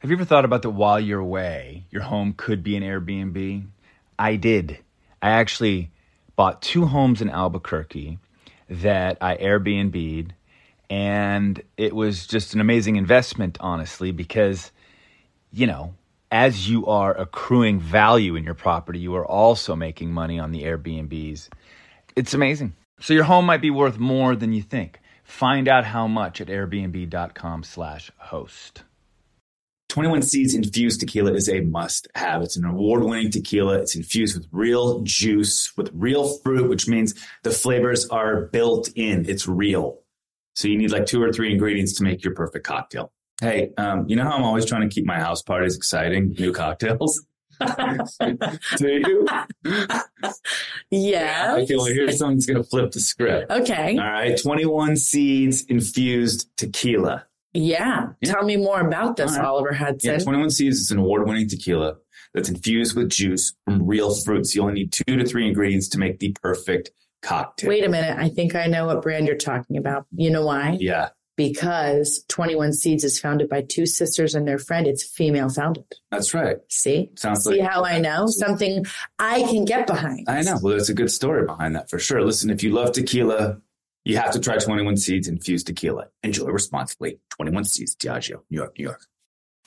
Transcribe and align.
Have 0.00 0.10
you 0.10 0.16
ever 0.16 0.24
thought 0.24 0.44
about 0.44 0.62
that 0.62 0.70
while 0.70 1.00
you're 1.00 1.18
away, 1.18 1.86
your 1.90 2.02
home 2.02 2.32
could 2.32 2.62
be 2.62 2.76
an 2.76 2.84
Airbnb? 2.84 3.66
I 4.16 4.36
did. 4.36 4.78
I 5.20 5.30
actually 5.30 5.90
bought 6.36 6.62
two 6.62 6.86
homes 6.86 7.20
in 7.20 7.28
Albuquerque 7.28 8.20
that 8.70 9.18
I 9.20 9.36
Airbnb'd, 9.38 10.34
and 10.88 11.60
it 11.76 11.96
was 11.96 12.28
just 12.28 12.54
an 12.54 12.60
amazing 12.60 12.94
investment, 12.94 13.58
honestly, 13.58 14.12
because, 14.12 14.70
you 15.50 15.66
know, 15.66 15.94
as 16.30 16.70
you 16.70 16.86
are 16.86 17.18
accruing 17.18 17.80
value 17.80 18.36
in 18.36 18.44
your 18.44 18.54
property, 18.54 19.00
you 19.00 19.16
are 19.16 19.26
also 19.26 19.74
making 19.74 20.12
money 20.12 20.38
on 20.38 20.52
the 20.52 20.62
Airbnbs. 20.62 21.48
It's 22.14 22.34
amazing. 22.34 22.76
So 23.00 23.14
your 23.14 23.24
home 23.24 23.46
might 23.46 23.62
be 23.62 23.70
worth 23.70 23.98
more 23.98 24.36
than 24.36 24.52
you 24.52 24.62
think. 24.62 25.00
Find 25.24 25.66
out 25.66 25.86
how 25.86 26.06
much 26.06 26.40
at 26.40 26.46
airbnb.com/host. 26.46 28.84
21 29.98 30.22
Seeds 30.22 30.54
infused 30.54 31.00
tequila 31.00 31.32
is 31.34 31.48
a 31.48 31.58
must 31.58 32.06
have. 32.14 32.40
It's 32.40 32.56
an 32.56 32.64
award 32.64 33.02
winning 33.02 33.32
tequila. 33.32 33.80
It's 33.80 33.96
infused 33.96 34.38
with 34.38 34.46
real 34.52 35.00
juice, 35.02 35.76
with 35.76 35.90
real 35.92 36.38
fruit, 36.38 36.68
which 36.68 36.86
means 36.86 37.16
the 37.42 37.50
flavors 37.50 38.08
are 38.08 38.42
built 38.42 38.90
in. 38.94 39.28
It's 39.28 39.48
real. 39.48 39.98
So 40.54 40.68
you 40.68 40.78
need 40.78 40.92
like 40.92 41.06
two 41.06 41.20
or 41.20 41.32
three 41.32 41.50
ingredients 41.50 41.94
to 41.94 42.04
make 42.04 42.22
your 42.22 42.32
perfect 42.32 42.64
cocktail. 42.64 43.10
Hey, 43.40 43.72
um, 43.76 44.04
you 44.06 44.14
know 44.14 44.22
how 44.22 44.36
I'm 44.36 44.44
always 44.44 44.66
trying 44.66 44.88
to 44.88 44.94
keep 44.94 45.04
my 45.04 45.18
house 45.18 45.42
parties 45.42 45.76
exciting? 45.76 46.36
New 46.38 46.52
cocktails. 46.52 47.26
Do 48.76 48.86
you? 48.86 49.26
Yeah. 50.92 51.56
Okay, 51.58 51.74
like 51.74 51.92
here's 51.92 52.18
someone's 52.18 52.46
going 52.46 52.62
to 52.62 52.62
flip 52.62 52.92
the 52.92 53.00
script. 53.00 53.50
Okay. 53.50 53.98
All 53.98 54.04
right. 54.12 54.40
21 54.40 54.96
Seeds 54.96 55.62
infused 55.62 56.56
tequila. 56.56 57.26
Yeah. 57.54 58.08
Yeah. 58.20 58.32
Tell 58.32 58.44
me 58.44 58.56
more 58.56 58.80
about 58.80 59.16
this, 59.16 59.36
right. 59.36 59.44
Oliver 59.44 59.72
Hudson. 59.72 60.12
Yeah, 60.12 60.18
21 60.18 60.50
Seeds 60.50 60.78
is 60.78 60.90
an 60.90 60.98
award 60.98 61.26
winning 61.26 61.48
tequila 61.48 61.96
that's 62.34 62.48
infused 62.48 62.94
with 62.96 63.08
juice 63.10 63.54
from 63.64 63.86
real 63.86 64.14
fruits. 64.14 64.54
You 64.54 64.62
only 64.62 64.74
need 64.74 64.92
two 64.92 65.16
to 65.16 65.24
three 65.24 65.46
ingredients 65.48 65.88
to 65.90 65.98
make 65.98 66.18
the 66.18 66.36
perfect 66.42 66.90
cocktail. 67.22 67.68
Wait 67.68 67.84
a 67.84 67.88
minute. 67.88 68.16
I 68.18 68.28
think 68.28 68.54
I 68.54 68.66
know 68.66 68.86
what 68.86 69.02
brand 69.02 69.26
you're 69.26 69.36
talking 69.36 69.76
about. 69.76 70.06
You 70.14 70.30
know 70.30 70.44
why? 70.44 70.76
Yeah, 70.78 71.08
Because 71.36 72.24
21 72.28 72.74
Seeds 72.74 73.02
is 73.02 73.18
founded 73.18 73.48
by 73.48 73.62
two 73.62 73.86
sisters 73.86 74.34
and 74.34 74.46
their 74.46 74.58
friend. 74.58 74.86
It's 74.86 75.02
female 75.02 75.48
founded. 75.48 75.84
that's 76.10 76.34
right. 76.34 76.58
See? 76.68 77.10
Sounds 77.16 77.44
See 77.44 77.60
like 77.60 77.70
how 77.70 77.82
I 77.84 77.98
know? 77.98 78.26
Something 78.26 78.84
I 79.18 79.40
can 79.42 79.64
get 79.64 79.86
behind. 79.86 80.28
I 80.28 80.42
know. 80.42 80.58
Well, 80.62 80.72
there's 80.72 80.90
a 80.90 80.94
good 80.94 81.10
story 81.10 81.46
behind 81.46 81.74
that 81.76 81.88
for 81.88 81.98
sure. 81.98 82.22
Listen, 82.22 82.50
if 82.50 82.62
you 82.62 82.72
love 82.72 82.92
tequila, 82.92 83.60
you 84.08 84.16
have 84.16 84.32
to 84.32 84.40
try 84.40 84.56
21 84.56 84.96
Seeds 84.96 85.28
infused 85.28 85.66
tequila. 85.66 86.06
Enjoy 86.22 86.46
responsibly. 86.46 87.20
21 87.30 87.64
Seeds, 87.64 87.94
Diageo, 87.94 88.40
New 88.50 88.56
York, 88.56 88.72
New 88.78 88.84
York. 88.84 89.02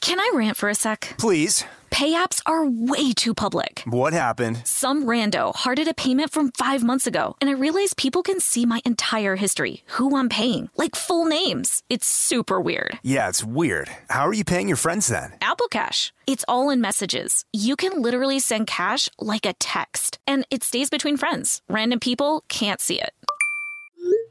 Can 0.01 0.19
I 0.19 0.31
rant 0.33 0.57
for 0.57 0.67
a 0.67 0.73
sec? 0.73 1.13
Please. 1.19 1.63
Pay 1.91 2.15
apps 2.15 2.41
are 2.47 2.65
way 2.65 3.11
too 3.13 3.35
public. 3.35 3.83
What 3.85 4.13
happened? 4.13 4.65
Some 4.65 5.03
rando 5.03 5.53
hearted 5.53 5.87
a 5.87 5.93
payment 5.93 6.31
from 6.31 6.51
five 6.53 6.83
months 6.83 7.05
ago, 7.05 7.35
and 7.39 7.49
I 7.51 7.53
realized 7.53 7.97
people 7.97 8.23
can 8.23 8.39
see 8.39 8.65
my 8.65 8.81
entire 8.83 9.35
history, 9.35 9.83
who 9.97 10.17
I'm 10.17 10.29
paying, 10.29 10.69
like 10.75 10.95
full 10.95 11.25
names. 11.25 11.83
It's 11.87 12.07
super 12.07 12.59
weird. 12.59 12.97
Yeah, 13.03 13.29
it's 13.29 13.43
weird. 13.43 13.89
How 14.09 14.25
are 14.27 14.33
you 14.33 14.45
paying 14.45 14.67
your 14.67 14.77
friends 14.77 15.07
then? 15.07 15.33
Apple 15.41 15.67
Cash. 15.67 16.13
It's 16.25 16.45
all 16.47 16.71
in 16.71 16.81
messages. 16.81 17.45
You 17.53 17.75
can 17.75 18.01
literally 18.01 18.39
send 18.39 18.65
cash 18.65 19.07
like 19.19 19.45
a 19.45 19.53
text, 19.53 20.17
and 20.25 20.47
it 20.49 20.63
stays 20.63 20.89
between 20.89 21.17
friends. 21.17 21.61
Random 21.69 21.99
people 21.99 22.43
can't 22.47 22.81
see 22.81 22.99
it. 22.99 23.13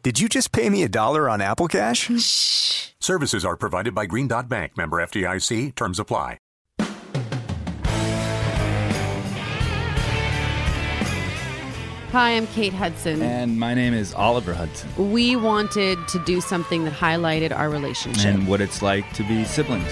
Did 0.03 0.19
you 0.19 0.31
just 0.31 0.53
pay 0.53 0.71
me 0.71 0.83
a 0.83 0.89
dollar 0.89 1.29
on 1.29 1.43
Apple 1.43 1.69
Cash? 1.69 2.09
Shh. 2.19 2.89
Services 3.01 3.45
are 3.45 3.55
provided 3.57 3.95
by 3.95 4.07
Green 4.07 4.29
Dot 4.29 4.49
Bank, 4.49 4.75
member 4.77 4.97
FDIC. 4.97 5.75
Terms 5.75 5.99
apply. 5.99 6.39
Hi, 12.13 12.31
I'm 12.31 12.47
Kate 12.49 12.73
Hudson. 12.73 13.23
And 13.23 13.61
my 13.61 13.73
name 13.75 13.95
is 13.95 14.15
Oliver 14.15 14.53
Hudson, 14.53 15.13
we 15.13 15.37
wanted 15.37 16.09
to 16.09 16.19
do 16.25 16.41
something 16.41 16.85
that 16.85 16.93
highlighted 16.93 17.57
our 17.57 17.71
relationship. 17.71 18.25
and 18.25 18.49
what 18.49 18.61
it's 18.61 18.83
like 18.83 19.11
to 19.13 19.23
be 19.23 19.45
siblings. 19.45 19.87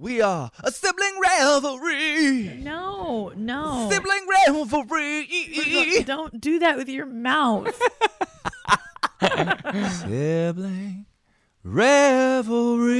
We 0.00 0.22
are 0.22 0.50
a 0.64 0.72
sibling 0.72 1.20
rivalry. 1.22 2.54
No, 2.62 3.32
no. 3.36 3.90
Sibling 3.92 4.26
rivalry. 4.26 6.02
Don't 6.04 6.40
do 6.40 6.58
that 6.60 6.78
with 6.78 6.88
your 6.88 7.04
mouth. 7.04 7.68
Sibling 10.00 11.04
revelry. 11.62 12.96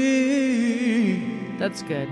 That's 1.58 1.82
good. 1.84 2.10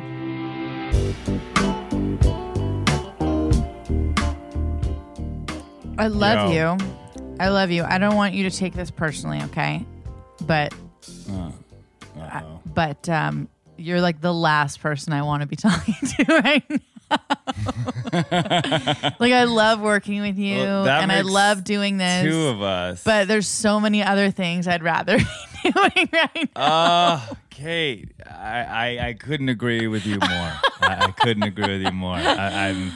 I 5.98 6.06
love 6.08 6.52
Yo. 6.52 6.76
you. 6.78 6.94
I 7.40 7.48
love 7.48 7.70
you. 7.70 7.82
I 7.84 7.98
don't 7.98 8.16
want 8.16 8.34
you 8.34 8.48
to 8.48 8.56
take 8.56 8.74
this 8.74 8.90
personally, 8.90 9.40
okay? 9.44 9.84
But 10.46 10.72
I- 12.20 12.44
but 12.74 13.08
um 13.08 13.48
you're 13.78 14.00
like 14.00 14.20
the 14.20 14.34
last 14.34 14.80
person 14.80 15.12
I 15.12 15.22
want 15.22 15.42
to 15.42 15.46
be 15.48 15.56
talking 15.56 15.94
to 15.94 16.24
right 16.42 16.70
now. 16.70 16.76
like 19.18 19.32
I 19.32 19.44
love 19.44 19.80
working 19.80 20.20
with 20.20 20.38
you 20.38 20.58
Well, 20.58 20.88
and 20.88 21.10
I 21.10 21.22
love 21.22 21.64
doing 21.64 21.96
this. 21.96 22.24
Two 22.24 22.48
of 22.48 22.62
us. 22.62 23.02
but 23.04 23.28
there's 23.28 23.48
so 23.48 23.80
many 23.80 24.02
other 24.02 24.30
things 24.30 24.68
I'd 24.68 24.82
rather 24.82 25.18
be 25.64 25.70
doing 25.70 26.08
right 26.12 26.48
now. 26.54 26.56
Oh, 26.56 27.28
Kate, 27.50 28.12
I, 28.26 28.98
I, 29.00 29.06
I 29.08 29.12
couldn't 29.14 29.48
agree 29.48 29.86
with 29.86 30.06
you 30.06 30.18
more. 30.18 30.28
I, 30.30 30.60
I 31.06 31.10
couldn't 31.18 31.42
agree 31.44 31.78
with 31.78 31.82
you 31.82 31.92
more. 31.92 32.16
I, 32.16 32.68
I'm 32.68 32.92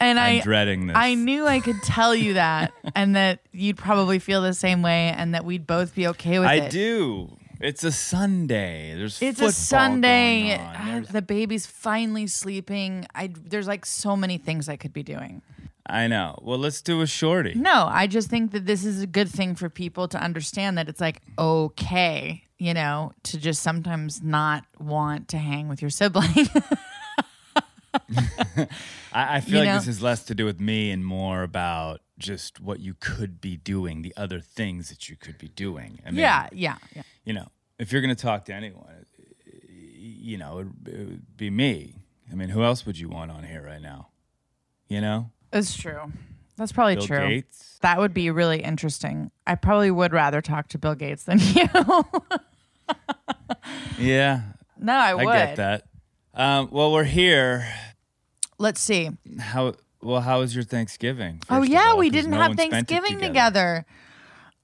And 0.00 0.18
I'm 0.18 0.38
I 0.38 0.40
dreading 0.40 0.86
this. 0.86 0.96
I 0.96 1.14
knew 1.14 1.46
I 1.46 1.60
could 1.60 1.82
tell 1.82 2.14
you 2.14 2.34
that 2.34 2.72
and 2.94 3.14
that 3.14 3.40
you'd 3.52 3.76
probably 3.76 4.18
feel 4.18 4.42
the 4.42 4.54
same 4.54 4.82
way 4.82 5.12
and 5.16 5.34
that 5.34 5.44
we'd 5.44 5.66
both 5.66 5.94
be 5.94 6.06
okay 6.08 6.38
with 6.38 6.48
I 6.48 6.54
it. 6.54 6.62
I 6.64 6.68
do. 6.68 7.36
It's 7.60 7.84
a 7.84 7.92
Sunday. 7.92 8.94
There's 8.96 9.20
It's 9.20 9.40
a 9.40 9.52
Sunday. 9.52 10.56
going 10.56 10.60
on. 10.60 11.04
Ah, 11.06 11.12
The 11.12 11.22
baby's 11.22 11.66
finally 11.66 12.26
sleeping. 12.26 13.06
I 13.14 13.30
there's 13.34 13.68
like 13.68 13.84
so 13.84 14.16
many 14.16 14.38
things 14.38 14.68
I 14.68 14.76
could 14.76 14.92
be 14.92 15.02
doing. 15.02 15.42
I 15.86 16.06
know. 16.06 16.38
Well, 16.42 16.58
let's 16.58 16.80
do 16.82 17.00
a 17.00 17.06
shorty. 17.06 17.54
No, 17.54 17.86
I 17.90 18.06
just 18.06 18.28
think 18.30 18.52
that 18.52 18.64
this 18.64 18.84
is 18.84 19.02
a 19.02 19.06
good 19.06 19.28
thing 19.28 19.54
for 19.56 19.68
people 19.68 20.08
to 20.08 20.18
understand 20.22 20.78
that 20.78 20.88
it's 20.88 21.00
like 21.00 21.20
okay, 21.38 22.44
you 22.58 22.72
know, 22.74 23.12
to 23.24 23.38
just 23.38 23.62
sometimes 23.62 24.22
not 24.22 24.64
want 24.78 25.28
to 25.28 25.38
hang 25.38 25.68
with 25.68 25.82
your 25.82 25.90
sibling. 25.90 26.28
I, 29.12 29.36
I 29.36 29.40
feel 29.40 29.54
You 29.54 29.58
like 29.60 29.68
know? 29.68 29.78
this 29.78 29.88
is 29.88 30.00
less 30.02 30.24
to 30.26 30.34
do 30.34 30.44
with 30.44 30.60
me 30.60 30.90
and 30.92 31.04
more 31.04 31.42
about 31.42 32.00
just 32.20 32.60
what 32.60 32.78
you 32.80 32.94
could 32.94 33.40
be 33.40 33.56
doing, 33.56 34.02
the 34.02 34.14
other 34.16 34.40
things 34.40 34.88
that 34.90 35.08
you 35.08 35.16
could 35.16 35.38
be 35.38 35.48
doing. 35.48 35.98
I 36.06 36.10
mean, 36.10 36.20
yeah, 36.20 36.48
yeah, 36.52 36.76
yeah. 36.94 37.02
you 37.24 37.32
know, 37.32 37.48
if 37.78 37.90
you're 37.92 38.02
going 38.02 38.14
to 38.14 38.22
talk 38.22 38.44
to 38.44 38.54
anyone, 38.54 39.06
you 39.66 40.38
know, 40.38 40.58
it, 40.58 40.66
it 40.86 40.98
would 40.98 41.36
be 41.36 41.50
me. 41.50 41.96
I 42.30 42.34
mean, 42.36 42.50
who 42.50 42.62
else 42.62 42.86
would 42.86 42.98
you 42.98 43.08
want 43.08 43.32
on 43.32 43.42
here 43.42 43.62
right 43.62 43.82
now? 43.82 44.08
You 44.88 45.00
know, 45.00 45.30
It's 45.52 45.76
true. 45.76 46.12
That's 46.56 46.72
probably 46.72 46.96
true. 46.96 47.06
Bill 47.06 47.18
true. 47.18 47.28
Gates. 47.28 47.78
That 47.80 47.98
would 47.98 48.12
be 48.12 48.30
really 48.30 48.62
interesting. 48.62 49.30
I 49.46 49.54
probably 49.54 49.90
would 49.90 50.12
rather 50.12 50.42
talk 50.42 50.68
to 50.68 50.78
Bill 50.78 50.94
Gates 50.94 51.24
than 51.24 51.38
you. 51.54 51.68
Yeah, 53.98 54.42
no, 54.78 54.92
I 54.92 55.14
would. 55.14 55.26
I, 55.26 55.46
get 55.46 55.56
that. 55.56 55.86
Um, 56.34 56.68
well, 56.70 56.92
we're 56.92 57.04
here. 57.04 57.66
Let's 58.58 58.80
see. 58.80 59.10
How 59.38 59.74
well? 60.02 60.20
How 60.20 60.40
was 60.40 60.54
your 60.54 60.64
Thanksgiving? 60.64 61.40
Oh 61.48 61.62
yeah, 61.62 61.90
all? 61.90 61.98
we 61.98 62.10
didn't 62.10 62.32
no 62.32 62.38
have 62.38 62.48
one 62.50 62.56
spent 62.56 62.72
it 62.72 62.88
Thanksgiving 62.88 63.20
together. 63.20 63.84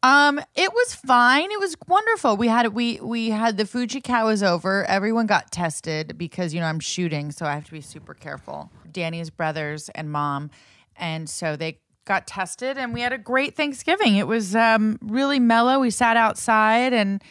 Um, 0.02 0.40
it 0.54 0.72
was 0.72 0.94
fine. 0.94 1.50
It 1.50 1.58
was 1.58 1.76
wonderful. 1.88 2.36
We 2.36 2.48
had 2.48 2.68
we 2.68 3.00
we 3.00 3.30
had 3.30 3.56
the 3.56 3.66
Fuji 3.66 4.00
cat 4.00 4.24
was 4.24 4.42
over. 4.42 4.84
Everyone 4.84 5.26
got 5.26 5.50
tested 5.50 6.16
because 6.16 6.54
you 6.54 6.60
know 6.60 6.66
I'm 6.66 6.80
shooting, 6.80 7.32
so 7.32 7.46
I 7.46 7.54
have 7.54 7.64
to 7.64 7.72
be 7.72 7.80
super 7.80 8.14
careful. 8.14 8.70
Danny's 8.90 9.30
brothers 9.30 9.88
and 9.90 10.10
mom, 10.10 10.50
and 10.96 11.28
so 11.28 11.56
they 11.56 11.80
got 12.04 12.26
tested, 12.26 12.78
and 12.78 12.94
we 12.94 13.00
had 13.00 13.12
a 13.12 13.18
great 13.18 13.56
Thanksgiving. 13.56 14.16
It 14.16 14.28
was 14.28 14.54
um 14.54 14.98
really 15.02 15.40
mellow. 15.40 15.80
We 15.80 15.90
sat 15.90 16.16
outside, 16.16 16.92
and 16.92 17.22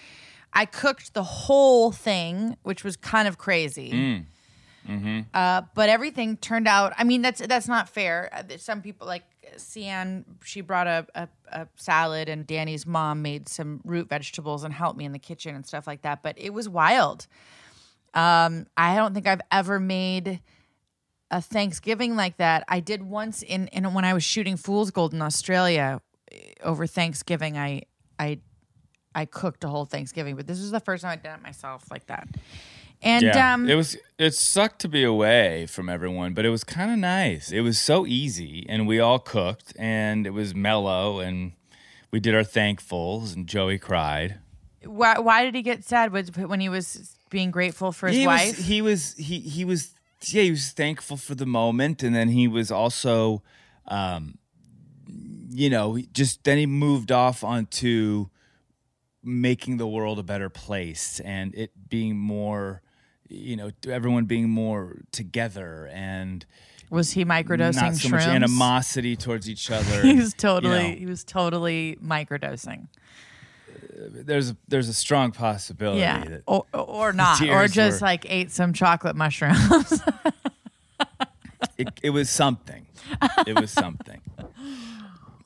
I 0.51 0.65
cooked 0.65 1.13
the 1.13 1.23
whole 1.23 1.91
thing, 1.91 2.57
which 2.63 2.83
was 2.83 2.97
kind 2.97 3.27
of 3.27 3.37
crazy. 3.37 4.25
Uh, 5.33 5.61
but 5.73 5.89
everything 5.89 6.37
turned 6.37 6.67
out. 6.67 6.93
I 6.97 7.03
mean, 7.03 7.21
that's 7.21 7.41
that's 7.45 7.67
not 7.67 7.89
fair. 7.89 8.29
Uh, 8.31 8.57
Some 8.57 8.81
people 8.81 9.07
like 9.07 9.23
Cian, 9.57 10.25
she 10.43 10.61
brought 10.61 10.87
a, 10.87 11.07
a, 11.15 11.27
a 11.51 11.67
salad, 11.75 12.29
and 12.29 12.45
Danny's 12.45 12.85
mom 12.85 13.21
made 13.21 13.49
some 13.49 13.81
root 13.83 14.09
vegetables 14.09 14.63
and 14.63 14.73
helped 14.73 14.97
me 14.97 15.05
in 15.05 15.11
the 15.11 15.19
kitchen 15.19 15.55
and 15.55 15.65
stuff 15.65 15.87
like 15.87 16.03
that. 16.03 16.21
But 16.21 16.35
it 16.37 16.53
was 16.53 16.69
wild. 16.69 17.27
Um, 18.13 18.67
I 18.77 18.95
don't 18.95 19.13
think 19.13 19.27
I've 19.27 19.41
ever 19.51 19.79
made 19.79 20.39
a 21.31 21.41
Thanksgiving 21.41 22.15
like 22.15 22.37
that. 22.37 22.63
I 22.67 22.79
did 22.79 23.03
once 23.03 23.41
in, 23.41 23.67
in 23.69 23.93
when 23.93 24.05
I 24.05 24.13
was 24.13 24.23
shooting 24.23 24.55
Fool's 24.57 24.91
Gold 24.91 25.13
in 25.13 25.21
Australia 25.21 26.01
eh, 26.31 26.53
over 26.63 26.87
Thanksgiving. 26.87 27.57
I 27.57 27.83
I 28.19 28.39
I 29.13 29.25
cooked 29.25 29.63
a 29.63 29.67
whole 29.67 29.85
Thanksgiving, 29.85 30.35
but 30.35 30.47
this 30.47 30.59
was 30.59 30.71
the 30.71 30.79
first 30.79 31.03
time 31.03 31.13
I'd 31.13 31.23
done 31.23 31.39
it 31.39 31.43
myself 31.43 31.85
like 31.89 32.07
that. 32.07 32.27
And 33.05 33.23
yeah, 33.23 33.53
um, 33.53 33.69
it 33.69 33.75
was 33.75 33.95
it 34.17 34.33
sucked 34.33 34.79
to 34.81 34.89
be 34.89 35.03
away 35.03 35.67
from 35.67 35.89
everyone, 35.89 36.33
but 36.33 36.43
it 36.43 36.49
was 36.49 36.63
kind 36.63 36.91
of 36.91 36.97
nice. 36.97 37.51
It 37.51 37.61
was 37.61 37.79
so 37.79 38.05
easy, 38.07 38.65
and 38.67 38.87
we 38.87 38.99
all 38.99 39.19
cooked, 39.19 39.73
and 39.77 40.25
it 40.25 40.31
was 40.31 40.55
mellow, 40.55 41.19
and 41.19 41.51
we 42.09 42.19
did 42.19 42.33
our 42.33 42.43
thankfuls, 42.43 43.35
and 43.35 43.45
Joey 43.47 43.77
cried. 43.77 44.39
why, 44.83 45.19
why 45.19 45.43
did 45.45 45.53
he 45.53 45.61
get 45.61 45.83
sad 45.83 46.11
Was 46.11 46.29
when 46.35 46.59
he 46.59 46.67
was 46.67 47.15
being 47.29 47.51
grateful 47.51 47.91
for 47.91 48.07
his 48.07 48.17
he 48.17 48.25
wife? 48.25 48.57
Was, 48.57 48.65
he 48.65 48.81
was 48.81 49.13
he 49.17 49.39
he 49.39 49.63
was 49.65 49.93
yeah 50.23 50.41
he 50.41 50.49
was 50.51 50.71
thankful 50.71 51.17
for 51.17 51.35
the 51.35 51.45
moment, 51.45 52.01
and 52.01 52.15
then 52.15 52.29
he 52.29 52.47
was 52.47 52.71
also, 52.71 53.43
um, 53.87 54.39
you 55.07 55.69
know, 55.69 55.99
just 56.11 56.43
then 56.43 56.57
he 56.57 56.65
moved 56.65 57.11
off 57.11 57.43
onto 57.43 58.29
making 59.23 59.77
the 59.77 59.87
world 59.87 60.19
a 60.19 60.23
better 60.23 60.49
place 60.49 61.19
and 61.21 61.53
it 61.55 61.71
being 61.89 62.17
more, 62.17 62.81
you 63.29 63.55
know, 63.55 63.71
everyone 63.87 64.25
being 64.25 64.49
more 64.49 64.97
together 65.11 65.89
and 65.93 66.45
was 66.91 67.11
he 67.11 67.25
microdosing 67.25 67.81
not 67.81 67.95
so 67.95 68.09
shrooms? 68.09 68.11
much 68.11 68.27
animosity 68.27 69.15
towards 69.15 69.49
each 69.49 69.71
other. 69.77 70.01
he 70.03 70.15
was 70.15 70.33
totally 70.33 70.83
you 70.87 70.91
know. 70.93 70.99
he 70.99 71.05
was 71.07 71.23
totally 71.23 71.97
microdosing. 72.03 72.87
there's 73.97 74.51
a, 74.51 74.57
there's 74.67 74.87
a 74.87 74.93
strong 74.93 75.31
possibility 75.31 76.01
Yeah, 76.01 76.23
that 76.23 76.43
or, 76.45 76.65
or 76.73 77.11
not, 77.13 77.41
or 77.41 77.67
just 77.67 78.01
were- 78.01 78.07
like 78.07 78.25
ate 78.29 78.51
some 78.51 78.71
chocolate 78.73 79.15
mushrooms. 79.15 79.99
it, 81.77 81.89
it 82.03 82.09
was 82.11 82.29
something. 82.29 82.85
It 83.47 83.59
was 83.59 83.71
something. 83.71 84.21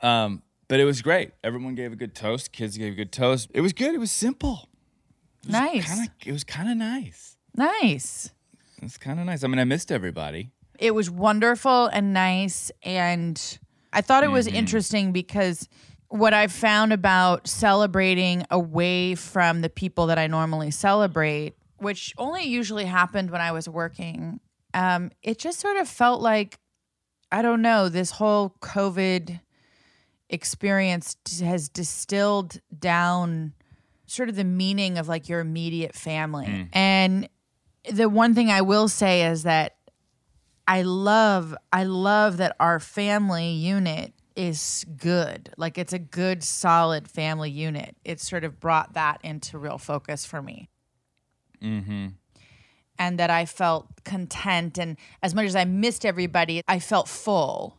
Um, 0.02 0.42
but 0.68 0.80
it 0.80 0.86
was 0.86 1.02
great. 1.02 1.31
Everyone 1.44 1.76
gave 1.76 1.92
a 1.92 1.96
good 1.96 2.14
toast. 2.16 2.52
Kids 2.52 2.78
gave 2.78 2.94
a 2.94 2.96
good 2.96 3.12
toast. 3.12 3.50
It 3.54 3.62
was 3.62 3.74
good. 3.74 3.94
It 3.96 4.00
was 4.00 4.12
simple. 4.12 4.70
nice, 5.48 5.88
Kinda, 5.88 6.12
it 6.26 6.31
was 6.31 6.44
kind 6.44 6.70
of 6.70 6.78
nice. 6.78 7.38
Nice. 7.60 8.32
It's 8.82 8.98
kind 8.98 9.20
of 9.20 9.26
nice. 9.26 9.44
I 9.44 9.48
mean, 9.48 9.60
I 9.60 9.66
missed 9.66 9.92
everybody. 9.92 10.52
It 10.80 10.96
was 10.96 11.10
wonderful 11.12 11.88
and 11.88 12.14
nice, 12.14 12.72
and 12.84 13.60
I 13.94 14.02
thought 14.02 14.24
it 14.24 14.32
was 14.32 14.48
Mm-hmm. 14.48 14.56
interesting 14.56 15.12
because 15.12 15.68
what 16.08 16.34
I've 16.34 16.52
found 16.54 16.94
about 16.94 17.48
celebrating 17.48 18.46
away 18.50 19.16
from 19.16 19.62
the 19.62 19.70
people 19.70 20.08
that 20.08 20.18
I 20.18 20.28
normally 20.28 20.72
celebrate, 20.72 21.56
which 21.78 22.14
only 22.18 22.44
usually 22.46 22.86
happened 22.86 23.30
when 23.30 23.42
I 23.42 23.52
was 23.52 23.68
working, 23.70 24.40
um, 24.74 25.12
it 25.22 25.38
just 25.38 25.60
sort 25.60 25.78
of 25.78 25.88
felt 25.88 26.22
like 26.22 26.58
I 27.32 27.42
don't 27.42 27.62
know 27.62 27.90
this 27.90 28.12
whole 28.12 28.56
COVID 28.62 29.40
experience 30.30 31.16
has 31.42 31.70
distilled 31.70 32.60
down 32.78 33.54
sort 34.06 34.30
of 34.30 34.36
the 34.36 34.44
meaning 34.44 34.98
of 34.98 35.08
like 35.08 35.30
your 35.30 35.40
immediate 35.40 35.94
family. 35.96 36.68
And 36.74 37.30
the 37.92 38.10
one 38.10 38.34
thing 38.34 38.50
I 38.52 38.62
will 38.62 38.88
say 38.88 39.26
is 39.26 39.44
that 39.44 39.76
I 40.68 40.84
love 40.84 41.56
I 41.74 41.84
love 41.84 42.38
that 42.38 42.56
our 42.60 42.80
family 42.80 43.50
unit 43.50 44.14
is 44.36 44.86
good. 44.98 45.50
Like 45.58 45.78
it's 45.78 45.94
a 45.94 46.00
good 46.00 46.44
solid 46.44 47.10
family 47.10 47.50
unit. 47.50 47.96
It 48.06 48.22
sort 48.22 48.44
of 48.44 48.60
brought 48.60 48.94
that 48.94 49.20
into 49.24 49.58
real 49.58 49.80
focus 49.80 50.26
for 50.26 50.42
me. 50.42 50.70
Mm-hmm. 51.62 52.08
And 53.00 53.20
that 53.20 53.30
I 53.31 53.46
felt 53.46 53.88
content 54.04 54.78
and 54.78 54.96
as 55.24 55.34
much 55.34 55.46
as 55.46 55.56
I 55.56 55.66
missed 55.66 56.06
everybody, 56.06 56.62
I 56.68 56.80
felt 56.80 57.08
full. 57.08 57.79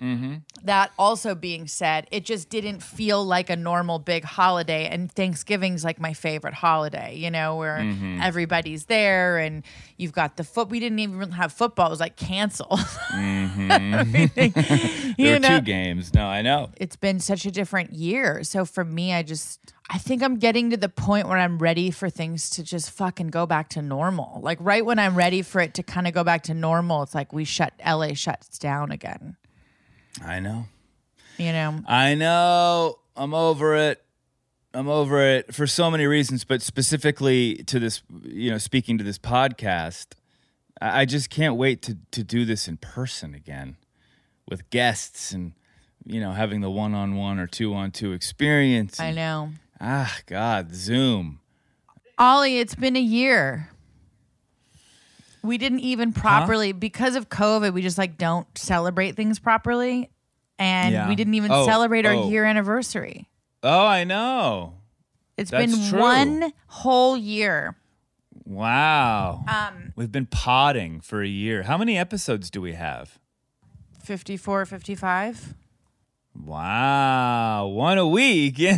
Mm-hmm. 0.00 0.34
That 0.64 0.92
also 0.98 1.34
being 1.34 1.66
said, 1.66 2.06
it 2.10 2.24
just 2.24 2.48
didn't 2.50 2.82
feel 2.82 3.24
like 3.24 3.50
a 3.50 3.56
normal 3.56 3.98
big 3.98 4.24
holiday. 4.24 4.86
And 4.86 5.10
Thanksgiving's 5.10 5.84
like 5.84 6.00
my 6.00 6.12
favorite 6.12 6.54
holiday, 6.54 7.16
you 7.16 7.30
know, 7.30 7.56
where 7.56 7.78
mm-hmm. 7.78 8.20
everybody's 8.22 8.86
there 8.86 9.38
and 9.38 9.64
you've 9.96 10.12
got 10.12 10.36
the 10.36 10.44
foot. 10.44 10.68
We 10.68 10.80
didn't 10.80 11.00
even 11.00 11.32
have 11.32 11.52
football; 11.52 11.88
it 11.88 11.90
was 11.90 12.00
like 12.00 12.16
canceled. 12.16 12.80
Meaning, 13.14 13.48
mm-hmm. 13.48 15.12
There 15.18 15.34
were 15.34 15.40
know, 15.40 15.58
two 15.58 15.64
games. 15.64 16.14
No, 16.14 16.26
I 16.26 16.42
know. 16.42 16.70
it's 16.76 16.96
been 16.96 17.20
such 17.20 17.44
a 17.44 17.50
different 17.50 17.92
year. 17.92 18.44
So 18.44 18.64
for 18.64 18.84
me, 18.84 19.12
I 19.12 19.22
just 19.22 19.72
I 19.90 19.98
think 19.98 20.22
I'm 20.22 20.36
getting 20.36 20.70
to 20.70 20.76
the 20.76 20.88
point 20.88 21.28
where 21.28 21.38
I'm 21.38 21.58
ready 21.58 21.90
for 21.90 22.10
things 22.10 22.50
to 22.50 22.62
just 22.62 22.90
fucking 22.90 23.28
go 23.28 23.46
back 23.46 23.70
to 23.70 23.82
normal. 23.82 24.40
Like 24.42 24.58
right 24.60 24.84
when 24.84 24.98
I'm 24.98 25.14
ready 25.14 25.42
for 25.42 25.60
it 25.60 25.74
to 25.74 25.82
kind 25.82 26.06
of 26.06 26.14
go 26.14 26.24
back 26.24 26.42
to 26.44 26.54
normal, 26.54 27.02
it's 27.02 27.14
like 27.14 27.32
we 27.32 27.44
shut 27.44 27.72
LA 27.84 28.14
shuts 28.14 28.58
down 28.58 28.90
again. 28.90 29.36
I 30.24 30.40
know. 30.40 30.66
You 31.38 31.52
know, 31.52 31.80
I 31.86 32.14
know. 32.14 32.98
I'm 33.16 33.34
over 33.34 33.76
it. 33.76 34.02
I'm 34.74 34.88
over 34.88 35.22
it 35.22 35.54
for 35.54 35.66
so 35.66 35.90
many 35.90 36.06
reasons, 36.06 36.44
but 36.44 36.62
specifically 36.62 37.56
to 37.66 37.78
this, 37.78 38.02
you 38.22 38.50
know, 38.50 38.58
speaking 38.58 38.98
to 38.98 39.04
this 39.04 39.18
podcast, 39.18 40.08
I 40.80 41.04
just 41.04 41.30
can't 41.30 41.56
wait 41.56 41.82
to 41.82 41.96
to 42.12 42.22
do 42.22 42.44
this 42.44 42.68
in 42.68 42.76
person 42.76 43.34
again 43.34 43.76
with 44.48 44.68
guests 44.70 45.32
and 45.32 45.52
you 46.04 46.20
know 46.20 46.32
having 46.32 46.60
the 46.60 46.70
one 46.70 46.94
on 46.94 47.16
one 47.16 47.38
or 47.38 47.46
two 47.46 47.74
on 47.74 47.90
two 47.90 48.12
experience. 48.12 49.00
I 49.00 49.12
know. 49.12 49.50
Ah, 49.80 50.18
God, 50.26 50.74
Zoom. 50.74 51.40
Ollie, 52.18 52.58
it's 52.58 52.74
been 52.74 52.96
a 52.96 53.00
year. 53.00 53.70
We 55.42 55.58
didn't 55.58 55.80
even 55.80 56.12
properly 56.12 56.72
because 56.72 57.16
of 57.16 57.28
COVID. 57.28 57.72
We 57.72 57.82
just 57.82 57.98
like 57.98 58.18
don't 58.18 58.46
celebrate 58.56 59.16
things 59.16 59.38
properly, 59.38 60.10
and 60.58 60.92
Yeah. 60.92 61.08
we 61.08 61.14
didn't 61.16 61.34
even 61.34 61.50
Oh, 61.52 61.66
celebrate 61.66 62.06
our 62.06 62.14
oh. 62.14 62.28
year 62.28 62.44
anniversary. 62.44 63.28
Oh, 63.62 63.86
I 63.86 64.04
know. 64.04 64.74
It's 65.36 65.50
That's 65.50 65.72
been 65.72 65.88
true. 65.90 66.00
one 66.00 66.52
whole 66.66 67.16
year. 67.16 67.76
Wow. 68.44 69.44
Um, 69.46 69.92
We've 69.94 70.10
been 70.10 70.26
potting 70.26 71.00
for 71.00 71.22
a 71.22 71.28
year. 71.28 71.64
How 71.64 71.76
many 71.78 71.96
episodes 71.98 72.50
do 72.50 72.60
we 72.60 72.72
have? 72.72 73.18
54, 74.02 74.64
55. 74.66 75.54
Wow, 76.34 77.66
one 77.66 77.98
a 77.98 78.06
week. 78.06 78.58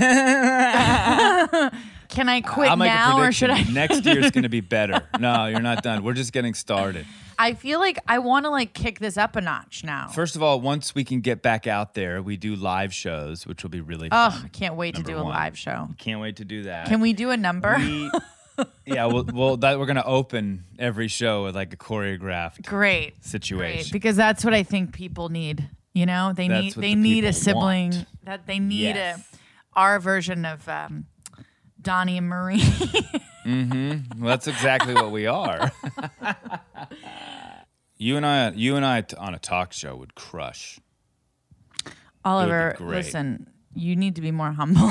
Can 2.11 2.29
I 2.29 2.41
quit 2.41 2.69
I'll 2.71 2.77
make 2.77 2.87
now 2.89 3.19
a 3.21 3.29
or 3.29 3.33
should 3.33 3.51
I? 3.51 3.63
Next 3.73 4.05
year's 4.05 4.31
going 4.31 4.43
to 4.43 4.49
be 4.49 4.61
better. 4.77 5.03
No, 5.19 5.47
you're 5.47 5.61
not 5.61 5.83
done. 5.83 6.03
We're 6.03 6.13
just 6.15 6.33
getting 6.33 6.55
started. 6.55 7.07
I 7.39 7.55
feel 7.55 7.79
like 7.79 7.99
I 8.07 8.19
want 8.19 8.45
to 8.45 8.51
like 8.51 8.75
kick 8.75 8.99
this 8.99 9.17
up 9.17 9.35
a 9.37 9.41
notch 9.41 9.83
now. 9.85 10.09
First 10.09 10.37
of 10.37 10.43
all, 10.43 10.61
once 10.61 10.95
we 10.95 11.05
can 11.05 11.21
get 11.21 11.41
back 11.41 11.67
out 11.67 11.95
there, 11.95 12.21
we 12.23 12.37
do 12.37 12.55
live 12.57 12.93
shows, 12.93 13.47
which 13.47 13.63
will 13.63 13.71
be 13.71 13.81
really 13.81 14.11
fun. 14.11 14.33
oh, 14.35 14.43
I 14.45 14.49
can't 14.49 14.75
wait 14.75 14.97
to 14.97 15.03
Number 15.03 15.13
do 15.13 15.19
a 15.21 15.27
live 15.29 15.57
show. 15.57 15.89
Can't 15.99 16.21
wait 16.21 16.37
to 16.37 16.45
do 16.45 16.65
that. 16.65 16.87
Can 16.89 17.01
we 17.01 17.13
do 17.15 17.31
a 17.31 17.37
number? 17.37 17.77
We- 17.79 18.11
yeah, 18.85 19.07
well, 19.07 19.25
well, 19.33 19.57
that 19.57 19.79
we're 19.79 19.87
going 19.87 19.97
to 19.97 20.05
open 20.05 20.65
every 20.79 21.09
show 21.09 21.45
with 21.45 21.55
like 21.57 21.73
a 21.73 21.77
choreographed 21.79 22.67
Great. 22.67 23.25
situation. 23.25 23.85
Great, 23.85 23.93
because 23.93 24.17
that's 24.17 24.45
what 24.45 24.53
I 24.53 24.63
think 24.63 24.93
people 24.93 25.31
need. 25.31 25.67
You 25.95 26.05
know, 26.07 26.33
they 26.37 26.47
That's 26.47 26.63
need 26.63 26.75
they 26.75 26.95
the 26.95 27.01
need 27.01 27.25
a 27.25 27.33
sibling. 27.33 27.93
want. 27.93 28.07
That 28.25 28.47
they 28.47 28.59
need 28.59 28.97
Yes. 28.97 29.19
a 29.19 29.79
our 29.79 29.99
version 29.99 30.45
of 30.45 30.69
um, 30.69 31.07
Donnie 31.83 32.19
and 32.19 32.29
Marie. 32.29 32.63
Mm-hmm. 33.47 34.21
Well, 34.21 34.29
that's 34.29 34.47
exactly 34.47 34.93
what 34.93 35.11
we 35.11 35.27
are. 35.27 35.73
you 37.97 38.19
and 38.19 38.27
I, 38.27 38.51
you 38.51 38.77
and 38.77 38.85
I 38.85 39.03
on 39.17 39.35
a 39.35 39.39
talk 39.39 39.73
show 39.73 39.97
would 39.97 40.15
crush. 40.15 40.79
Oliver, 42.23 42.75
great. 42.77 42.97
listen, 42.97 43.49
you 43.75 43.97
need 43.97 44.17
to 44.17 44.21
be 44.21 44.31
more 44.31 44.53
humble. 44.53 44.91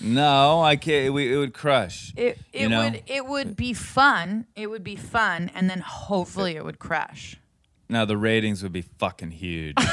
No, 0.00 0.60
I 0.60 0.74
can't. 0.74 1.14
We, 1.14 1.32
it 1.32 1.36
would 1.36 1.54
crush. 1.54 2.12
it 2.16 2.40
it 2.52 2.62
You 2.62 2.68
know? 2.68 2.82
would 2.82 3.02
it 3.06 3.24
would 3.26 3.54
be 3.54 3.72
fun. 3.72 4.44
It 4.56 4.66
would 4.68 4.82
be 4.82 4.96
fun, 4.96 5.52
and 5.54 5.70
then 5.70 5.78
hopefully 5.80 6.56
it 6.56 6.64
would 6.64 6.80
crash. 6.80 7.36
Now 7.88 8.04
the 8.04 8.16
ratings 8.16 8.64
would 8.64 8.72
be 8.72 8.82
fucking 8.82 9.30
huge. 9.30 9.76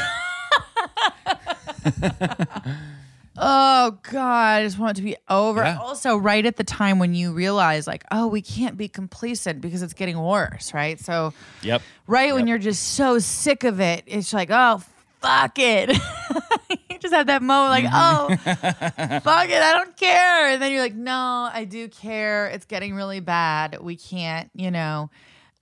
Oh 3.37 3.97
God, 4.11 4.61
I 4.61 4.63
just 4.63 4.77
want 4.77 4.97
it 4.97 5.01
to 5.01 5.05
be 5.05 5.15
over. 5.29 5.61
Yeah. 5.61 5.77
Also, 5.79 6.17
right 6.17 6.45
at 6.45 6.57
the 6.57 6.63
time 6.63 6.99
when 6.99 7.13
you 7.13 7.33
realize, 7.33 7.87
like, 7.87 8.03
oh, 8.11 8.27
we 8.27 8.41
can't 8.41 8.77
be 8.77 8.87
complacent 8.87 9.61
because 9.61 9.81
it's 9.81 9.93
getting 9.93 10.19
worse, 10.19 10.73
right? 10.73 10.99
So, 10.99 11.33
yep. 11.61 11.81
right 12.07 12.33
when 12.33 12.47
you're 12.47 12.57
just 12.57 12.95
so 12.95 13.19
sick 13.19 13.63
of 13.63 13.79
it, 13.79 14.03
it's 14.05 14.33
like, 14.33 14.49
oh, 14.51 14.83
fuck 15.21 15.57
it. 15.59 15.89
you 16.69 16.99
just 16.99 17.13
have 17.13 17.27
that 17.27 17.41
moment, 17.41 17.85
like, 17.85 17.93
oh, 17.93 18.35
fuck 19.21 19.49
it, 19.49 19.61
I 19.61 19.73
don't 19.77 19.95
care. 19.95 20.49
And 20.49 20.61
then 20.61 20.73
you're 20.73 20.81
like, 20.81 20.95
no, 20.95 21.49
I 21.53 21.63
do 21.63 21.87
care. 21.87 22.47
It's 22.47 22.65
getting 22.65 22.95
really 22.95 23.21
bad. 23.21 23.79
We 23.81 23.95
can't, 23.95 24.49
you 24.53 24.71
know. 24.71 25.09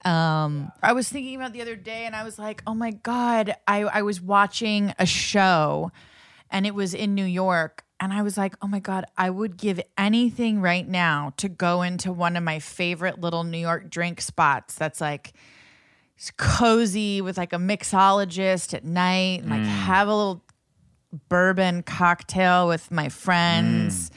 Um, 0.05 0.71
I 0.81 0.93
was 0.93 1.09
thinking 1.09 1.35
about 1.35 1.51
the 1.51 1.61
other 1.61 1.75
day, 1.75 2.05
and 2.05 2.15
I 2.15 2.23
was 2.23 2.39
like, 2.39 2.63
oh 2.65 2.73
my 2.73 2.91
god, 2.91 3.55
I 3.67 3.81
I 3.81 4.01
was 4.01 4.21
watching 4.21 4.93
a 4.97 5.05
show, 5.05 5.91
and 6.51 6.65
it 6.65 6.75
was 6.75 6.94
in 6.94 7.15
New 7.15 7.25
York. 7.25 7.84
And 8.00 8.13
I 8.13 8.22
was 8.22 8.38
like, 8.38 8.56
oh 8.62 8.68
my 8.68 8.79
God, 8.79 9.06
I 9.18 9.29
would 9.29 9.58
give 9.58 9.82
anything 9.98 10.62
right 10.62 10.88
now 10.88 11.34
to 11.38 11.50
go 11.50 11.82
into 11.82 12.13
one 12.13 12.38
of 12.38 12.44
my 12.44 12.60
favorite 12.60 13.20
little 13.20 13.44
New 13.44 13.58
York 13.58 13.89
drink 13.89 14.22
spots 14.22 14.75
that's 14.75 15.01
like 15.01 15.34
it's 16.15 16.32
cozy 16.32 17.22
with 17.22 17.38
like 17.38 17.53
a 17.53 17.58
mixologist 17.58 18.74
at 18.74 18.84
night 18.84 19.41
and 19.41 19.50
like 19.50 19.62
mm. 19.62 19.65
have 19.65 20.08
a 20.08 20.15
little 20.15 20.44
bourbon 21.29 21.82
cocktail 21.84 22.68
with 22.68 22.91
my 22.91 23.10
friends 23.10 24.10
mm. 24.10 24.13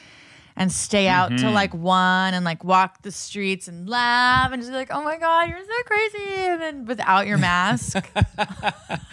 And 0.56 0.70
stay 0.70 1.08
out 1.08 1.28
till 1.30 1.38
mm-hmm. 1.38 1.54
like 1.54 1.74
one 1.74 2.34
and 2.34 2.44
like 2.44 2.62
walk 2.64 3.02
the 3.02 3.10
streets 3.12 3.68
and 3.68 3.88
laugh 3.88 4.52
and 4.52 4.60
just 4.60 4.70
be 4.70 4.76
like, 4.76 4.90
oh 4.92 5.02
my 5.02 5.16
God, 5.16 5.48
you're 5.48 5.64
so 5.64 5.82
crazy. 5.84 6.34
And 6.34 6.60
then 6.60 6.84
without 6.84 7.26
your 7.26 7.38
mask. 7.38 7.96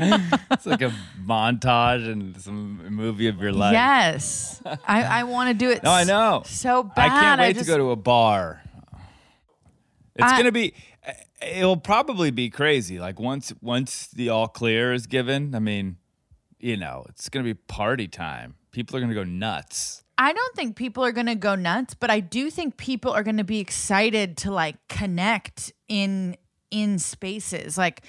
It's 0.02 0.66
like 0.66 0.82
a 0.82 0.94
montage 1.24 2.10
and 2.10 2.40
some 2.42 2.94
movie 2.94 3.28
of 3.28 3.42
your 3.42 3.52
life. 3.52 3.74
yes. 3.74 4.62
I, 4.88 5.04
I 5.04 5.24
want 5.24 5.50
to 5.50 5.54
do 5.54 5.70
it 5.72 5.84
No, 5.84 5.92
I 5.92 6.04
know. 6.04 6.44
so 6.46 6.84
bad. 6.84 7.06
I 7.06 7.10
can't 7.10 7.42
wait 7.42 7.54
just- 7.54 7.66
to 7.66 7.72
go 7.72 7.78
to 7.78 7.92
a 7.92 7.96
bar. 7.96 8.62
It's 10.16 10.24
I- 10.32 10.38
gonna 10.38 10.52
be. 10.52 10.74
It'll 11.42 11.78
probably 11.78 12.32
be 12.32 12.50
crazy. 12.50 13.00
Like 13.00 13.20
once 13.20 13.54
once 13.62 14.08
the 14.08 14.30
all 14.30 14.48
clear 14.48 14.92
is 14.94 15.08
given, 15.08 15.56
I 15.56 15.60
mean, 15.60 15.96
you 16.60 16.76
know, 16.76 17.06
it's 17.10 17.30
gonna 17.30 17.46
be 17.46 17.54
party 17.54 18.08
time. 18.08 18.56
People 18.72 18.98
are 18.98 19.00
gonna 19.00 19.14
go 19.14 19.24
nuts. 19.24 20.04
I 20.22 20.34
don't 20.34 20.54
think 20.54 20.76
people 20.76 21.06
are 21.06 21.14
going 21.14 21.28
to 21.28 21.36
go 21.36 21.56
nuts, 21.56 21.94
but 21.94 22.10
I 22.10 22.20
do 22.20 22.50
think 22.50 22.76
people 22.76 23.14
are 23.14 23.24
going 23.24 23.38
to 23.38 23.46
be 23.46 23.60
excited 23.60 24.36
to 24.40 24.52
like 24.52 24.76
connect 24.90 25.72
in 25.88 26.36
in 26.70 27.00
spaces. 27.00 27.78
Like 27.78 28.04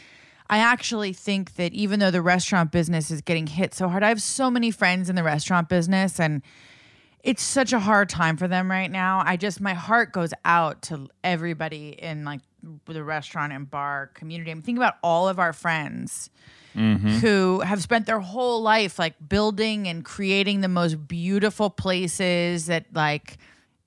I 0.48 0.58
actually 0.58 1.12
think 1.12 1.54
that 1.54 1.72
even 1.72 2.00
though 2.00 2.10
the 2.10 2.20
restaurant 2.20 2.72
business 2.72 3.12
is 3.12 3.20
getting 3.20 3.46
hit 3.46 3.74
so 3.74 3.88
hard, 3.88 4.02
I 4.02 4.08
have 4.08 4.20
so 4.20 4.50
many 4.50 4.72
friends 4.72 5.08
in 5.08 5.14
the 5.14 5.22
restaurant 5.22 5.68
business 5.68 6.18
and 6.18 6.42
it's 7.22 7.44
such 7.44 7.72
a 7.72 7.78
hard 7.78 8.08
time 8.08 8.36
for 8.36 8.48
them 8.48 8.68
right 8.68 8.90
now. 8.90 9.22
I 9.24 9.36
just 9.36 9.60
my 9.60 9.74
heart 9.74 10.12
goes 10.12 10.34
out 10.44 10.82
to 10.82 11.06
everybody 11.22 11.90
in 11.90 12.24
like 12.24 12.40
the 12.86 13.04
restaurant 13.04 13.52
and 13.52 13.70
bar 13.70 14.10
community. 14.14 14.50
I'm 14.50 14.62
thinking 14.62 14.82
about 14.82 14.96
all 15.04 15.28
of 15.28 15.38
our 15.38 15.52
friends 15.52 16.28
Mm-hmm. 16.76 17.18
who 17.18 17.60
have 17.60 17.82
spent 17.82 18.06
their 18.06 18.20
whole 18.20 18.62
life 18.62 18.96
like 18.98 19.14
building 19.28 19.88
and 19.88 20.04
creating 20.04 20.60
the 20.60 20.68
most 20.68 21.08
beautiful 21.08 21.68
places 21.68 22.66
that 22.66 22.86
like 22.92 23.38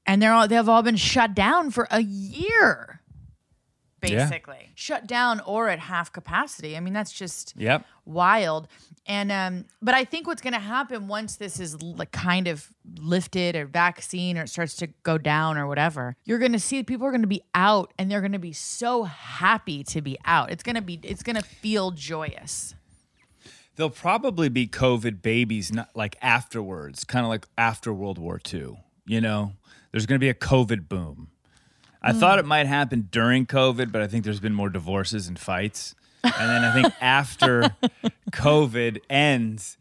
and 0.06 0.22
they're 0.22 0.34
all 0.34 0.48
they've 0.50 0.68
all 0.68 0.84
been 0.84 0.98
shut 0.98 1.34
down 1.34 1.72
for 1.72 1.88
a 1.92 2.02
year 2.02 3.00
Yeah. 4.04 4.28
basically 4.30 4.70
shut 4.76 5.08
down 5.08 5.40
or 5.42 5.70
at 5.70 5.80
half 5.80 6.12
capacity 6.12 6.76
i 6.76 6.80
mean 6.80 6.94
that's 6.94 7.12
just 7.12 7.54
Yep. 7.58 7.86
wild 8.06 8.68
and 9.06 9.32
um 9.32 9.66
but 9.82 9.96
i 9.96 10.04
think 10.04 10.28
what's 10.28 10.42
going 10.42 10.54
to 10.54 10.60
happen 10.60 11.08
once 11.08 11.36
this 11.38 11.60
is 11.60 11.82
like 11.82 12.12
kind 12.12 12.48
of 12.48 12.70
lifted 13.00 13.56
or 13.56 13.66
vaccine 13.66 14.38
or 14.38 14.44
it 14.44 14.50
starts 14.50 14.76
to 14.78 14.88
go 15.04 15.18
down 15.18 15.58
or 15.58 15.68
whatever 15.68 16.16
you're 16.26 16.40
going 16.40 16.52
to 16.54 16.60
see 16.60 16.84
people 16.84 17.06
are 17.08 17.12
going 17.12 17.22
to 17.22 17.28
be 17.28 17.44
out 17.56 17.94
and 17.98 18.10
they're 18.12 18.22
going 18.22 18.32
to 18.32 18.40
be 18.40 18.54
so 18.54 19.04
happy 19.04 19.84
to 19.84 20.02
be 20.02 20.18
out 20.26 20.52
it's 20.52 20.64
going 20.64 20.76
to 20.76 20.82
be 20.82 21.00
it's 21.04 21.24
going 21.24 21.36
to 21.36 21.44
feel 21.44 21.92
joyous 21.92 22.76
There'll 23.76 23.90
probably 23.90 24.50
be 24.50 24.68
COVID 24.68 25.24
babies, 25.24 25.72
not 25.74 25.90
like 25.96 26.16
afterwards, 26.22 27.04
kind 27.04 27.26
of 27.26 27.30
like 27.30 27.48
after 27.58 27.92
World 27.92 28.20
War 28.20 28.40
II. 28.54 28.78
You 29.08 29.20
know, 29.20 29.54
there's 29.92 30.06
going 30.06 30.18
to 30.20 30.24
be 30.24 30.30
a 30.30 30.36
COVID 30.36 30.88
boom. 30.88 31.30
I 32.04 32.12
thought 32.14 32.40
it 32.40 32.46
might 32.46 32.68
happen 32.68 33.08
during 33.12 33.46
COVID, 33.46 33.92
but 33.92 34.02
I 34.02 34.08
think 34.08 34.24
there's 34.26 34.40
been 34.42 34.54
more 34.54 34.70
divorces 34.70 35.28
and 35.28 35.40
fights. 35.40 35.96
And 36.24 36.34
then 36.34 36.64
I 36.64 36.74
think 36.74 36.94
after 37.02 37.76
COVID 38.32 39.00
ends, 39.10 39.78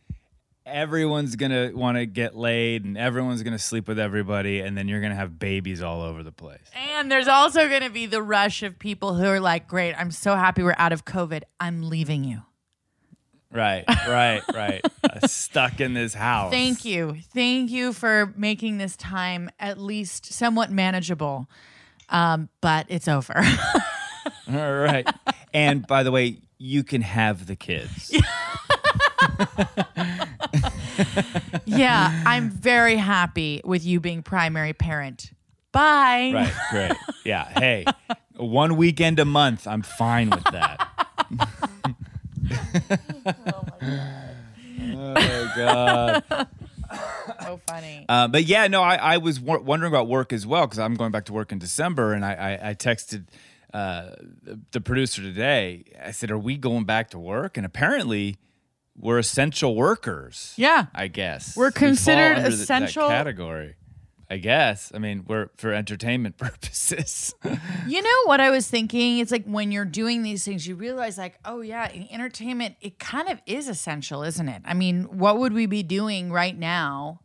everyone's 0.64 1.35
going 1.37 1.50
to 1.50 1.73
want 1.75 1.99
to 1.99 2.07
get 2.07 2.37
laid 2.37 2.85
and 2.85 2.97
everyone's 2.97 3.43
going 3.43 3.52
to 3.57 3.59
sleep 3.62 3.88
with 3.88 3.99
everybody. 3.99 4.61
And 4.61 4.76
then 4.79 4.87
you're 4.88 5.00
going 5.00 5.11
to 5.11 5.17
have 5.17 5.38
babies 5.38 5.83
all 5.83 6.02
over 6.02 6.23
the 6.23 6.33
place. 6.33 6.61
and 6.75 7.11
there's 7.11 7.29
also 7.29 7.69
going 7.69 7.83
to 7.83 7.91
be 7.91 8.07
the 8.07 8.23
rush 8.23 8.62
of 8.62 8.79
people 8.79 9.14
who 9.14 9.26
are 9.26 9.41
like 9.41 9.67
great 9.67 9.93
i'm 9.99 10.12
so 10.12 10.37
happy 10.37 10.62
we're 10.62 10.75
out 10.79 10.93
of 10.93 11.05
covid 11.05 11.43
i'm 11.59 11.88
leaving 11.88 12.23
you 12.23 12.43
Right, 13.50 13.85
right, 14.09 14.41
right. 14.55 14.81
Uh, 15.05 15.26
stuck 15.26 15.79
in 15.81 15.93
this 15.93 16.14
house. 16.14 16.50
Thank 16.50 16.87
you. 16.87 17.19
Thank 17.35 17.71
you 17.71 17.93
for 17.93 18.33
making 18.35 18.79
this 18.79 18.97
time 18.97 19.50
at 19.61 19.76
least 19.79 20.33
somewhat 20.33 20.71
manageable. 20.71 21.47
Um, 22.12 22.49
but 22.61 22.87
it's 22.88 23.09
over. 23.09 23.35
All 24.52 24.73
right. 24.73 25.09
And 25.52 25.85
by 25.87 26.04
the 26.04 26.12
way, 26.12 26.37
you 26.59 26.85
can 26.85 27.02
have 27.02 27.47
the 27.47 27.57
kids. 27.57 28.12
yeah, 31.64 32.23
I'm 32.26 32.50
very 32.50 32.97
happy 32.97 33.62
with 33.64 33.85
you 33.85 33.99
being 33.99 34.23
primary 34.23 34.75
parent. 34.75 35.33
Bye. 35.73 36.33
Right, 36.35 36.52
great. 36.71 36.92
Yeah. 37.25 37.49
Hey, 37.49 37.85
one 38.37 38.76
weekend 38.76 39.19
a 39.19 39.25
month, 39.25 39.66
I'm 39.66 39.83
fine 39.83 40.31
with 40.31 40.45
that. 40.45 40.88
oh 43.26 43.64
my 43.81 43.88
god. 43.88 44.35
Oh 44.95 45.14
my 45.14 45.52
God. 45.57 46.49
So 47.47 47.61
funny. 47.67 48.07
Uh, 48.09 48.29
but 48.29 48.45
yeah, 48.45 48.67
no, 48.69 48.83
I, 48.83 48.95
I 48.97 49.19
was 49.19 49.39
w- 49.39 49.63
wondering 49.65 49.93
about 49.93 50.09
work 50.09 50.33
as 50.33 50.47
well 50.47 50.67
because 50.67 50.79
I'm 50.79 50.95
going 50.95 51.11
back 51.13 51.25
to 51.27 51.33
work 51.33 51.53
in 51.53 51.59
December, 51.59 52.13
and 52.13 52.25
I, 52.25 52.33
I, 52.63 52.71
I 52.71 52.75
texted 52.75 53.27
uh, 53.75 54.11
the, 54.43 54.61
the 54.73 54.81
producer 54.81 55.23
today. 55.23 55.85
I 56.03 56.11
said, 56.13 56.31
"Are 56.31 56.39
we 56.39 56.57
going 56.57 56.85
back 56.85 57.11
to 57.11 57.19
work?" 57.19 57.57
And 57.57 57.65
apparently, 57.67 58.37
we're 58.97 59.19
essential 59.19 59.75
workers. 59.75 60.53
Yeah. 60.57 60.87
I 60.95 61.09
guess 61.09 61.57
We're 61.57 61.69
We 61.69 61.73
considered 61.73 62.37
that 62.39 62.53
essential- 62.53 63.09
category. 63.09 63.77
I 64.31 64.39
guess. 64.39 64.91
I 64.95 64.99
mean, 64.99 65.25
we're 65.29 65.51
for 65.57 65.75
entertainment 65.75 66.37
purposes. 66.39 67.35
You 67.87 68.01
know 68.01 68.19
what 68.25 68.41
I 68.41 68.49
was 68.49 68.67
thinking? 68.67 69.19
It's 69.19 69.31
like 69.31 69.45
when 69.45 69.71
you're 69.73 69.85
doing 69.85 70.23
these 70.23 70.43
things, 70.43 70.67
you 70.67 70.75
realize, 70.75 71.19
like, 71.19 71.39
oh, 71.45 71.61
yeah, 71.61 71.91
entertainment, 72.11 72.77
it 72.81 72.99
kind 72.99 73.29
of 73.29 73.43
is 73.45 73.69
essential, 73.69 74.23
isn't 74.23 74.49
it? 74.49 74.63
I 74.65 74.73
mean, 74.73 75.05
what 75.19 75.39
would 75.39 75.53
we 75.53 75.67
be 75.67 75.83
doing 75.83 76.33
right 76.33 76.59
now 76.59 77.21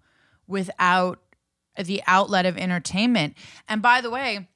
without 0.48 1.20
the 1.78 2.02
outlet 2.08 2.46
of 2.46 2.58
entertainment? 2.58 3.36
And 3.68 3.82
by 3.82 4.02
the 4.02 4.10
way, 4.10 4.48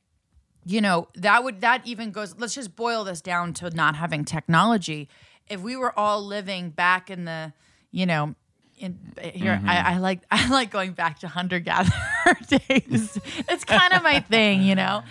you 0.65 0.81
know, 0.81 1.07
that 1.15 1.43
would, 1.43 1.61
that 1.61 1.85
even 1.85 2.11
goes, 2.11 2.35
let's 2.37 2.53
just 2.55 2.75
boil 2.75 3.03
this 3.03 3.21
down 3.21 3.53
to 3.55 3.69
not 3.71 3.95
having 3.95 4.25
technology. 4.25 5.09
If 5.47 5.61
we 5.61 5.75
were 5.75 5.97
all 5.97 6.23
living 6.23 6.69
back 6.69 7.09
in 7.09 7.25
the, 7.25 7.53
you 7.91 8.05
know, 8.05 8.35
in, 8.77 8.97
here 9.21 9.61
I, 9.65 9.93
I 9.93 9.97
like 9.99 10.21
I 10.31 10.49
like 10.49 10.71
going 10.71 10.93
back 10.93 11.19
to 11.19 11.27
hunter 11.27 11.59
gatherer 11.59 11.93
days. 12.47 13.19
It's 13.47 13.63
kind 13.63 13.93
of 13.93 14.01
my 14.01 14.21
thing, 14.21 14.63
you 14.63 14.73
know. 14.75 15.03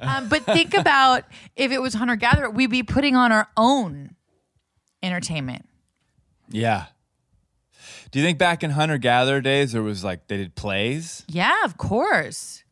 Um, 0.00 0.28
but 0.28 0.44
think 0.44 0.74
about 0.74 1.24
if 1.56 1.72
it 1.72 1.82
was 1.82 1.92
hunter 1.94 2.16
gatherer, 2.16 2.48
we'd 2.48 2.70
be 2.70 2.82
putting 2.82 3.16
on 3.16 3.32
our 3.32 3.48
own 3.56 4.14
entertainment. 5.02 5.68
yeah. 6.50 6.86
Do 8.10 8.18
you 8.18 8.24
think 8.24 8.38
back 8.38 8.62
in 8.64 8.70
hunter 8.70 8.98
gatherer 8.98 9.40
days 9.40 9.72
there 9.72 9.82
was 9.82 10.02
like 10.04 10.26
they 10.28 10.36
did 10.38 10.54
plays? 10.54 11.24
Yeah, 11.28 11.64
of 11.64 11.76
course, 11.76 12.64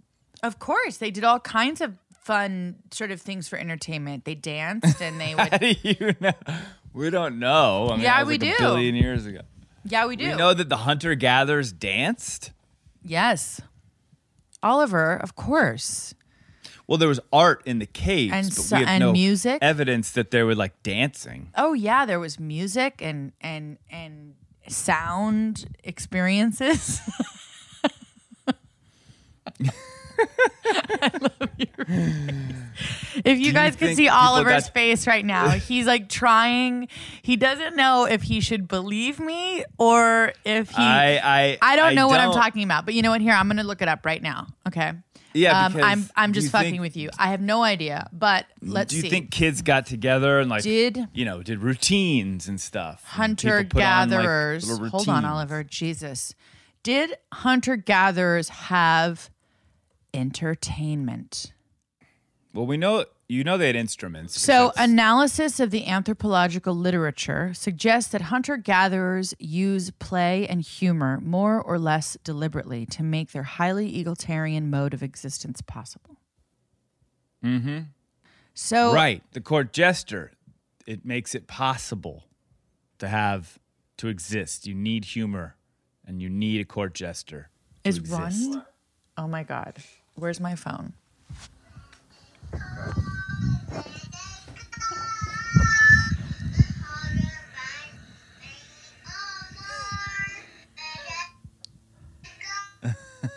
of 0.42 0.58
course. 0.58 0.96
They 0.96 1.10
did 1.10 1.24
all 1.24 1.40
kinds 1.40 1.80
of 1.80 1.96
fun 2.20 2.76
sort 2.90 3.10
of 3.10 3.20
things 3.20 3.46
for 3.48 3.56
entertainment. 3.58 4.24
They 4.24 4.34
danced 4.34 5.00
and 5.02 5.20
they 5.20 5.32
How 5.38 5.48
do 5.58 5.74
you 5.82 6.14
know? 6.20 6.32
We 6.92 7.10
don't 7.10 7.38
know. 7.38 7.88
I 7.90 7.92
mean, 7.96 8.00
Yeah, 8.00 8.22
we 8.24 8.34
like 8.34 8.40
do. 8.40 8.54
A 8.54 8.58
billion 8.58 8.94
years 8.94 9.26
ago. 9.26 9.42
yeah, 9.84 10.06
we 10.06 10.16
do. 10.16 10.30
We 10.30 10.34
know 10.36 10.54
that 10.54 10.68
the 10.70 10.78
hunter 10.78 11.14
gatherers 11.14 11.70
danced. 11.72 12.52
yes, 13.04 13.60
Oliver, 14.62 15.14
of 15.14 15.36
course. 15.36 16.14
Well, 16.86 16.98
there 16.98 17.08
was 17.08 17.20
art 17.32 17.62
in 17.66 17.78
the 17.80 17.86
caves, 17.86 18.32
And 18.32 18.46
but 18.48 18.54
so- 18.54 18.76
we 18.76 18.80
have 18.84 18.88
and 18.88 19.00
no 19.00 19.12
music? 19.12 19.58
evidence 19.60 20.10
that 20.12 20.30
they 20.30 20.42
were 20.42 20.54
like 20.54 20.82
dancing. 20.82 21.50
Oh 21.56 21.72
yeah, 21.74 22.06
there 22.06 22.20
was 22.20 22.38
music 22.40 23.00
and 23.02 23.32
and 23.40 23.78
and 23.90 24.34
sound 24.68 25.66
experiences. 25.84 27.00
I 30.68 31.10
love 31.20 31.50
your 31.58 31.86
face. 31.86 32.34
If 33.24 33.38
you 33.38 33.46
you 33.46 33.52
guys 33.52 33.76
could 33.76 33.96
see 33.96 34.08
Oliver's 34.08 34.64
got- 34.64 34.74
face 34.74 35.06
right 35.06 35.24
now, 35.24 35.48
he's 35.68 35.86
like 35.86 36.08
trying. 36.08 36.88
He 37.22 37.36
doesn't 37.36 37.76
know 37.76 38.04
if 38.04 38.22
he 38.22 38.40
should 38.40 38.68
believe 38.68 39.18
me 39.20 39.64
or 39.78 40.32
if 40.44 40.70
he. 40.70 40.76
I 40.78 41.18
I 41.22 41.58
I 41.62 41.76
don't 41.76 41.94
know 41.94 42.08
what 42.08 42.20
I'm 42.20 42.30
don't- 42.30 42.40
talking 42.40 42.62
about, 42.62 42.84
but 42.84 42.94
you 42.94 43.02
know 43.02 43.10
what? 43.10 43.20
Here, 43.20 43.32
I'm 43.32 43.46
going 43.46 43.56
to 43.58 43.62
look 43.64 43.82
it 43.82 43.88
up 43.88 44.04
right 44.04 44.22
now. 44.22 44.46
Okay. 44.66 44.92
Yeah, 45.36 45.66
um, 45.66 45.76
I'm 45.80 46.08
I'm 46.16 46.32
just 46.32 46.50
fucking 46.50 46.70
think- 46.72 46.80
with 46.80 46.96
you. 46.96 47.10
I 47.18 47.28
have 47.28 47.40
no 47.40 47.62
idea, 47.62 48.08
but 48.12 48.46
let's 48.62 48.90
Do 48.90 48.96
you 48.96 49.02
see. 49.02 49.10
think 49.10 49.30
kids 49.30 49.62
got 49.62 49.86
together 49.86 50.40
and 50.40 50.48
like 50.50 50.62
Did- 50.62 51.06
you 51.12 51.24
know 51.24 51.42
did 51.42 51.58
routines 51.60 52.48
and 52.48 52.60
stuff? 52.60 53.04
hunter 53.04 53.64
people 53.64 53.80
put 53.80 53.84
on, 53.86 54.10
like, 54.10 54.18
gatherers. 54.18 54.68
Hold 54.90 55.08
on. 55.08 55.24
Oliver. 55.24 55.62
Jesus. 55.62 56.34
Did 56.82 57.16
hunter 57.32 57.76
gatherers 57.76 58.48
have 58.48 59.30
entertainment? 60.14 61.52
Well, 62.52 62.66
we 62.66 62.76
know 62.76 63.04
you 63.28 63.42
know 63.42 63.58
they 63.58 63.66
had 63.66 63.76
instruments. 63.76 64.40
So, 64.40 64.72
analysis 64.76 65.58
of 65.58 65.70
the 65.70 65.86
anthropological 65.86 66.74
literature 66.74 67.52
suggests 67.54 68.12
that 68.12 68.22
hunter 68.22 68.56
gatherers 68.56 69.34
use 69.38 69.90
play 69.90 70.46
and 70.46 70.62
humor 70.62 71.20
more 71.20 71.60
or 71.60 71.78
less 71.78 72.16
deliberately 72.22 72.86
to 72.86 73.02
make 73.02 73.32
their 73.32 73.42
highly 73.42 73.98
egalitarian 73.98 74.70
mode 74.70 74.94
of 74.94 75.02
existence 75.02 75.60
possible. 75.60 76.16
Mm-hmm. 77.44 77.78
So, 78.54 78.94
right, 78.94 79.22
the 79.32 79.40
court 79.40 79.72
jester, 79.72 80.32
it 80.86 81.04
makes 81.04 81.34
it 81.34 81.46
possible 81.46 82.24
to 82.98 83.08
have 83.08 83.58
to 83.98 84.08
exist. 84.08 84.66
You 84.66 84.74
need 84.74 85.04
humor 85.04 85.56
and 86.06 86.22
you 86.22 86.28
need 86.28 86.60
a 86.60 86.64
court 86.64 86.94
jester. 86.94 87.50
Is 87.84 87.98
exist. 87.98 88.54
run? 88.54 88.64
Oh 89.18 89.26
my 89.26 89.42
god. 89.42 89.78
Where's 90.14 90.40
my 90.40 90.54
phone? 90.54 90.94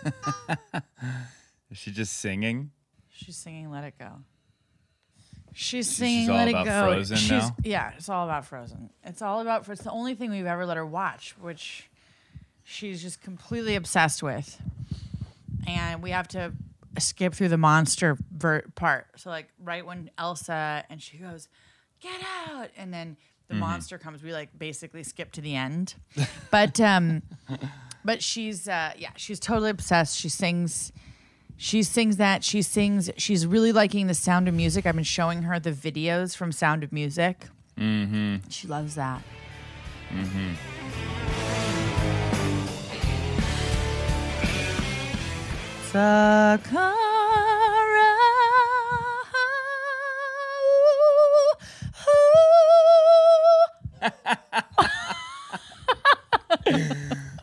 Is 1.72 1.78
she 1.78 1.92
just 1.92 2.14
singing? 2.20 2.72
She's 3.10 3.36
singing 3.36 3.70
"Let 3.72 3.84
It 3.84 3.94
Go." 4.00 4.10
She's 5.54 5.88
she's 5.88 5.96
singing 5.96 6.30
all 6.30 6.38
"Let 6.38 6.48
It 6.48 6.52
about 6.52 6.66
Go." 6.66 6.94
Frozen 6.94 7.18
she's, 7.18 7.30
now? 7.30 7.56
Yeah, 7.64 7.92
it's 7.98 8.10
all 8.10 8.26
about 8.26 8.46
Frozen. 8.46 8.90
It's 9.04 9.22
all 9.22 9.42
about. 9.42 9.68
It's 9.68 9.84
the 9.84 9.92
only 9.92 10.16
thing 10.16 10.32
we've 10.32 10.46
ever 10.46 10.66
let 10.66 10.78
her 10.78 10.86
watch, 10.86 11.36
which 11.40 11.90
she's 12.64 13.02
just 13.02 13.22
completely 13.22 13.76
obsessed 13.76 14.24
with. 14.24 14.62
And 15.68 16.02
we 16.02 16.12
have 16.12 16.28
to 16.30 16.54
skip 16.98 17.34
through 17.34 17.50
the 17.50 17.58
monster 17.58 18.18
ver- 18.32 18.64
part. 18.76 19.08
So, 19.18 19.30
like, 19.30 19.48
right 19.64 19.86
when 19.86 20.10
Elsa 20.18 20.86
and 20.90 21.02
she 21.02 21.18
goes, 21.18 21.48
"Get 22.00 22.22
out!" 22.48 22.70
and 22.78 22.94
then 22.94 23.18
the 23.50 23.56
Mm-hmm. 23.56 23.60
monster 23.62 23.98
comes, 23.98 24.22
we 24.24 24.32
like 24.32 24.50
basically 24.58 25.04
skip 25.04 25.32
to 25.34 25.42
the 25.42 25.56
end. 25.56 25.96
But 26.52 26.80
um, 26.80 27.24
but 28.06 28.22
she's 28.24 28.68
uh, 28.68 28.94
yeah, 28.98 29.10
she's 29.18 29.40
totally 29.40 29.70
obsessed. 29.72 30.18
She 30.18 30.30
sings. 30.30 30.92
She 31.58 31.84
sings 31.84 32.16
that. 32.18 32.44
She 32.44 32.62
sings. 32.62 33.10
She's 33.18 33.46
really 33.46 33.72
liking 33.74 34.08
the 34.08 34.14
Sound 34.14 34.48
of 34.48 34.54
Music. 34.54 34.86
I've 34.86 34.96
been 34.96 35.04
showing 35.04 35.42
her 35.44 35.60
the 35.60 35.72
videos 35.72 36.36
from 36.36 36.52
Sound 36.54 36.84
of 36.84 36.94
Music. 36.94 37.48
Mm-hmm. 37.78 38.48
She 38.50 38.68
loves 38.68 38.96
that. 38.96 39.22
Mm-hmm. 40.12 40.54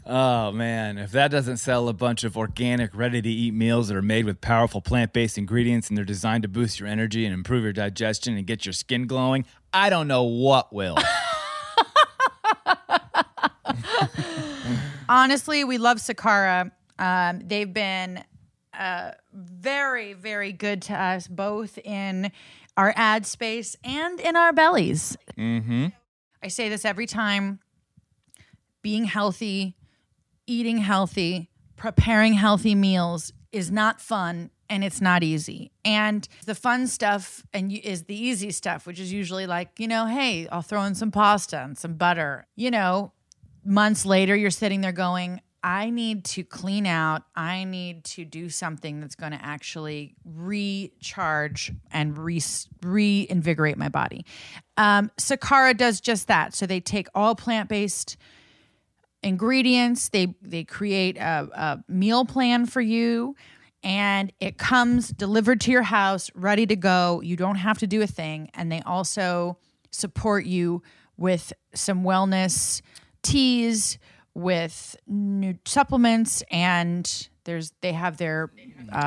Oh 0.09 0.53
man, 0.53 0.99
if 0.99 1.11
that 1.11 1.33
doesn't 1.33 1.57
sell 1.57 1.89
a 1.89 1.93
bunch 1.93 2.23
of 2.23 2.37
organic, 2.37 2.95
ready 2.95 3.21
to 3.21 3.29
eat 3.29 3.53
meals 3.53 3.89
that 3.89 3.97
are 3.97 4.03
made 4.03 4.25
with 4.25 4.41
powerful 4.41 4.81
plant 4.81 5.13
based 5.13 5.37
ingredients 5.37 5.89
and 5.89 5.99
they're 5.99 6.05
designed 6.05 6.43
to 6.45 6.49
boost 6.49 6.79
your 6.79 6.89
energy 6.89 7.25
and 7.25 7.35
improve 7.35 7.65
your 7.65 7.73
digestion 7.73 8.37
and 8.37 8.47
get 8.47 8.65
your 8.65 8.73
skin 8.73 9.09
glowing, 9.09 9.45
I 9.73 9.91
don't 9.91 10.07
know 10.07 10.23
what 10.23 10.73
will. 10.73 10.97
honestly, 15.09 15.65
we 15.65 15.79
love 15.79 15.99
Sakara. 15.99 16.71
Um, 17.01 17.41
they've 17.45 17.75
been 17.75 18.23
uh, 18.75 19.11
very, 19.33 20.13
very 20.13 20.53
good 20.53 20.83
to 20.83 20.95
us, 20.95 21.27
both 21.27 21.79
in 21.79 22.31
our 22.77 22.93
ad 22.97 23.27
space 23.27 23.77
and 23.83 24.21
in 24.21 24.37
our 24.37 24.53
bellies. 24.53 25.17
mm-hmm. 25.37 25.87
I 26.43 26.49
say 26.49 26.69
this 26.69 26.85
every 26.85 27.07
time 27.07 27.61
being 28.83 29.05
healthy, 29.05 29.77
eating 30.47 30.79
healthy, 30.79 31.51
preparing 31.77 32.35
healthy 32.35 32.75
meals 32.75 33.33
is 33.53 33.71
not 33.71 34.01
fun 34.01 34.51
and 34.69 34.85
it's 34.85 35.01
not 35.01 35.23
easy. 35.23 35.73
And 35.85 36.27
the 36.45 36.55
fun 36.55 36.87
stuff 36.87 37.45
and 37.53 37.73
is 37.73 38.05
the 38.05 38.17
easy 38.17 38.51
stuff, 38.51 38.87
which 38.87 39.01
is 39.01 39.13
usually 39.13 39.47
like, 39.47 39.79
you 39.79 39.89
know, 39.89 40.07
hey, 40.07 40.49
I'll 40.49 40.63
throw 40.63 40.83
in 40.83 40.95
some 40.95 41.11
pasta 41.11 41.59
and 41.59 41.79
some 41.79 41.95
butter. 41.95 42.47
You 42.57 42.71
know, 42.71 43.13
months 43.65 44.05
later, 44.05 44.35
you're 44.35 44.51
sitting 44.51 44.81
there 44.81 44.93
going, 44.93 45.41
I 45.67 45.91
need 45.91 46.25
to 46.27 46.45
clean 46.45 46.87
out. 46.87 47.25
I 47.35 47.65
need 47.65 48.05
to 48.05 48.25
do 48.25 48.49
something 48.49 49.01
that's 49.01 49.17
going 49.17 49.33
to 49.33 49.45
actually 49.45 50.15
recharge 50.25 51.73
and 51.91 52.17
re- 52.17 52.41
reinvigorate 52.85 53.77
my 53.77 53.89
body. 53.89 54.25
Um, 54.77 55.11
Sakara 55.19 55.77
does 55.77 56.01
just 56.01 56.29
that. 56.29 56.55
So 56.55 56.67
they 56.67 56.79
take 56.79 57.09
all 57.17 57.35
plant 57.35 57.69
based 57.69 58.17
ingredients. 59.25 60.09
They 60.11 60.37
they 60.41 60.63
create 60.63 61.17
a, 61.17 61.49
a 61.53 61.85
meal 61.89 62.25
plan 62.25 62.67
for 62.67 62.81
you, 62.81 63.35
and 63.83 64.33
it 64.39 64.59
comes 64.59 65.09
delivered 65.09 65.61
to 65.63 65.73
your 65.73 65.83
house, 65.83 66.31
ready 66.37 66.67
to 66.67 66.77
go. 66.77 67.21
You 67.23 67.35
don't 67.35 67.57
have 67.57 67.79
to 67.79 67.89
do 67.89 68.03
a 68.03 68.07
thing, 68.07 68.51
and 68.55 68.71
they 68.71 68.83
also 68.83 69.59
support 69.91 70.47
you 70.47 70.85
with 71.17 71.53
some 71.75 72.05
wellness 72.05 72.83
teas, 73.25 73.99
with 74.37 74.95
new 75.07 75.55
supplements, 75.65 76.43
and 76.51 77.29
there's 77.45 77.73
they 77.81 77.93
have 77.93 78.19
their 78.19 78.51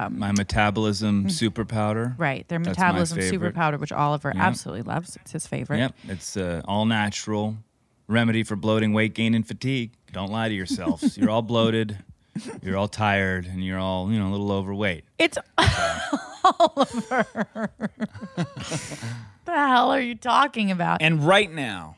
My 0.09 0.31
metabolism 0.31 1.29
super 1.29 1.65
powder. 1.65 2.15
right 2.17 2.47
their 2.47 2.57
That's 2.57 2.69
metabolism 2.77 3.21
super 3.21 3.51
powder, 3.51 3.77
which 3.77 3.91
Oliver 3.91 4.33
absolutely 4.35 4.81
loves. 4.81 5.17
It's 5.17 5.31
his 5.31 5.45
favorite. 5.45 5.77
Yep, 5.77 5.95
it's 6.07 6.35
uh, 6.35 6.61
all 6.65 6.85
natural 6.85 7.57
remedy 8.07 8.43
for 8.43 8.55
bloating, 8.55 8.91
weight 8.91 9.13
gain, 9.13 9.35
and 9.35 9.47
fatigue. 9.47 9.91
Don't 10.11 10.31
lie 10.31 10.49
to 10.49 10.55
yourselves. 10.55 11.15
you're 11.17 11.29
all 11.29 11.43
bloated, 11.43 11.99
you're 12.63 12.77
all 12.77 12.87
tired, 12.87 13.45
and 13.45 13.63
you're 13.63 13.77
all 13.79 14.11
you 14.11 14.17
know 14.17 14.29
a 14.29 14.31
little 14.31 14.51
overweight. 14.51 15.03
It's 15.19 15.37
Oliver. 16.43 17.69
the 18.35 19.53
hell 19.53 19.91
are 19.91 20.01
you 20.01 20.15
talking 20.15 20.71
about? 20.71 21.03
And 21.03 21.27
right 21.27 21.51
now, 21.51 21.97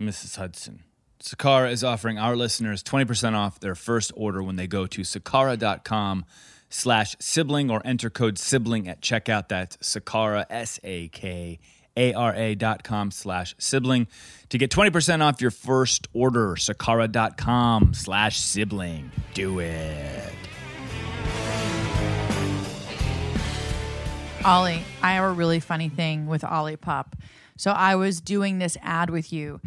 Mrs. 0.00 0.36
Hudson, 0.36 0.84
Sakara 1.20 1.70
is 1.70 1.84
offering 1.84 2.18
our 2.18 2.34
listeners 2.34 2.82
20% 2.82 3.34
off 3.34 3.60
their 3.60 3.74
first 3.74 4.10
order 4.16 4.42
when 4.42 4.56
they 4.56 4.66
go 4.66 4.86
to 4.86 5.02
sakara.com 5.02 6.24
slash 6.70 7.14
sibling 7.20 7.70
or 7.70 7.82
enter 7.84 8.08
code 8.08 8.38
sibling 8.38 8.88
at 8.88 9.02
checkout. 9.02 9.48
That's 9.48 9.76
Sakara, 9.78 10.46
S-A-K-A-R-A 10.48 12.54
dot 12.54 12.84
com 12.84 13.10
slash 13.10 13.54
sibling 13.58 14.06
to 14.48 14.56
get 14.56 14.70
20% 14.70 15.20
off 15.20 15.42
your 15.42 15.50
first 15.50 16.08
order. 16.14 16.54
Sakara.com 16.54 17.92
slash 17.92 18.38
sibling. 18.38 19.10
Do 19.34 19.60
it. 19.60 20.32
Ollie, 24.42 24.82
I 25.02 25.12
have 25.12 25.24
a 25.24 25.32
really 25.32 25.60
funny 25.60 25.90
thing 25.90 26.26
with 26.26 26.40
Olipop. 26.40 27.12
So 27.58 27.72
I 27.72 27.96
was 27.96 28.22
doing 28.22 28.58
this 28.58 28.78
ad 28.80 29.10
with 29.10 29.34
you, 29.34 29.60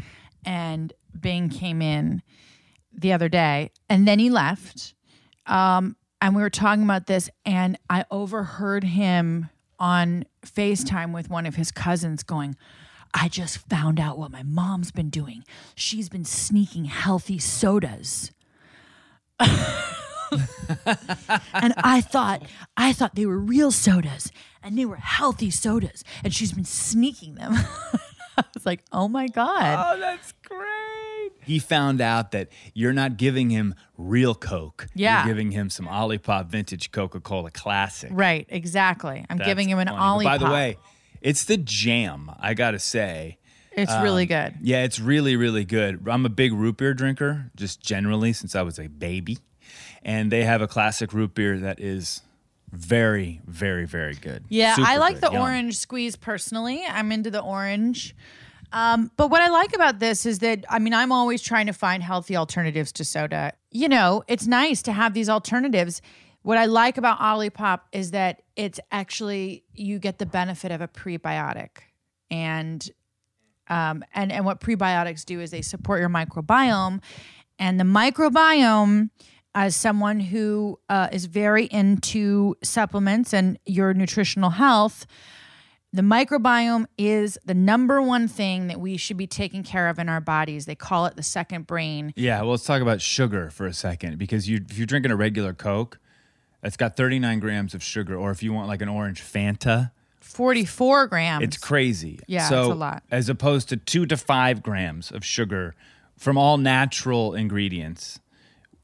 and 0.45 0.91
Bing 1.19 1.49
came 1.49 1.81
in 1.81 2.21
the 2.91 3.13
other 3.13 3.29
day, 3.29 3.71
and 3.89 4.07
then 4.07 4.19
he 4.19 4.29
left. 4.29 4.93
Um, 5.45 5.95
and 6.21 6.35
we 6.35 6.41
were 6.41 6.49
talking 6.49 6.83
about 6.83 7.07
this, 7.07 7.29
and 7.45 7.77
I 7.89 8.05
overheard 8.11 8.83
him 8.83 9.49
on 9.79 10.25
FaceTime 10.45 11.13
with 11.13 11.29
one 11.29 11.45
of 11.45 11.55
his 11.55 11.71
cousins 11.71 12.23
going, 12.23 12.55
I 13.13 13.27
just 13.27 13.57
found 13.69 13.99
out 13.99 14.17
what 14.17 14.31
my 14.31 14.43
mom's 14.43 14.91
been 14.91 15.09
doing. 15.09 15.43
She's 15.75 16.09
been 16.09 16.25
sneaking 16.25 16.85
healthy 16.85 17.37
sodas. 17.37 18.31
and 19.39 21.73
I 21.77 22.01
thought 22.01 22.43
I 22.77 22.93
thought 22.93 23.15
they 23.15 23.25
were 23.25 23.37
real 23.37 23.71
sodas 23.71 24.31
and 24.63 24.77
they 24.77 24.85
were 24.85 24.95
healthy 24.95 25.51
sodas 25.51 26.03
and 26.23 26.33
she's 26.33 26.53
been 26.53 26.65
sneaking 26.65 27.35
them. 27.35 27.53
I 28.37 28.43
was 28.53 28.65
like, 28.65 28.83
"Oh 28.91 29.07
my 29.07 29.27
god." 29.27 29.95
Oh, 29.95 29.99
that's 29.99 30.31
great. 30.43 30.92
He 31.45 31.59
found 31.59 32.01
out 32.01 32.31
that 32.31 32.49
you're 32.73 32.93
not 32.93 33.17
giving 33.17 33.49
him 33.49 33.75
real 33.97 34.35
Coke. 34.35 34.87
Yeah. 34.95 35.25
You're 35.25 35.33
giving 35.33 35.51
him 35.51 35.69
some 35.69 35.87
Olipop 35.87 36.47
vintage 36.47 36.91
Coca 36.91 37.19
Cola 37.19 37.51
classic. 37.51 38.09
Right, 38.13 38.45
exactly. 38.49 39.25
I'm 39.29 39.37
That's 39.37 39.47
giving 39.47 39.69
him 39.69 39.79
an 39.79 39.87
funny. 39.87 40.23
But 40.23 40.39
By 40.39 40.45
the 40.45 40.51
way, 40.51 40.77
it's 41.21 41.45
the 41.45 41.57
jam, 41.57 42.31
I 42.39 42.53
got 42.53 42.71
to 42.71 42.79
say. 42.79 43.37
it's 43.71 43.93
really 44.01 44.23
um, 44.23 44.27
good. 44.27 44.55
Yeah, 44.61 44.83
it's 44.83 44.99
really, 44.99 45.35
really 45.35 45.65
good. 45.65 46.07
I'm 46.07 46.25
a 46.25 46.29
big 46.29 46.53
root 46.53 46.77
beer 46.77 46.93
drinker, 46.93 47.51
just 47.55 47.81
generally, 47.81 48.33
since 48.33 48.55
I 48.55 48.61
was 48.61 48.79
a 48.79 48.87
baby. 48.87 49.39
And 50.03 50.31
they 50.31 50.43
have 50.43 50.61
a 50.61 50.67
classic 50.67 51.13
root 51.13 51.33
beer 51.33 51.59
that 51.59 51.79
is 51.79 52.21
very, 52.71 53.39
very, 53.47 53.85
very 53.85 54.15
good. 54.15 54.43
Yeah, 54.49 54.75
Super 54.75 54.87
I 54.87 54.97
like 54.97 55.21
good. 55.21 55.29
the 55.29 55.33
Yum. 55.33 55.41
orange 55.43 55.77
squeeze 55.77 56.15
personally. 56.15 56.83
I'm 56.87 57.11
into 57.11 57.31
the 57.31 57.41
orange. 57.41 58.15
Um, 58.73 59.11
but 59.15 59.29
what 59.29 59.41
I 59.41 59.49
like 59.49 59.73
about 59.73 59.99
this 59.99 60.25
is 60.25 60.39
that, 60.39 60.65
I 60.67 60.79
mean, 60.79 60.93
I'm 60.93 61.11
always 61.11 61.41
trying 61.41 61.67
to 61.67 61.73
find 61.73 62.03
healthy 62.03 62.35
alternatives 62.35 62.91
to 62.93 63.05
soda. 63.05 63.53
You 63.71 63.87
know, 63.87 64.23
it's 64.27 64.47
nice 64.47 64.81
to 64.81 64.91
have 64.91 65.13
these 65.13 65.29
alternatives. 65.29 66.01
What 66.41 66.57
I 66.57 66.65
like 66.65 66.97
about 66.97 67.19
Olipop 67.19 67.81
is 67.91 68.11
that 68.11 68.41
it's 68.55 68.79
actually, 68.91 69.63
you 69.73 69.99
get 69.99 70.17
the 70.17 70.25
benefit 70.25 70.71
of 70.71 70.81
a 70.81 70.87
prebiotic. 70.87 71.69
And 72.29 72.89
um, 73.69 74.03
and 74.13 74.31
and 74.31 74.43
what 74.43 74.59
prebiotics 74.59 75.23
do 75.23 75.39
is 75.39 75.51
they 75.51 75.61
support 75.61 75.99
your 75.99 76.09
microbiome, 76.09 77.01
and 77.57 77.79
the 77.79 77.85
microbiome, 77.85 79.09
as 79.55 79.75
someone 79.75 80.19
who 80.19 80.79
uh, 80.89 81.07
is 81.11 81.25
very 81.25 81.65
into 81.65 82.55
supplements 82.63 83.33
and 83.33 83.57
your 83.65 83.93
nutritional 83.93 84.49
health, 84.49 85.05
the 85.93 86.01
microbiome 86.01 86.87
is 86.97 87.37
the 87.45 87.53
number 87.53 88.01
one 88.01 88.27
thing 88.27 88.67
that 88.67 88.79
we 88.79 88.97
should 88.97 89.15
be 89.15 89.27
taking 89.27 89.61
care 89.61 89.87
of 89.87 89.99
in 89.99 90.09
our 90.09 90.19
bodies. 90.19 90.65
They 90.65 90.75
call 90.75 91.05
it 91.05 91.15
the 91.15 91.23
second 91.23 91.67
brain. 91.67 92.13
Yeah, 92.15 92.41
well, 92.41 92.51
let's 92.51 92.65
talk 92.65 92.81
about 92.81 92.99
sugar 92.99 93.51
for 93.51 93.67
a 93.67 93.73
second 93.73 94.17
because 94.17 94.49
you 94.49 94.59
if 94.69 94.75
you're 94.75 94.87
drinking 94.87 95.11
a 95.11 95.15
regular 95.15 95.53
Coke, 95.53 95.99
it's 96.63 96.75
got 96.77 96.97
39 96.97 97.39
grams 97.39 97.75
of 97.75 97.83
sugar, 97.83 98.17
or 98.17 98.31
if 98.31 98.41
you 98.41 98.51
want 98.51 98.67
like 98.67 98.81
an 98.81 98.89
orange 98.89 99.21
Fanta, 99.21 99.91
44 100.19 101.07
grams. 101.07 101.43
it's 101.43 101.57
crazy. 101.57 102.19
Yeah, 102.27 102.49
so 102.49 102.61
it's 102.63 102.71
a 102.71 102.75
lot. 102.75 103.03
As 103.11 103.29
opposed 103.29 103.69
to 103.69 103.77
two 103.77 104.07
to 104.07 104.17
five 104.17 104.63
grams 104.63 105.11
of 105.11 105.23
sugar 105.23 105.75
from 106.17 106.39
all 106.39 106.57
natural 106.57 107.35
ingredients 107.35 108.19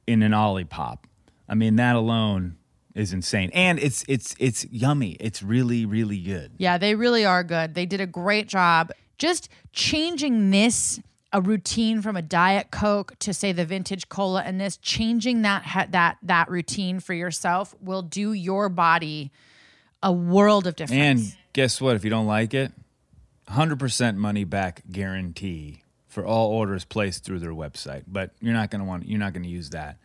in 0.05 0.21
an 0.21 0.31
Olipop. 0.31 0.99
I 1.47 1.55
mean, 1.55 1.77
that 1.77 1.95
alone 1.95 2.57
is 2.95 3.13
insane, 3.13 3.52
and 3.54 3.80
it's 3.80 4.04
it's 4.08 4.36
it's 4.39 4.65
yummy. 4.71 5.17
It's 5.19 5.43
really 5.43 5.86
really 5.86 6.19
good. 6.19 6.52
Yeah, 6.58 6.78
they 6.78 6.95
really 6.95 7.25
are 7.25 7.43
good. 7.43 7.73
They 7.73 7.86
did 7.86 8.02
a 8.02 8.08
great 8.08 8.47
job 8.47 8.91
just 9.19 9.49
changing 9.73 10.49
this 10.49 10.99
a 11.32 11.41
routine 11.41 12.02
from 12.02 12.15
a 12.15 12.23
diet 12.23 12.71
coke 12.71 13.13
to 13.19 13.34
say 13.34 13.52
the 13.52 13.65
vintage 13.65 14.10
cola 14.10 14.41
and 14.41 14.60
this 14.60 14.78
changing 14.78 15.43
that 15.43 15.89
that 15.91 16.17
that 16.23 16.49
routine 16.49 16.99
for 16.99 17.13
yourself 17.13 17.75
will 17.80 18.02
do 18.02 18.34
your 18.34 18.67
body 18.67 19.32
a 20.02 20.12
world 20.12 20.65
of 20.65 20.75
difference. 20.75 20.99
And 20.99 21.38
guess 21.54 21.80
what? 21.80 21.95
If 21.95 22.04
you 22.04 22.10
don't 22.10 22.25
like 22.25 22.54
it, 22.54 22.71
100% 23.49 24.15
money 24.15 24.43
back 24.43 24.82
guarantee 24.89 25.84
for 26.08 26.25
all 26.25 26.49
orders 26.52 26.86
placed 26.86 27.25
through 27.25 27.39
their 27.39 27.52
website. 27.52 28.04
But 28.08 28.32
you're 28.39 28.54
not 28.54 28.71
going 28.71 28.80
to 28.80 28.88
want 28.88 29.08
you're 29.08 29.19
not 29.19 29.34
going 29.34 29.43
to 29.43 29.49
use 29.49 29.69
that. 29.71 29.97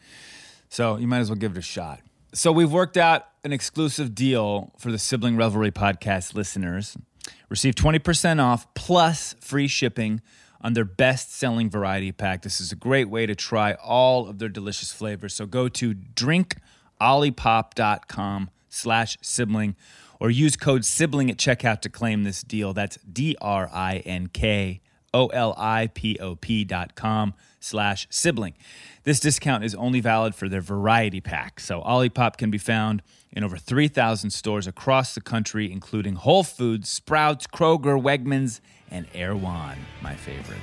So, 0.69 0.97
you 0.97 1.07
might 1.07 1.21
as 1.21 1.31
well 1.31 1.39
give 1.39 1.53
it 1.53 1.59
a 1.59 1.63
shot. 1.63 2.01
So, 2.35 2.51
we've 2.51 2.73
worked 2.73 2.97
out 2.97 3.29
an 3.45 3.53
exclusive 3.53 4.13
deal 4.13 4.73
for 4.77 4.91
the 4.91 4.99
Sibling 4.99 5.37
Revelry 5.37 5.71
podcast 5.71 6.35
listeners. 6.35 6.97
Receive 7.49 7.77
20% 7.77 8.43
off 8.43 8.67
plus 8.75 9.37
free 9.41 9.69
shipping 9.69 10.21
on 10.61 10.73
their 10.73 10.85
best-selling 10.85 11.71
variety 11.71 12.11
pack. 12.11 12.43
This 12.43 12.61
is 12.61 12.73
a 12.73 12.77
great 12.77 13.09
way 13.09 13.27
to 13.27 13.37
try 13.37 13.75
all 13.75 14.27
of 14.27 14.41
their 14.41 14.49
delicious 14.49 14.93
flavors. 14.93 15.33
So 15.33 15.47
go 15.47 15.69
to 15.69 15.95
drinkolipop.com 15.95 18.51
slash 18.69 19.17
sibling 19.23 19.77
or 20.19 20.29
use 20.29 20.57
code 20.57 20.85
sibling 20.85 21.31
at 21.31 21.37
checkout 21.37 21.83
to 21.83 21.89
claim 21.89 22.25
this 22.25 22.43
deal. 22.43 22.73
That's 22.73 22.97
D-R-I-N-K 22.97 24.81
O-L-I-P-O-P 25.15 26.65
dot 26.65 26.97
com 26.97 27.35
slash 27.65 28.07
sibling. 28.11 28.55
This 29.05 29.21
discount 29.21 29.65
is 29.65 29.75
only 29.75 30.01
valid 30.01 30.35
for 30.35 30.49
their 30.49 30.61
variety 30.61 31.21
pack. 31.21 31.61
So 31.61 31.81
Olipop 31.83 32.37
can 32.37 32.51
be 32.51 32.59
found 32.59 33.03
in 33.33 33.43
over 33.43 33.57
3,000 33.57 34.31
stores 34.31 34.67
across 34.67 35.15
the 35.15 35.21
country, 35.21 35.73
including 35.73 36.15
Whole 36.15 36.45
Foods, 36.45 36.89
Sprouts, 36.89 37.47
Kroger, 37.47 38.01
Wegmans, 38.01 38.61
and 38.91 39.07
Erewhon, 39.15 39.77
my 40.03 40.15
favorite. 40.15 40.59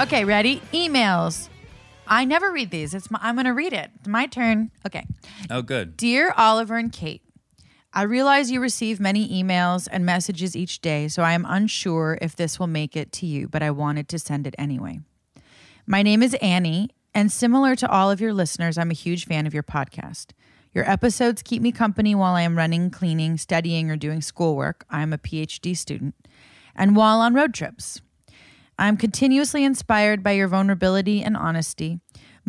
okay, 0.00 0.24
ready? 0.24 0.60
Emails. 0.72 1.48
I 2.06 2.24
never 2.24 2.52
read 2.52 2.70
these. 2.70 2.94
It's 2.94 3.10
my, 3.10 3.18
I'm 3.20 3.34
going 3.34 3.44
to 3.44 3.52
read 3.52 3.72
it. 3.72 3.90
It's 3.98 4.08
my 4.08 4.26
turn. 4.26 4.70
Okay. 4.86 5.06
Oh, 5.50 5.62
good. 5.62 5.96
Dear 5.96 6.32
Oliver 6.36 6.76
and 6.76 6.92
Kate, 6.92 7.22
I 7.98 8.02
realize 8.02 8.48
you 8.48 8.60
receive 8.60 9.00
many 9.00 9.28
emails 9.42 9.88
and 9.90 10.06
messages 10.06 10.54
each 10.54 10.80
day, 10.80 11.08
so 11.08 11.24
I 11.24 11.32
am 11.32 11.44
unsure 11.44 12.16
if 12.22 12.36
this 12.36 12.56
will 12.56 12.68
make 12.68 12.94
it 12.94 13.10
to 13.14 13.26
you, 13.26 13.48
but 13.48 13.60
I 13.60 13.72
wanted 13.72 14.08
to 14.10 14.20
send 14.20 14.46
it 14.46 14.54
anyway. 14.56 15.00
My 15.84 16.04
name 16.04 16.22
is 16.22 16.34
Annie, 16.34 16.90
and 17.12 17.32
similar 17.32 17.74
to 17.74 17.90
all 17.90 18.08
of 18.08 18.20
your 18.20 18.32
listeners, 18.32 18.78
I'm 18.78 18.92
a 18.92 18.94
huge 18.94 19.26
fan 19.26 19.48
of 19.48 19.52
your 19.52 19.64
podcast. 19.64 20.26
Your 20.72 20.88
episodes 20.88 21.42
keep 21.42 21.60
me 21.60 21.72
company 21.72 22.14
while 22.14 22.36
I 22.36 22.42
am 22.42 22.56
running, 22.56 22.90
cleaning, 22.90 23.36
studying, 23.36 23.90
or 23.90 23.96
doing 23.96 24.22
schoolwork. 24.22 24.84
I'm 24.88 25.12
a 25.12 25.18
PhD 25.18 25.76
student, 25.76 26.14
and 26.76 26.94
while 26.94 27.18
on 27.18 27.34
road 27.34 27.52
trips. 27.52 28.00
I'm 28.78 28.96
continuously 28.96 29.64
inspired 29.64 30.22
by 30.22 30.32
your 30.32 30.46
vulnerability 30.46 31.20
and 31.20 31.36
honesty. 31.36 31.98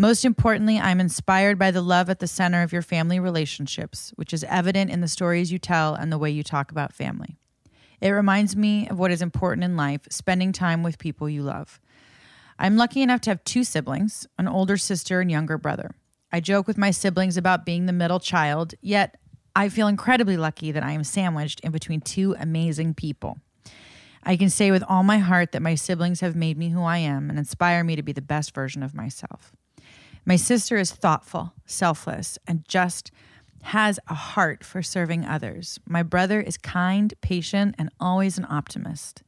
Most 0.02 0.24
importantly, 0.24 0.80
I'm 0.80 1.02
inspired 1.02 1.60
by 1.60 1.72
the 1.72 1.82
love 1.82 2.10
at 2.10 2.20
the 2.20 2.26
center 2.26 2.64
of 2.64 2.72
your 2.72 2.82
family 2.82 3.20
relationships, 3.20 4.14
which 4.16 4.34
is 4.34 4.46
evident 4.46 4.90
in 4.90 5.02
the 5.02 5.10
stories 5.10 5.52
you 5.52 5.60
tell 5.60 5.94
and 5.94 6.10
the 6.10 6.18
way 6.18 6.32
you 6.32 6.42
talk 6.42 6.72
about 6.72 6.94
family. 6.94 7.38
It 8.00 8.12
reminds 8.12 8.56
me 8.56 8.88
of 8.88 8.98
what 8.98 9.12
is 9.12 9.22
important 9.22 9.66
in 9.66 9.76
life 9.76 10.08
spending 10.10 10.54
time 10.54 10.84
with 10.84 11.00
people 11.00 11.28
you 11.28 11.42
love. 11.44 11.82
I'm 12.58 12.78
lucky 12.78 13.02
enough 13.02 13.20
to 13.22 13.32
have 13.32 13.44
two 13.44 13.66
siblings, 13.66 14.26
an 14.38 14.48
older 14.48 14.78
sister 14.78 15.20
and 15.20 15.30
younger 15.30 15.58
brother. 15.58 15.92
I 16.32 16.40
joke 16.40 16.66
with 16.66 16.78
my 16.78 16.92
siblings 16.92 17.36
about 17.36 17.66
being 17.66 17.86
the 17.86 17.92
middle 17.92 18.22
child, 18.22 18.76
yet 18.80 19.18
I 19.54 19.68
feel 19.68 19.90
incredibly 19.90 20.38
lucky 20.38 20.72
that 20.72 20.84
I 20.84 20.94
am 20.94 21.04
sandwiched 21.04 21.60
in 21.60 21.74
between 21.74 22.00
two 22.00 22.38
amazing 22.40 22.94
people. 22.94 23.40
I 24.24 24.38
can 24.38 24.50
say 24.50 24.72
with 24.72 24.84
all 24.88 25.04
my 25.04 25.18
heart 25.18 25.52
that 25.52 25.62
my 25.62 25.76
siblings 25.76 26.22
have 26.22 26.38
made 26.38 26.58
me 26.58 26.70
who 26.70 26.84
I 26.84 27.00
am 27.00 27.30
and 27.30 27.38
inspire 27.38 27.84
me 27.84 27.98
to 27.98 28.02
be 28.02 28.14
the 28.14 28.22
best 28.22 28.56
version 28.56 28.82
of 28.82 28.96
myself. 28.96 29.52
My 30.30 30.36
sister 30.36 30.78
is 30.78 30.92
thoughtful, 30.92 31.54
selfless, 31.66 32.38
and 32.46 32.64
just 32.68 33.10
has 33.64 34.00
a 34.08 34.14
heart 34.14 34.64
for 34.64 34.84
serving 34.84 35.26
others. 35.26 35.80
My 35.88 36.04
brother 36.04 36.40
is 36.40 36.56
kind, 36.56 37.12
patient, 37.20 37.74
and 37.80 37.90
always 38.00 38.38
an 38.38 38.46
optimist. 38.48 39.24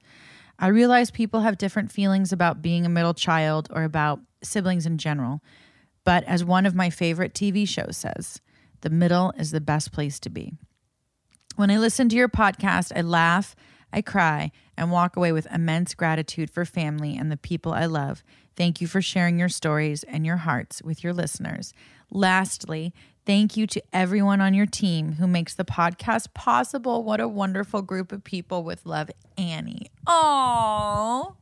I 0.60 0.68
realize 0.68 1.10
people 1.10 1.40
have 1.40 1.58
different 1.58 1.92
feelings 1.92 2.32
about 2.32 2.62
being 2.62 2.86
a 2.86 2.90
middle 2.90 3.16
child 3.16 3.68
or 3.72 3.82
about 3.82 4.20
siblings 4.44 4.86
in 4.86 5.00
general, 5.00 5.42
but 6.04 6.24
as 6.26 6.46
one 6.46 6.68
of 6.68 6.76
my 6.76 6.92
favorite 6.92 7.34
TV 7.34 7.68
shows 7.68 7.98
says, 7.98 8.40
the 8.82 8.92
middle 8.92 9.34
is 9.40 9.50
the 9.50 9.60
best 9.60 9.92
place 9.92 10.20
to 10.20 10.30
be. 10.30 10.54
When 11.56 11.72
I 11.72 11.80
listen 11.80 12.10
to 12.10 12.16
your 12.16 12.30
podcast, 12.30 12.92
I 12.96 13.02
laugh, 13.02 13.56
I 13.92 14.04
cry, 14.04 14.52
and 14.78 14.92
walk 14.92 15.16
away 15.16 15.32
with 15.32 15.52
immense 15.52 15.96
gratitude 15.96 16.52
for 16.52 16.64
family 16.64 17.18
and 17.18 17.32
the 17.32 17.38
people 17.38 17.74
I 17.74 17.88
love. 17.88 18.24
Thank 18.56 18.82
you 18.82 18.88
for 18.88 19.02
sharing 19.02 19.40
your 19.40 19.50
stories 19.50 20.04
and 20.04 20.26
your 20.26 20.38
hearts 20.38 20.82
with 20.82 21.04
your 21.04 21.14
listeners. 21.14 21.74
Lastly, 22.12 22.94
thank 23.26 23.56
you 23.56 23.66
to 23.68 23.82
everyone 23.94 24.42
on 24.42 24.54
your 24.54 24.66
team 24.66 25.14
who 25.14 25.28
makes 25.28 25.56
the 25.56 25.64
podcast 25.66 26.34
possible. 26.34 27.04
What 27.04 27.20
a 27.20 27.28
wonderful 27.28 27.82
group 27.82 28.12
of 28.12 28.24
people 28.24 28.64
with 28.64 28.86
love, 28.86 29.10
Annie. 29.38 29.88
Oh, 30.06 31.36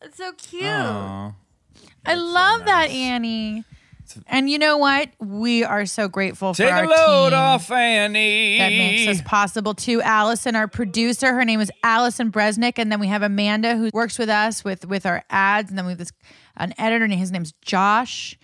that's 0.00 0.16
so 0.18 0.32
cute. 0.32 0.64
Aw. 0.64 1.34
I 2.06 2.14
love 2.14 2.64
that, 2.64 2.90
Annie. 2.90 3.64
And 4.26 4.48
you 4.50 4.58
know 4.58 4.76
what? 4.78 5.10
We 5.18 5.64
are 5.64 5.86
so 5.86 6.08
grateful 6.08 6.54
Take 6.54 6.68
for 6.68 6.74
our 6.74 6.84
a 6.84 6.88
load 6.88 7.30
team 7.30 7.38
off 7.38 7.70
Annie. 7.70 8.58
that 8.58 8.68
makes 8.68 9.08
us 9.20 9.22
possible 9.26 9.74
too. 9.74 10.00
Allison, 10.02 10.56
our 10.56 10.68
producer, 10.68 11.32
her 11.34 11.44
name 11.44 11.60
is 11.60 11.70
Allison 11.82 12.30
Bresnick, 12.32 12.74
and 12.78 12.90
then 12.90 13.00
we 13.00 13.06
have 13.08 13.22
Amanda 13.22 13.76
who 13.76 13.90
works 13.92 14.18
with 14.18 14.28
us 14.28 14.64
with 14.64 14.86
with 14.86 15.06
our 15.06 15.24
ads, 15.30 15.70
and 15.70 15.78
then 15.78 15.86
we 15.86 15.92
have 15.92 15.98
this 15.98 16.12
an 16.56 16.74
editor, 16.78 17.04
and 17.04 17.14
his 17.14 17.30
name's 17.32 17.52
Josh. 17.62 18.38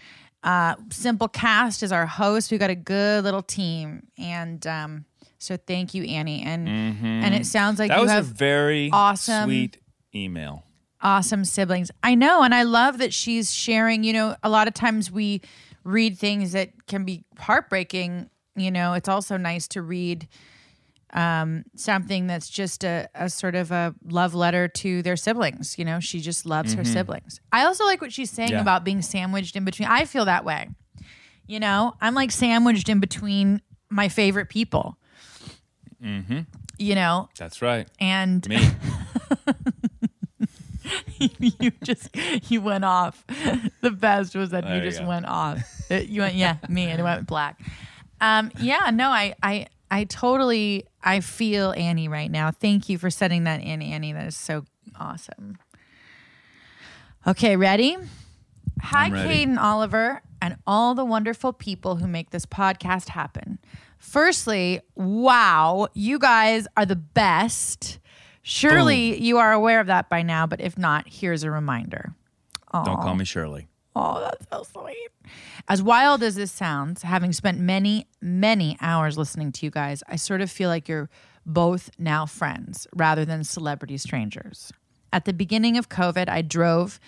Uh, 0.44 0.76
Simplecast 0.88 1.83
is 1.83 1.90
our 1.92 2.07
host. 2.07 2.50
We've 2.50 2.61
got 2.61 2.70
a 2.70 2.74
good 2.76 3.24
little 3.24 3.42
team, 3.42 4.07
and 4.16 4.64
um, 4.66 5.05
so 5.38 5.57
thank 5.57 5.92
you, 5.94 6.05
Annie. 6.05 6.42
And 6.42 6.68
and 6.68 7.35
it 7.35 7.46
sounds 7.46 7.79
like 7.79 7.90
Mm-hmm. 7.90 7.96
That 7.96 8.00
you 8.00 8.02
was 8.02 8.11
a 8.12 8.14
have 8.14 8.26
very 8.26 8.90
awesome- 8.92 9.48
sweet 9.48 9.79
email. 10.14 10.62
Awesome 11.07 11.45
siblings. 11.45 11.90
I 12.03 12.16
know, 12.16 12.42
and 12.42 12.53
I 12.53 12.64
love 12.64 12.99
that 12.99 13.14
she's 13.14 13.55
sharing. 13.55 14.03
You 14.05 14.12
know, 14.12 14.37
a 14.42 14.51
lot 14.51 14.66
of 14.69 14.75
times 14.75 15.11
we 15.11 15.40
read 15.85 16.19
things 16.19 16.51
that 16.53 16.71
can 16.88 17.05
be 17.05 17.25
heartbreaking. 17.38 18.29
You 18.57 18.71
know, 18.73 18.95
it's 18.95 19.09
also 19.09 19.37
nice 19.37 19.69
to 19.69 19.83
read 19.83 20.27
um, 21.14 21.64
something 21.77 22.27
that's 22.27 22.49
just 22.51 22.83
a, 22.85 23.09
a 23.14 23.31
sort 23.31 23.55
of 23.55 23.71
a 23.71 23.95
love 24.05 24.35
letter 24.35 24.66
to 24.69 25.03
their 25.03 25.16
siblings. 25.16 25.79
You 25.79 25.85
know, 25.85 26.01
she 26.01 26.21
just 26.21 26.45
loves 26.45 26.75
her 26.75 26.85
siblings. 26.85 27.40
I 27.53 27.64
also 27.64 27.85
like 27.85 28.01
what 28.01 28.12
she's 28.12 28.31
saying 28.31 28.51
Yeah. 28.51 28.61
about 28.61 28.83
being 28.83 29.01
sandwiched 29.03 29.55
in 29.55 29.64
between. 29.64 29.88
I 29.88 30.05
feel 30.07 30.25
that 30.25 30.45
way. 30.45 30.69
You 31.47 31.61
know, 31.61 31.95
I'm 32.01 32.14
like 32.14 32.33
sandwiched 32.33 32.88
in 32.88 32.99
between 32.99 33.62
my 33.88 34.09
favorite 34.09 34.49
people. 34.49 34.97
Mm-hmm. 36.03 36.40
You 36.79 36.95
know, 36.97 37.29
That's 37.38 37.62
right. 37.62 37.87
and 38.01 38.47
Me. 38.49 38.59
you 41.18 41.70
just 41.83 42.09
you 42.51 42.61
went 42.61 42.85
off. 42.85 43.25
The 43.81 43.90
best 43.90 44.35
was 44.35 44.51
that 44.51 44.64
There 44.64 44.77
you 44.77 44.83
just 44.83 45.05
went 45.05 45.27
off. 45.27 45.59
It- 45.90 46.09
you 46.09 46.20
went 46.22 46.35
yeah, 46.35 46.57
me 46.68 46.85
and 46.85 47.01
it 47.01 47.03
went 47.03 47.27
black. 47.27 47.61
Um 48.20 48.51
yeah, 48.61 48.90
no, 48.92 49.11
I 49.11 49.35
I 49.42 49.66
I 49.90 50.05
totally 50.05 50.87
I 51.03 51.20
feel 51.20 51.72
Annie 51.72 52.09
right 52.09 52.31
now. 52.31 52.51
Thank 52.51 52.88
you 52.88 52.99
for 52.99 53.11
sending 53.11 53.44
that 53.44 53.62
in, 53.62 53.83
Annie. 53.83 54.12
That 54.12 54.27
is 54.27 54.37
so 54.37 54.64
awesome. 54.99 55.59
Okay, 57.27 57.57
ready? 57.57 57.96
Hi, 58.81 59.09
and 59.09 59.59
Oliver, 59.59 60.22
and 60.40 60.57
all 60.66 60.94
the 60.94 61.05
wonderful 61.05 61.53
people 61.53 61.96
who 61.96 62.07
make 62.07 62.31
this 62.31 62.46
podcast 62.46 63.09
happen. 63.09 63.59
Firstly, 63.99 64.81
wow, 64.94 65.88
you 65.94 66.18
guys 66.18 66.68
are 66.77 66.87
the 66.87 66.96
best. 66.96 67.99
Surely 68.48 69.20
you 69.20 69.38
are 69.38 69.52
aware 69.52 69.80
of 69.80 69.88
that 69.88 70.09
by 70.09 70.22
now, 70.22 70.46
but 70.46 70.61
if 70.61 70.78
not, 70.78 71.09
here's 71.09 71.42
a 71.42 71.50
reminder. 71.50 72.14
Don't 72.72 73.00
call 73.00 73.16
me 73.16 73.24
Shirley. 73.24 73.66
Oh, 73.96 74.20
that's 74.20 74.46
so 74.52 74.62
sweet. 74.62 75.09
As 75.66 75.82
wild 75.82 76.22
as 76.22 76.37
this 76.37 76.52
sounds, 76.52 77.02
having 77.02 77.32
spent 77.32 77.59
many, 77.59 78.06
many 78.22 78.76
hours 78.80 79.18
listening 79.18 79.50
to 79.50 79.66
you 79.66 79.72
guys, 79.72 80.04
I 80.09 80.14
sort 80.14 80.42
of 80.42 80.48
feel 80.48 80.68
like 80.68 80.88
you're 80.88 81.11
both 81.44 81.90
now 81.98 82.24
friends 82.24 82.87
rather 82.94 83.24
than 83.24 83.42
celebrity 83.42 83.96
strangers. 83.96 84.72
At 85.12 85.24
the 85.24 85.32
beginning 85.32 85.76
of 85.76 85.88
COVID, 85.88 86.28
I 86.28 86.42
drove 86.42 87.00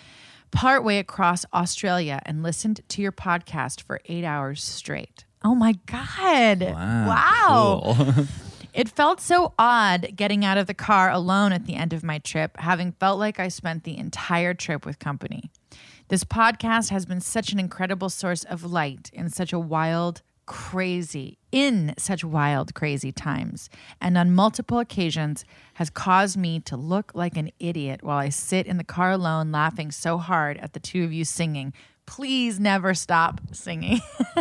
partway 0.51 0.97
across 0.97 1.45
Australia 1.53 2.21
and 2.25 2.43
listened 2.43 2.81
to 2.89 3.01
your 3.01 3.13
podcast 3.13 3.81
for 3.81 4.01
eight 4.05 4.25
hours 4.25 4.61
straight. 4.61 5.23
Oh 5.45 5.55
my 5.55 5.75
God. 5.85 6.61
Wow. 6.63 8.25
It 8.73 8.87
felt 8.87 9.19
so 9.19 9.53
odd 9.57 10.15
getting 10.15 10.45
out 10.45 10.57
of 10.57 10.67
the 10.67 10.73
car 10.73 11.09
alone 11.09 11.51
at 11.51 11.65
the 11.65 11.75
end 11.75 11.91
of 11.91 12.03
my 12.03 12.19
trip, 12.19 12.57
having 12.57 12.91
felt 12.93 13.17
like 13.17 13.39
I 13.39 13.47
spent 13.47 13.83
the 13.83 13.97
entire 13.97 14.53
trip 14.53 14.85
with 14.85 14.99
company. 14.99 15.49
This 16.09 16.23
podcast 16.23 16.89
has 16.89 17.05
been 17.05 17.21
such 17.21 17.51
an 17.51 17.59
incredible 17.59 18.09
source 18.09 18.43
of 18.43 18.63
light 18.63 19.09
in 19.13 19.29
such 19.29 19.53
a 19.53 19.59
wild, 19.59 20.21
crazy, 20.45 21.37
in 21.51 21.93
such 21.97 22.23
wild, 22.23 22.73
crazy 22.73 23.11
times, 23.11 23.69
and 24.01 24.17
on 24.17 24.33
multiple 24.33 24.79
occasions 24.79 25.45
has 25.75 25.89
caused 25.89 26.37
me 26.37 26.59
to 26.61 26.75
look 26.75 27.11
like 27.13 27.37
an 27.37 27.51
idiot 27.59 28.03
while 28.03 28.17
I 28.17 28.29
sit 28.29 28.65
in 28.65 28.77
the 28.77 28.83
car 28.83 29.11
alone 29.11 29.51
laughing 29.51 29.91
so 29.91 30.17
hard 30.17 30.57
at 30.57 30.73
the 30.73 30.79
two 30.79 31.03
of 31.03 31.13
you 31.13 31.25
singing. 31.25 31.73
Please 32.09 32.59
never 32.59 32.95
stop 32.95 33.39
singing. 33.51 34.01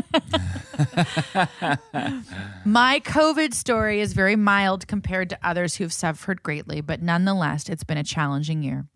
My 2.65 2.99
COVID 3.01 3.53
story 3.53 4.01
is 4.01 4.15
very 4.15 4.37
mild 4.37 4.89
compared 4.89 5.29
to 5.29 5.39
others 5.43 5.77
who 5.77 5.85
have 5.85 5.93
suffered 5.93 6.43
greatly, 6.43 6.81
but 6.81 7.03
nonetheless, 7.03 7.69
it's 7.69 7.85
been 7.85 7.99
a 7.99 8.03
challenging 8.03 8.63
year. 8.63 8.87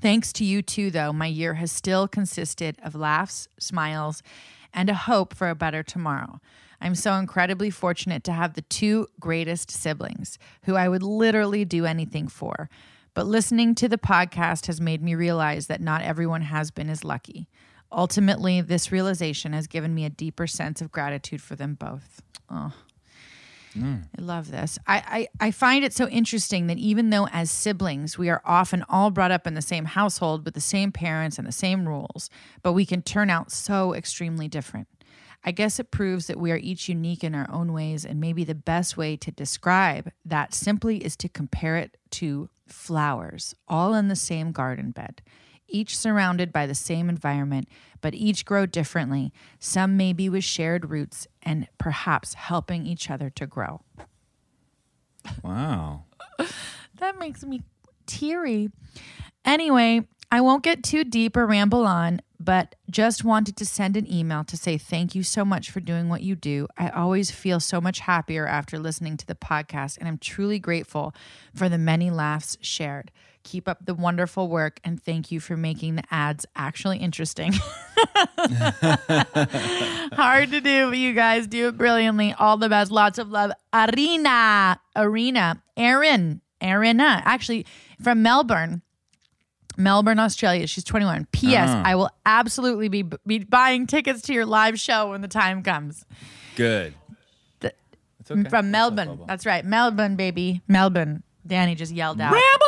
Thanks 0.00 0.32
to 0.34 0.44
you 0.44 0.62
too, 0.62 0.92
though, 0.92 1.12
my 1.12 1.26
year 1.26 1.54
has 1.54 1.72
still 1.72 2.06
consisted 2.06 2.78
of 2.84 2.94
laughs, 2.94 3.48
smiles, 3.58 4.22
and 4.72 4.88
a 4.88 4.94
hope 4.94 5.34
for 5.34 5.48
a 5.48 5.56
better 5.56 5.82
tomorrow. 5.82 6.38
I'm 6.80 6.94
so 6.94 7.14
incredibly 7.14 7.68
fortunate 7.68 8.22
to 8.24 8.32
have 8.32 8.54
the 8.54 8.62
two 8.62 9.08
greatest 9.18 9.72
siblings 9.72 10.38
who 10.62 10.76
I 10.76 10.88
would 10.88 11.02
literally 11.02 11.64
do 11.64 11.84
anything 11.84 12.28
for. 12.28 12.70
But 13.12 13.26
listening 13.26 13.74
to 13.74 13.88
the 13.88 13.98
podcast 13.98 14.66
has 14.66 14.80
made 14.80 15.02
me 15.02 15.16
realize 15.16 15.66
that 15.66 15.80
not 15.80 16.02
everyone 16.02 16.42
has 16.42 16.70
been 16.70 16.88
as 16.88 17.02
lucky. 17.02 17.48
Ultimately, 17.90 18.60
this 18.60 18.92
realization 18.92 19.52
has 19.52 19.66
given 19.66 19.94
me 19.94 20.04
a 20.04 20.10
deeper 20.10 20.46
sense 20.46 20.80
of 20.80 20.92
gratitude 20.92 21.40
for 21.40 21.56
them 21.56 21.74
both. 21.74 22.20
Oh. 22.50 22.72
I 24.18 24.22
love 24.22 24.50
this. 24.50 24.78
I, 24.86 25.28
I, 25.40 25.46
I 25.46 25.50
find 25.50 25.84
it 25.84 25.92
so 25.92 26.08
interesting 26.08 26.66
that 26.66 26.78
even 26.78 27.10
though 27.10 27.28
as 27.28 27.50
siblings 27.50 28.18
we 28.18 28.28
are 28.28 28.42
often 28.44 28.84
all 28.88 29.10
brought 29.10 29.30
up 29.30 29.46
in 29.46 29.54
the 29.54 29.62
same 29.62 29.84
household 29.84 30.44
with 30.44 30.54
the 30.54 30.60
same 30.60 30.90
parents 30.90 31.38
and 31.38 31.46
the 31.46 31.52
same 31.52 31.86
rules, 31.86 32.30
but 32.62 32.72
we 32.72 32.84
can 32.84 33.02
turn 33.02 33.30
out 33.30 33.52
so 33.52 33.94
extremely 33.94 34.48
different. 34.48 34.88
I 35.44 35.52
guess 35.52 35.78
it 35.78 35.90
proves 35.90 36.26
that 36.26 36.40
we 36.40 36.50
are 36.50 36.56
each 36.56 36.88
unique 36.88 37.22
in 37.22 37.34
our 37.34 37.48
own 37.50 37.72
ways, 37.72 38.04
and 38.04 38.20
maybe 38.20 38.42
the 38.42 38.54
best 38.54 38.96
way 38.96 39.16
to 39.18 39.30
describe 39.30 40.10
that 40.24 40.52
simply 40.52 40.98
is 40.98 41.16
to 41.16 41.28
compare 41.28 41.76
it 41.76 41.96
to 42.12 42.50
flowers, 42.66 43.54
all 43.68 43.94
in 43.94 44.08
the 44.08 44.16
same 44.16 44.50
garden 44.50 44.90
bed, 44.90 45.22
each 45.68 45.96
surrounded 45.96 46.52
by 46.52 46.66
the 46.66 46.74
same 46.74 47.08
environment, 47.08 47.68
but 48.00 48.14
each 48.14 48.44
grow 48.44 48.66
differently, 48.66 49.32
some 49.58 49.96
maybe 49.96 50.28
with 50.28 50.44
shared 50.44 50.90
roots 50.90 51.26
and 51.42 51.68
perhaps 51.78 52.34
helping 52.34 52.86
each 52.86 53.10
other 53.10 53.30
to 53.30 53.46
grow. 53.46 53.80
Wow. 55.42 56.04
That 56.98 57.16
makes 57.20 57.44
me 57.44 57.62
teary. 58.06 58.70
Anyway, 59.44 60.08
I 60.30 60.40
won't 60.40 60.64
get 60.64 60.82
too 60.82 61.04
deep 61.04 61.36
or 61.36 61.46
ramble 61.46 61.86
on, 61.86 62.20
but 62.38 62.74
just 62.90 63.24
wanted 63.24 63.56
to 63.56 63.66
send 63.66 63.96
an 63.96 64.12
email 64.12 64.44
to 64.44 64.56
say 64.56 64.76
thank 64.76 65.14
you 65.14 65.22
so 65.22 65.44
much 65.44 65.70
for 65.70 65.80
doing 65.80 66.08
what 66.08 66.22
you 66.22 66.34
do. 66.34 66.68
I 66.76 66.90
always 66.90 67.30
feel 67.30 67.60
so 67.60 67.80
much 67.80 68.00
happier 68.00 68.46
after 68.46 68.78
listening 68.78 69.16
to 69.18 69.26
the 69.26 69.34
podcast, 69.34 69.96
and 69.96 70.06
I'm 70.06 70.18
truly 70.18 70.58
grateful 70.58 71.14
for 71.54 71.68
the 71.68 71.78
many 71.78 72.10
laughs 72.10 72.58
shared. 72.60 73.10
Keep 73.48 73.66
up 73.66 73.78
the 73.86 73.94
wonderful 73.94 74.46
work, 74.48 74.78
and 74.84 75.02
thank 75.02 75.32
you 75.32 75.40
for 75.40 75.56
making 75.56 75.96
the 75.96 76.02
ads 76.10 76.44
actually 76.54 76.98
interesting. 76.98 77.54
Hard 80.12 80.50
to 80.50 80.60
do, 80.60 80.90
but 80.90 80.98
you 80.98 81.14
guys 81.14 81.46
do 81.46 81.68
it 81.68 81.78
brilliantly. 81.78 82.34
All 82.34 82.58
the 82.58 82.68
best. 82.68 82.90
Lots 82.90 83.18
of 83.18 83.30
love. 83.30 83.52
Arena. 83.72 84.78
Arena. 84.94 85.62
Erin. 85.78 86.42
Arina. 86.62 87.22
Actually, 87.24 87.64
from 88.02 88.22
Melbourne. 88.22 88.82
Melbourne, 89.78 90.18
Australia. 90.18 90.66
She's 90.66 90.84
21. 90.84 91.26
P.S. 91.32 91.70
Uh-huh. 91.70 91.82
I 91.86 91.94
will 91.94 92.10
absolutely 92.26 92.88
be, 92.88 93.04
be 93.26 93.38
buying 93.38 93.86
tickets 93.86 94.20
to 94.22 94.34
your 94.34 94.44
live 94.44 94.78
show 94.78 95.08
when 95.12 95.22
the 95.22 95.28
time 95.28 95.62
comes. 95.62 96.04
Good. 96.54 96.92
The- 97.60 97.72
okay. 98.30 98.48
From 98.50 98.70
Melbourne. 98.70 99.08
Bobo? 99.08 99.24
That's 99.26 99.46
right. 99.46 99.64
Melbourne, 99.64 100.16
baby. 100.16 100.60
Melbourne. 100.68 101.22
Danny 101.46 101.74
just 101.74 101.94
yelled 101.94 102.20
out. 102.20 102.32
Ramble. 102.34 102.67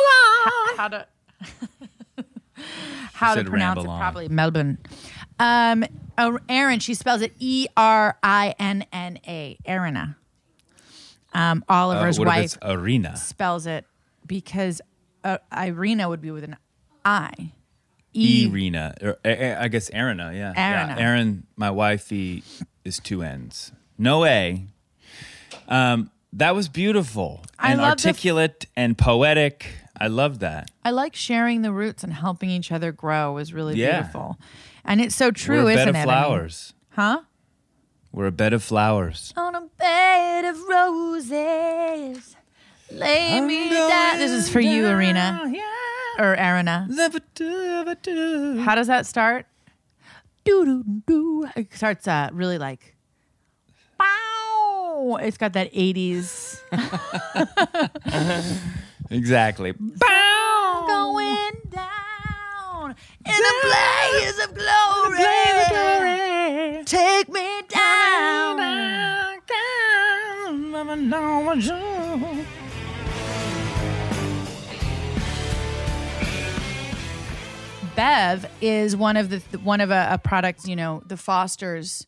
How 0.81 0.87
to 0.87 1.05
how 3.13 3.35
to 3.35 3.43
pronounce 3.43 3.83
it 3.83 3.87
on. 3.87 3.99
properly. 3.99 4.29
Melbourne. 4.29 4.77
Um, 5.39 5.85
uh, 6.17 6.37
Erin, 6.49 6.79
she 6.79 6.93
spells 6.95 7.21
it 7.21 7.33
E 7.39 7.67
R 7.77 8.17
I 8.23 8.55
N 8.59 8.85
N 8.91 9.19
A. 9.27 9.57
Erina. 9.67 10.15
Um, 11.33 11.63
Uh, 11.69 11.73
Oliver's 11.73 12.17
if 12.17 12.25
wife 12.25 12.57
arena? 12.63 13.15
spells 13.15 13.65
it 13.67 13.85
because 14.25 14.81
uh, 15.23 15.37
Irina 15.55 16.09
would 16.09 16.21
be 16.21 16.31
with 16.31 16.43
an 16.43 16.57
I. 17.05 17.51
E. 18.13 18.47
Irina. 18.49 18.95
Or, 19.01 19.17
uh, 19.23 19.27
uh, 19.29 19.57
I 19.61 19.67
guess 19.67 19.89
Arina, 19.93 20.31
yeah. 20.33 20.49
Arina. 20.51 20.95
Yeah, 20.99 21.05
Erinn, 21.15 21.43
my 21.55 21.69
wifey, 21.71 22.43
is 22.83 22.99
two 22.99 23.21
N's. 23.21 23.71
No 23.99 24.25
A. 24.25 24.65
Um, 25.69 26.09
that 26.33 26.55
was 26.55 26.67
beautiful 26.67 27.43
and 27.59 27.79
the 27.79 27.83
f- 27.83 27.89
articulate 27.91 28.65
and 28.75 28.97
poetic. 28.97 29.67
I 30.01 30.07
love 30.07 30.39
that. 30.39 30.71
I 30.83 30.89
like 30.91 31.15
sharing 31.15 31.61
the 31.61 31.71
roots 31.71 32.03
and 32.03 32.11
helping 32.13 32.49
each 32.49 32.71
other 32.71 32.91
grow 32.91 33.37
is 33.37 33.53
really 33.53 33.75
Yeah. 33.75 33.99
beautiful. 34.01 34.37
And 34.83 34.99
it's 34.99 35.15
so 35.15 35.29
true, 35.31 35.65
We're 35.65 35.69
a 35.71 35.73
isn't 35.73 35.85
bed 35.85 35.87
it? 35.87 35.89
of 35.89 35.95
I 35.95 35.99
mean- 35.99 36.05
flowers. 36.23 36.73
huh? 36.89 37.21
We're 38.11 38.25
a 38.27 38.31
bed 38.31 38.51
of 38.53 38.63
flowers. 38.63 39.31
on 39.37 39.55
a 39.55 39.61
bed 39.77 40.43
of 40.45 40.57
roses. 40.67 42.35
Lay 42.91 43.39
me 43.39 43.69
down. 43.69 44.17
This 44.17 44.31
is 44.31 44.49
for 44.49 44.59
you, 44.59 44.87
Arena. 44.87 45.43
Yeah. 45.49 45.61
Or 46.19 46.35
Arina. 46.37 46.87
How 48.65 48.75
does 48.75 48.87
that 48.87 49.05
start? 49.05 49.45
Doo 50.43 50.65
doo 50.65 50.83
doo. 51.07 51.47
It 51.55 51.73
starts 51.73 52.07
uh, 52.07 52.29
really 52.33 52.57
like. 52.57 52.95
Bow. 53.97 55.19
It's 55.21 55.37
got 55.37 55.53
that 55.53 55.71
80s 55.71 56.59
Exactly. 59.11 59.73
going 59.73 61.51
down 61.69 62.95
in 63.25 63.33
a 63.33 63.53
blaze 63.61 64.39
of 64.39 64.55
glory. 64.55 65.17
Take 66.85 67.29
me 67.29 67.61
down. 67.67 68.31
Bev 77.95 78.49
is 78.61 78.95
one 78.95 79.17
of 79.17 79.29
the 79.29 79.39
one 79.59 79.81
of 79.81 79.91
a, 79.91 80.07
a 80.11 80.17
product. 80.17 80.65
You 80.67 80.75
know, 80.75 81.03
the 81.05 81.17
Fosters 81.17 82.07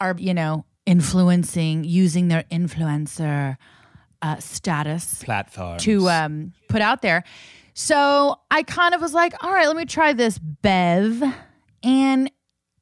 are 0.00 0.16
you 0.18 0.32
know 0.34 0.64
influencing 0.86 1.84
using 1.84 2.28
their 2.28 2.44
influencer 2.44 3.56
uh, 4.22 4.38
status 4.38 5.22
platform 5.22 5.78
to 5.78 6.08
um, 6.08 6.52
put 6.68 6.82
out 6.82 7.02
there. 7.02 7.24
So 7.74 8.36
I 8.50 8.62
kind 8.62 8.94
of 8.94 9.02
was 9.02 9.12
like, 9.12 9.34
all 9.44 9.52
right, 9.52 9.66
let 9.66 9.76
me 9.76 9.84
try 9.84 10.14
this 10.14 10.38
Bev, 10.38 11.22
and 11.82 12.30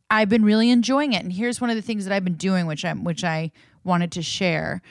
I've 0.08 0.28
been 0.28 0.44
really 0.44 0.70
enjoying 0.70 1.12
it. 1.14 1.22
And 1.22 1.32
here's 1.32 1.60
one 1.60 1.70
of 1.70 1.76
the 1.76 1.82
things 1.82 2.04
that 2.04 2.14
I've 2.14 2.24
been 2.24 2.36
doing, 2.36 2.66
which 2.66 2.84
I 2.84 2.92
which 2.92 3.24
I 3.24 3.50
wanted 3.82 4.12
to 4.12 4.22
share 4.22 4.82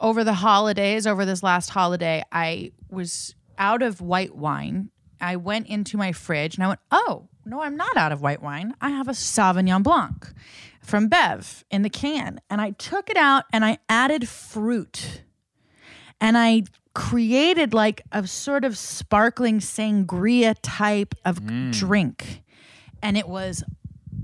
over 0.00 0.22
the 0.22 0.34
holidays. 0.34 1.06
Over 1.06 1.24
this 1.24 1.42
last 1.42 1.70
holiday, 1.70 2.22
I 2.30 2.72
was 2.90 3.34
out 3.56 3.82
of 3.82 4.00
white 4.00 4.36
wine. 4.36 4.90
I 5.20 5.36
went 5.36 5.66
into 5.68 5.96
my 5.96 6.12
fridge 6.12 6.54
and 6.54 6.64
I 6.64 6.68
went, 6.68 6.80
oh 6.90 7.28
no, 7.44 7.62
I'm 7.62 7.76
not 7.76 7.96
out 7.96 8.12
of 8.12 8.20
white 8.20 8.42
wine. 8.42 8.74
I 8.80 8.90
have 8.90 9.08
a 9.08 9.12
Sauvignon 9.12 9.82
Blanc 9.82 10.30
from 10.82 11.08
Bev 11.08 11.64
in 11.70 11.82
the 11.82 11.90
can, 11.90 12.40
and 12.50 12.60
I 12.60 12.72
took 12.72 13.08
it 13.08 13.16
out 13.16 13.44
and 13.52 13.64
I 13.64 13.78
added 13.88 14.28
fruit 14.28 15.22
and 16.20 16.36
I 16.36 16.64
created 16.94 17.72
like 17.72 18.02
a 18.10 18.26
sort 18.26 18.64
of 18.64 18.76
sparkling 18.76 19.60
sangria 19.60 20.56
type 20.62 21.14
of 21.24 21.40
drink. 21.70 22.42
And 23.00 23.16
it 23.16 23.28
was 23.28 23.62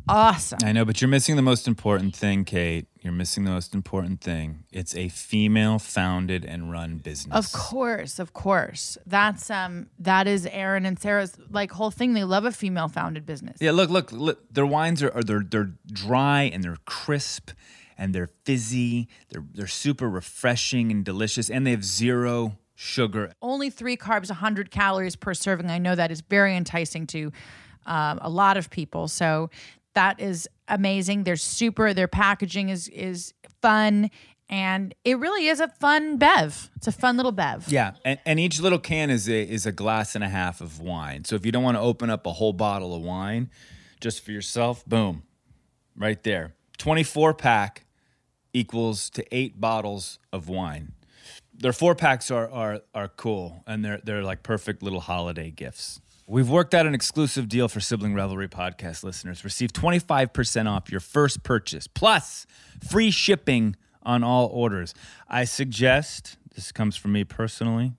awesome. 0.09 0.59
I 0.65 0.73
know, 0.73 0.85
but 0.85 1.01
you're 1.01 1.09
missing 1.09 1.37
the 1.37 1.43
most 1.43 1.69
important 1.69 2.17
thing, 2.17 2.45
Kate. 2.45 2.87
You're 3.01 3.13
missing 3.13 3.45
the 3.45 3.51
most 3.51 3.75
important 3.75 4.21
thing. 4.21 4.65
It's 4.73 4.95
a 4.97 5.09
female 5.09 5.79
founded 5.79 6.45
and 6.45 6.71
run 6.71 6.97
business. 6.97 7.37
Of 7.37 7.53
course, 7.53 8.19
of 8.19 8.33
course. 8.33 8.97
That's 9.07 9.51
um 9.51 9.87
that 9.99 10.27
is 10.27 10.47
Erin 10.47 10.87
and 10.87 10.99
Sara's 10.99 11.37
like 11.51 11.71
whole 11.73 11.91
thing. 11.91 12.15
They 12.15 12.25
love 12.25 12.45
a 12.45 12.53
female 12.53 12.89
founded 12.89 13.27
business. 13.27 13.59
Yeah, 13.61 13.73
look, 13.73 13.91
look, 13.91 14.11
look 14.11 14.53
their 14.53 14.67
wines 14.67 15.03
are, 15.03 15.13
are 15.13 15.23
they're 15.23 15.45
they're 15.49 15.73
dry 15.93 16.43
and 16.43 16.65
they're 16.65 16.79
crisp 16.87 17.51
and 17.99 18.15
they're 18.15 18.31
fizzy. 18.45 19.09
They're 19.31 19.45
they're 19.53 19.67
super 19.67 20.09
refreshing 20.09 20.91
and 20.91 21.05
delicious 21.05 21.51
and 21.51 21.67
they 21.67 21.71
have 21.73 21.85
zero 21.85 22.59
sugar. 22.75 23.33
Only 23.41 23.71
three 23.71 23.97
carbs, 23.97 24.29
100 24.29 24.71
calories 24.71 25.17
per 25.17 25.35
serving. 25.35 25.71
I 25.71 25.79
know 25.79 25.95
that 25.95 26.11
is 26.11 26.21
very 26.21 26.57
enticing 26.57 27.07
to 27.09 27.33
um, 27.87 28.19
a 28.23 28.29
lot 28.29 28.57
of 28.57 28.71
people. 28.71 29.09
So 29.09 29.51
that 29.95 30.21
is 30.21 30.49
amazing. 30.69 31.25
They're 31.25 31.37
super. 31.37 31.95
Their 31.95 32.09
packaging 32.09 32.69
is 32.69 32.89
is 32.89 33.33
fun, 33.63 34.11
and 34.49 34.95
it 35.05 35.19
really 35.19 35.47
is 35.47 35.61
a 35.61 35.69
fun 35.69 36.19
bev. 36.19 36.71
It's 36.77 36.87
a 36.87 36.93
fun 36.93 37.17
little 37.17 37.33
bev. 37.33 37.67
Yeah, 37.69 37.93
and, 38.05 38.19
and 38.27 38.41
each 38.41 38.61
little 38.61 38.79
can 38.79 39.11
is 39.11 39.29
a 39.29 39.43
is 39.43 39.67
a 39.67 39.73
glass 39.73 40.15
and 40.15 40.25
a 40.25 40.29
half 40.29 40.61
of 40.61 40.81
wine. 40.81 41.25
So 41.25 41.37
if 41.37 41.47
you 41.47 41.53
don't 41.53 41.63
want 41.63 41.77
to 41.77 41.81
open 41.81 42.11
up 42.11 42.27
a 42.27 42.33
whole 42.33 42.53
bottle 42.53 42.95
of 42.95 43.03
wine 43.03 43.51
just 44.01 44.25
for 44.25 44.33
yourself, 44.33 44.85
boom, 44.85 45.23
right 45.97 46.23
there. 46.23 46.55
24 46.79 47.35
pack 47.35 47.84
equals 48.55 49.11
to 49.11 49.25
8 49.35 49.61
bottles 49.61 50.19
of 50.33 50.49
wine. 50.49 50.93
Their 51.53 51.73
four 51.73 51.95
packs 51.95 52.31
are 52.31 52.51
are 52.51 52.81
are 52.95 53.09
cool 53.09 53.63
and 53.67 53.85
they're 53.85 54.01
they're 54.03 54.25
like 54.25 54.43
perfect 54.43 54.83
little 54.83 55.01
holiday 55.01 55.51
gifts. 55.51 56.01
We've 56.27 56.49
worked 56.49 56.73
out 56.73 56.87
an 56.87 56.95
exclusive 56.95 57.49
deal 57.51 57.69
for 57.69 57.81
Sibling 57.81 58.15
Revelry 58.15 58.49
podcast 58.49 59.05
listeners. 59.05 59.45
Receive 59.45 59.75
25% 59.75 60.67
off 60.71 60.91
your 60.91 61.01
first 61.01 61.43
purchase 61.43 61.87
plus 61.87 62.47
free 62.83 63.11
shipping 63.11 63.77
on 64.03 64.25
all 64.25 64.47
orders. 64.47 64.95
I 65.29 65.45
suggest, 65.45 66.39
this 66.55 66.73
comes 66.73 66.97
from 66.97 67.13
me 67.13 67.25
personally, 67.25 67.93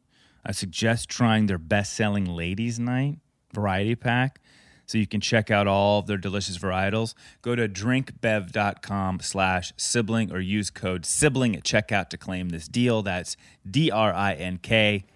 I 0.44 0.54
suggest 0.54 1.08
trying 1.08 1.46
their 1.46 1.60
best-selling 1.60 2.26
ladies 2.26 2.80
night 2.80 3.20
variety 3.54 3.96
pack 3.96 4.42
so 4.86 4.98
you 4.98 5.08
can 5.08 5.22
check 5.22 5.50
out 5.52 5.68
all 5.68 6.00
of 6.00 6.08
their 6.08 6.18
delicious 6.18 6.58
varietals. 6.58 7.14
Go 7.42 7.56
to 7.56 7.68
drinkbev.com 7.68 9.20
slash 9.22 9.74
sibling 9.78 10.32
or 10.32 10.40
use 10.40 10.70
code 10.70 11.06
sibling 11.06 11.56
at 11.56 11.64
checkout 11.64 12.10
to 12.10 12.18
claim 12.18 12.50
this 12.50 12.68
deal. 12.68 13.02
That's 13.02 13.36
D-R-I-N-K-B-E-V 13.70 15.08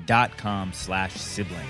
dot 0.00 0.36
com 0.38 0.72
slash 0.72 1.12
sibling. 1.14 1.66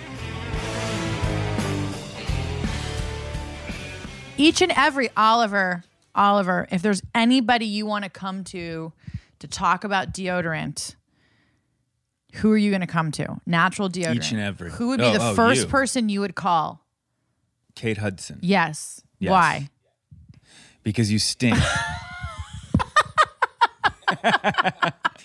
Each 4.39 4.61
and 4.61 4.73
every 4.77 5.09
Oliver, 5.17 5.83
Oliver, 6.15 6.69
if 6.71 6.83
there's 6.83 7.01
anybody 7.15 7.65
you 7.65 7.87
want 7.87 8.05
to 8.05 8.11
come 8.11 8.45
to 8.45 8.93
to 9.39 9.49
talk 9.49 9.85
about 9.85 10.13
deodorant, 10.13 10.95
who 12.35 12.53
are 12.53 12.57
you 12.59 12.71
going 12.71 12.83
to 12.83 12.87
come 12.87 13.11
to? 13.13 13.41
Natural 13.47 13.89
deodorant. 13.89 14.17
Each 14.17 14.33
and 14.33 14.41
every. 14.41 14.71
Who 14.73 14.89
would 14.89 14.99
be 15.01 15.07
Oh, 15.07 15.13
the 15.13 15.31
oh, 15.31 15.35
first 15.35 15.63
you. 15.63 15.67
person 15.69 16.11
you 16.11 16.21
would 16.21 16.35
call? 16.35 16.86
Kate 17.77 17.99
Hudson. 17.99 18.41
Yes. 18.43 19.03
Yes. 19.21 19.31
Why? 19.31 19.71
Because 20.83 21.13
you 21.13 21.21
stink. 21.21 21.57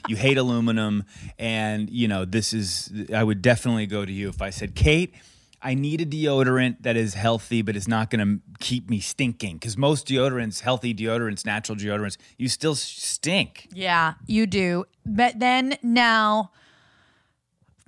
you 0.07 0.15
hate 0.15 0.37
aluminum 0.37 1.03
and 1.37 1.89
you 1.89 2.07
know 2.07 2.25
this 2.25 2.51
is 2.51 2.91
i 3.15 3.23
would 3.23 3.41
definitely 3.41 3.85
go 3.85 4.03
to 4.03 4.11
you 4.11 4.27
if 4.27 4.41
i 4.41 4.49
said 4.49 4.73
kate 4.73 5.13
i 5.61 5.75
need 5.75 6.01
a 6.01 6.05
deodorant 6.05 6.75
that 6.81 6.97
is 6.97 7.13
healthy 7.13 7.61
but 7.61 7.75
it's 7.75 7.87
not 7.87 8.09
going 8.09 8.19
to 8.25 8.39
keep 8.59 8.89
me 8.89 8.99
stinking 8.99 9.53
because 9.57 9.77
most 9.77 10.07
deodorants 10.07 10.61
healthy 10.61 10.95
deodorants 10.95 11.45
natural 11.45 11.77
deodorants 11.77 12.17
you 12.37 12.49
still 12.49 12.73
stink 12.73 13.67
Yeah, 13.71 14.15
you 14.25 14.47
do. 14.47 14.85
But 15.05 15.39
then 15.39 15.77
now 15.83 16.51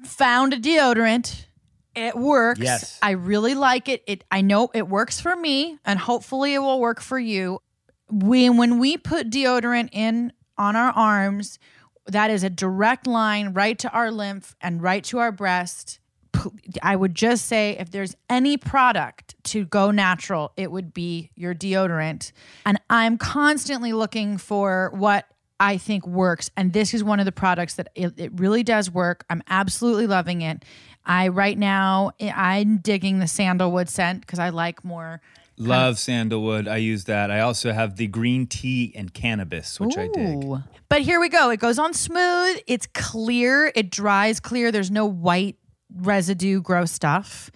found 0.04 0.54
a 0.54 0.58
deodorant. 0.58 1.46
It 1.96 2.16
works. 2.16 2.60
Yes. 2.60 3.00
I 3.02 3.12
really 3.12 3.56
like 3.56 3.90
it. 3.90 4.04
It 4.08 4.24
I 4.32 4.42
know 4.42 4.70
it 4.74 4.88
works 4.88 5.20
for 5.20 5.36
me 5.36 5.78
and 5.86 6.00
hopefully 6.00 6.54
it 6.54 6.60
will 6.60 6.80
work 6.80 7.02
for 7.02 7.20
you. 7.20 7.60
We 8.12 8.50
when 8.50 8.80
we 8.80 8.98
put 8.98 9.30
deodorant 9.30 9.90
in 9.92 10.34
on 10.58 10.76
our 10.76 10.92
arms, 10.92 11.60
that 12.08 12.30
is 12.30 12.44
a 12.44 12.50
direct 12.50 13.08
line 13.08 13.54
right 13.54 13.78
to 13.80 13.90
our 13.92 14.12
lymph 14.12 14.56
and 14.62 14.82
right 14.82 15.04
to 15.06 15.20
our 15.20 15.32
breast. 15.32 16.00
I 16.82 16.96
would 16.96 17.14
just 17.16 17.46
say 17.46 17.78
if 17.80 17.92
there's 17.92 18.16
any 18.30 18.58
product 18.58 19.36
to 19.46 19.66
go 19.66 19.92
natural, 19.92 20.52
it 20.58 20.72
would 20.72 20.94
be 20.94 21.30
your 21.36 21.54
deodorant. 21.54 22.32
And 22.66 22.80
I'm 22.90 23.18
constantly 23.18 23.94
looking 23.94 24.38
for 24.38 24.92
what 24.96 25.28
I 25.60 25.78
think 25.78 26.06
works. 26.06 26.50
And 26.58 26.74
this 26.74 26.94
is 26.94 27.04
one 27.04 27.20
of 27.20 27.26
the 27.26 27.32
products 27.32 27.76
that 27.76 27.90
it, 27.96 28.14
it 28.18 28.32
really 28.38 28.64
does 28.64 28.92
work. 28.92 29.26
I'm 29.30 29.44
absolutely 29.48 30.08
loving 30.08 30.42
it. 30.42 30.66
I 31.06 31.28
right 31.30 31.58
now 31.58 32.12
I'm 32.22 32.78
digging 32.78 33.20
the 33.20 33.28
sandalwood 33.28 33.90
scent 33.90 34.22
because 34.22 34.40
I 34.40 34.50
like 34.50 34.84
more. 34.84 35.22
love 35.58 36.00
sandalwood 36.00 36.68
i 36.68 36.78
use 36.78 37.04
that 37.04 37.30
i 37.30 37.40
also 37.40 37.72
have 37.72 37.96
the 37.98 38.08
green 38.08 38.48
tea 38.48 38.92
and 38.96 39.14
cannabis 39.14 39.80
which 39.80 39.96
i 40.00 40.08
dig 40.08 40.44
But 40.90 41.02
here 41.04 41.20
we 41.20 41.30
go. 41.30 41.52
It 41.52 41.60
goes 41.60 41.78
on 41.78 41.94
smooth. 41.94 42.60
It's 42.68 42.88
clear. 42.94 43.72
It 43.76 43.90
dries 43.92 44.40
clear. 44.40 44.72
There's 44.72 44.90
no 44.92 45.06
white 45.06 45.58
residue, 45.96 46.60
gross 46.62 46.92
stuff. 46.92 47.50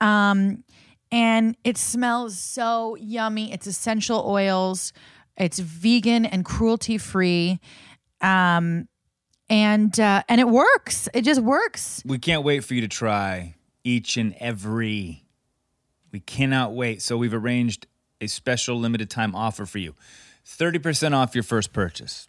Um, 0.00 0.64
and 1.12 1.56
it 1.64 1.76
smells 1.78 2.38
so 2.38 2.94
yummy. 2.96 3.52
It's 3.52 3.66
essential 3.66 4.24
oils. 4.26 4.92
It's 5.36 5.58
vegan 5.58 6.24
and 6.26 6.42
cruelty 6.44 6.96
free. 6.98 7.58
Um, 8.22 8.86
and 9.50 9.98
uh, 10.00 10.22
and 10.28 10.40
it 10.40 10.48
works. 10.48 11.08
It 11.12 11.22
just 11.22 11.42
works. 11.42 12.02
we 12.06 12.18
can't 12.18 12.44
wait 12.44 12.64
for 12.64 12.74
you 12.74 12.80
to 12.80 12.88
try 12.88 13.56
each 13.84 14.16
and 14.16 14.34
every. 14.38 15.24
We 16.12 16.20
cannot 16.20 16.72
wait. 16.72 17.02
So 17.02 17.16
we've 17.16 17.34
arranged 17.34 17.86
a 18.20 18.26
special 18.26 18.78
limited 18.78 19.10
time 19.10 19.34
offer 19.34 19.66
for 19.66 19.78
you. 19.78 19.94
30% 20.46 21.14
off 21.14 21.34
your 21.34 21.44
first 21.44 21.72
purchase. 21.72 22.26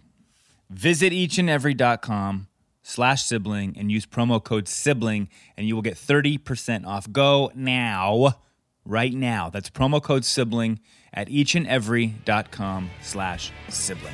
Visit 0.70 1.12
eachandevery.com 1.12 2.48
slash 2.84 3.24
sibling 3.24 3.76
and 3.78 3.92
use 3.92 4.06
promo 4.06 4.44
code 4.44 4.68
sibling 4.68 5.30
and 5.58 5.68
you 5.68 5.76
will 5.76 5.82
get 5.82 5.96
30% 5.96 6.86
off. 6.86 7.12
Go 7.12 7.52
now, 7.56 8.36
right 8.86 9.14
now. 9.14 9.50
That's 9.50 9.70
promo 9.70 10.02
code 10.02 10.26
sibling 10.26 10.80
at 11.14 11.28
eachandevery.com 11.28 12.90
slash 13.02 13.52
sibling. 13.70 14.14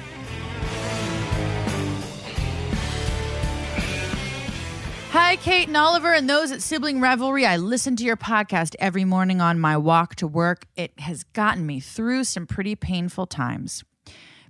Hi, 5.11 5.37
Kate 5.37 5.69
and 5.69 5.77
Oliver, 5.77 6.13
and 6.13 6.29
those 6.29 6.51
at 6.51 6.61
Sibling 6.61 6.99
Revelry. 6.99 7.45
I 7.45 7.55
listen 7.55 7.95
to 7.95 8.03
your 8.03 8.17
podcast 8.17 8.75
every 8.77 9.05
morning 9.05 9.39
on 9.39 9.57
my 9.57 9.77
walk 9.77 10.15
to 10.15 10.27
work. 10.27 10.67
It 10.75 10.99
has 10.99 11.23
gotten 11.23 11.65
me 11.65 11.79
through 11.79 12.25
some 12.25 12.45
pretty 12.45 12.75
painful 12.75 13.25
times. 13.25 13.85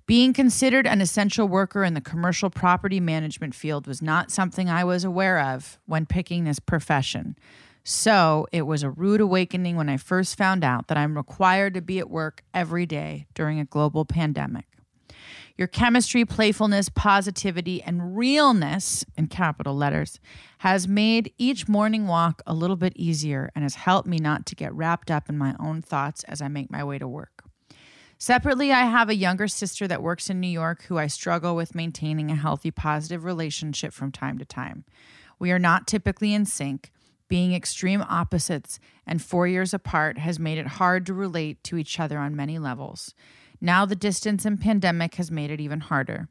Being 0.08 0.34
considered 0.34 0.88
an 0.88 1.00
essential 1.00 1.48
worker 1.48 1.84
in 1.84 1.94
the 1.94 2.02
commercial 2.02 2.50
property 2.50 3.00
management 3.00 3.54
field 3.54 3.86
was 3.86 4.02
not 4.02 4.32
something 4.32 4.68
I 4.68 4.84
was 4.84 5.04
aware 5.04 5.40
of 5.40 5.78
when 5.86 6.08
picking 6.08 6.46
this 6.46 6.60
profession. 6.60 7.38
So 7.84 8.48
it 8.52 8.64
was 8.64 8.82
a 8.82 8.90
rude 8.90 9.22
awakening 9.22 9.76
when 9.76 9.90
I 9.90 9.98
first 9.98 10.38
found 10.38 10.64
out 10.64 10.88
that 10.88 10.98
I'm 10.98 11.16
required 11.16 11.76
to 11.76 11.82
be 11.82 12.00
at 12.00 12.10
work 12.10 12.44
every 12.54 12.88
day 12.88 13.28
during 13.36 13.60
a 13.60 13.66
global 13.66 14.06
pandemic. 14.06 14.66
Your 15.58 15.68
chemistry, 15.68 16.24
playfulness, 16.24 16.88
positivity, 16.88 17.82
and 17.82 18.16
realness 18.16 19.04
in 19.18 19.26
capital 19.26 19.76
letters 19.76 20.20
has 20.60 20.88
made 20.88 21.34
each 21.40 21.68
morning 21.68 22.06
walk 22.06 22.44
a 22.46 22.54
little 22.54 22.76
bit 22.76 22.94
easier 22.96 23.50
and 23.56 23.64
has 23.64 23.74
helped 23.74 24.08
me 24.08 24.18
not 24.18 24.46
to 24.46 24.56
get 24.56 24.74
wrapped 24.74 25.10
up 25.10 25.30
in 25.30 25.38
my 25.38 25.56
own 25.60 25.82
thoughts 25.82 26.24
as 26.26 26.44
I 26.44 26.48
make 26.48 26.70
my 26.70 26.84
way 26.84 27.00
to 27.00 27.08
work. 27.08 27.44
Separately, 28.20 28.72
I 28.72 28.86
have 28.86 29.10
a 29.10 29.16
younger 29.16 29.48
sister 29.48 29.88
that 29.88 30.04
works 30.04 30.30
in 30.30 30.40
New 30.40 30.48
York 30.48 30.84
who 30.84 31.00
I 31.00 31.08
struggle 31.08 31.56
with 31.56 31.76
maintaining 31.76 32.30
a 32.30 32.36
healthy, 32.36 32.70
positive 32.70 33.26
relationship 33.26 33.94
from 33.94 34.12
time 34.12 34.38
to 34.38 34.46
time. 34.46 34.86
We 35.40 35.52
are 35.52 35.60
not 35.60 35.88
typically 35.88 36.36
in 36.36 36.46
sync. 36.46 36.92
Being 37.30 37.54
extreme 37.54 38.02
opposites 38.04 38.80
and 39.06 39.22
four 39.22 39.48
years 39.48 39.74
apart 39.74 40.18
has 40.18 40.40
made 40.40 40.58
it 40.58 40.68
hard 40.68 41.06
to 41.08 41.14
relate 41.14 41.64
to 41.66 41.78
each 41.78 42.00
other 42.00 42.18
on 42.20 42.36
many 42.36 42.58
levels. 42.58 43.14
Now, 43.60 43.86
the 43.86 43.96
distance 43.96 44.46
and 44.46 44.60
pandemic 44.60 45.16
has 45.16 45.32
made 45.32 45.52
it 45.52 45.60
even 45.60 45.80
harder. 45.80 46.30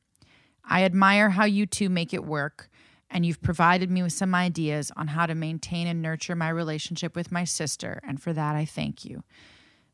I 0.65 0.85
admire 0.85 1.31
how 1.31 1.45
you 1.45 1.67
two 1.67 1.89
make 1.89 2.12
it 2.12 2.25
work, 2.25 2.69
and 3.11 3.25
you've 3.25 3.43
provided 3.43 3.91
me 3.91 4.03
with 4.03 4.12
some 4.12 4.35
ideas 4.35 4.91
on 4.97 5.09
how 5.09 5.27
to 5.27 5.35
maintain 5.35 5.87
and 5.87 6.03
nurture 6.03 6.35
my 6.35 6.49
relationship 6.49 7.14
with 7.14 7.33
my 7.33 7.45
sister, 7.45 8.01
and 8.07 8.20
for 8.20 8.33
that 8.33 8.57
I 8.57 8.64
thank 8.64 9.05
you. 9.05 9.22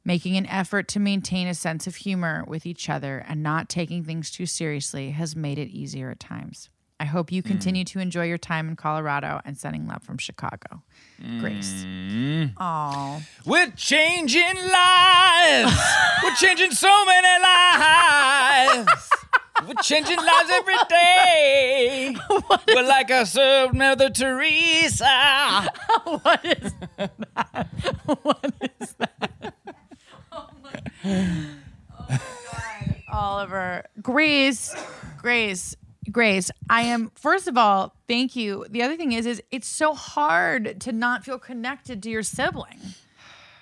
Making 0.04 0.36
an 0.36 0.46
effort 0.46 0.88
to 0.88 1.00
maintain 1.00 1.46
a 1.46 1.54
sense 1.54 1.86
of 1.86 1.96
humor 1.96 2.44
with 2.46 2.66
each 2.66 2.88
other 2.88 3.24
and 3.28 3.42
not 3.42 3.68
taking 3.68 4.02
things 4.02 4.30
too 4.30 4.46
seriously 4.46 5.10
has 5.10 5.36
made 5.36 5.58
it 5.58 5.68
easier 5.68 6.10
at 6.10 6.18
times. 6.18 6.70
I 7.02 7.04
hope 7.04 7.32
you 7.32 7.42
mm. 7.42 7.46
continue 7.46 7.82
to 7.86 7.98
enjoy 7.98 8.26
your 8.26 8.38
time 8.38 8.68
in 8.68 8.76
Colorado 8.76 9.40
and 9.44 9.58
sending 9.58 9.88
love 9.88 10.04
from 10.04 10.18
Chicago. 10.18 10.84
Grace. 11.40 11.84
Oh. 12.60 13.20
We're 13.44 13.72
changing 13.72 14.54
lives. 14.54 15.76
We're 16.22 16.36
changing 16.36 16.70
so 16.70 17.04
many 17.04 17.42
lives. 17.42 19.10
We're 19.66 19.82
changing 19.82 20.16
lives 20.16 20.50
every 20.52 20.76
day. 20.88 22.16
We're 22.68 22.86
like 22.86 23.10
a 23.10 23.26
served 23.26 23.74
Mother 23.74 24.08
Teresa. 24.08 25.68
what 26.04 26.44
is 26.44 26.72
that? 26.98 27.68
What 28.22 28.54
is 28.80 28.92
that? 28.92 29.54
Oh 30.30 30.48
my, 30.62 30.80
oh 31.04 32.08
my 32.08 32.08
God. 32.08 32.20
Oliver. 33.12 33.86
Grace. 34.00 34.72
Grace. 35.18 35.74
Grace, 36.10 36.50
I 36.68 36.82
am 36.82 37.12
first 37.14 37.46
of 37.46 37.56
all, 37.56 37.94
thank 38.08 38.34
you. 38.34 38.66
The 38.68 38.82
other 38.82 38.96
thing 38.96 39.12
is 39.12 39.24
is 39.24 39.42
it's 39.50 39.68
so 39.68 39.94
hard 39.94 40.80
to 40.80 40.92
not 40.92 41.24
feel 41.24 41.38
connected 41.38 42.02
to 42.02 42.10
your 42.10 42.22
sibling. 42.22 42.80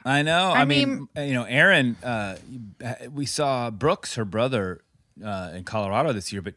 I 0.05 0.23
know. 0.23 0.51
I, 0.51 0.61
I 0.61 0.65
mean, 0.65 1.09
you 1.17 1.35
know, 1.35 1.45
Erinn. 1.45 1.97
Uh, 2.03 2.37
we 3.13 3.27
saw 3.27 3.71
Brooks, 3.71 4.15
her 4.15 4.25
brother, 4.25 4.81
uh, 5.23 5.51
in 5.55 5.65
Colorado 5.65 6.13
this 6.15 6.33
year, 6.33 6.41
but 6.41 6.55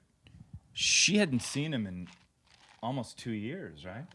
she 0.71 1.17
hadn't 1.17 1.41
seen 1.41 1.73
him 1.73 1.86
in 1.86 2.07
almost 2.81 3.17
two 3.17 3.31
years, 3.31 3.86
right? 3.86 4.05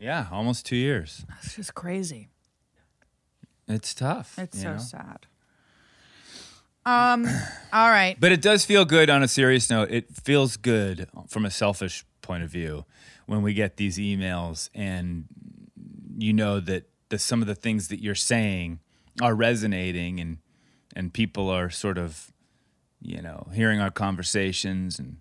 Yeah, 0.00 0.26
almost 0.30 0.64
two 0.64 0.76
years. 0.76 1.24
That's 1.28 1.56
just 1.56 1.74
crazy. 1.74 2.28
It's 3.66 3.92
tough. 3.92 4.38
It's 4.38 4.60
so 4.60 4.72
know? 4.72 4.78
sad. 4.78 5.26
Um, 6.88 7.26
all 7.72 7.90
right. 7.90 8.16
But 8.18 8.32
it 8.32 8.40
does 8.40 8.64
feel 8.64 8.84
good 8.84 9.10
on 9.10 9.22
a 9.22 9.28
serious 9.28 9.68
note. 9.68 9.90
It 9.90 10.14
feels 10.14 10.56
good 10.56 11.08
from 11.28 11.44
a 11.44 11.50
selfish 11.50 12.04
point 12.22 12.42
of 12.42 12.50
view 12.50 12.84
when 13.26 13.42
we 13.42 13.52
get 13.54 13.76
these 13.76 13.98
emails 13.98 14.70
and 14.74 15.26
you 16.18 16.32
know 16.32 16.60
that 16.60 16.88
the, 17.10 17.18
some 17.18 17.40
of 17.42 17.46
the 17.46 17.54
things 17.54 17.88
that 17.88 18.02
you're 18.02 18.14
saying 18.14 18.80
are 19.20 19.34
resonating 19.34 20.18
and 20.20 20.38
and 20.96 21.12
people 21.12 21.48
are 21.48 21.70
sort 21.70 21.98
of 21.98 22.32
you 23.00 23.20
know 23.20 23.48
hearing 23.52 23.80
our 23.80 23.90
conversations 23.90 24.98
and 24.98 25.18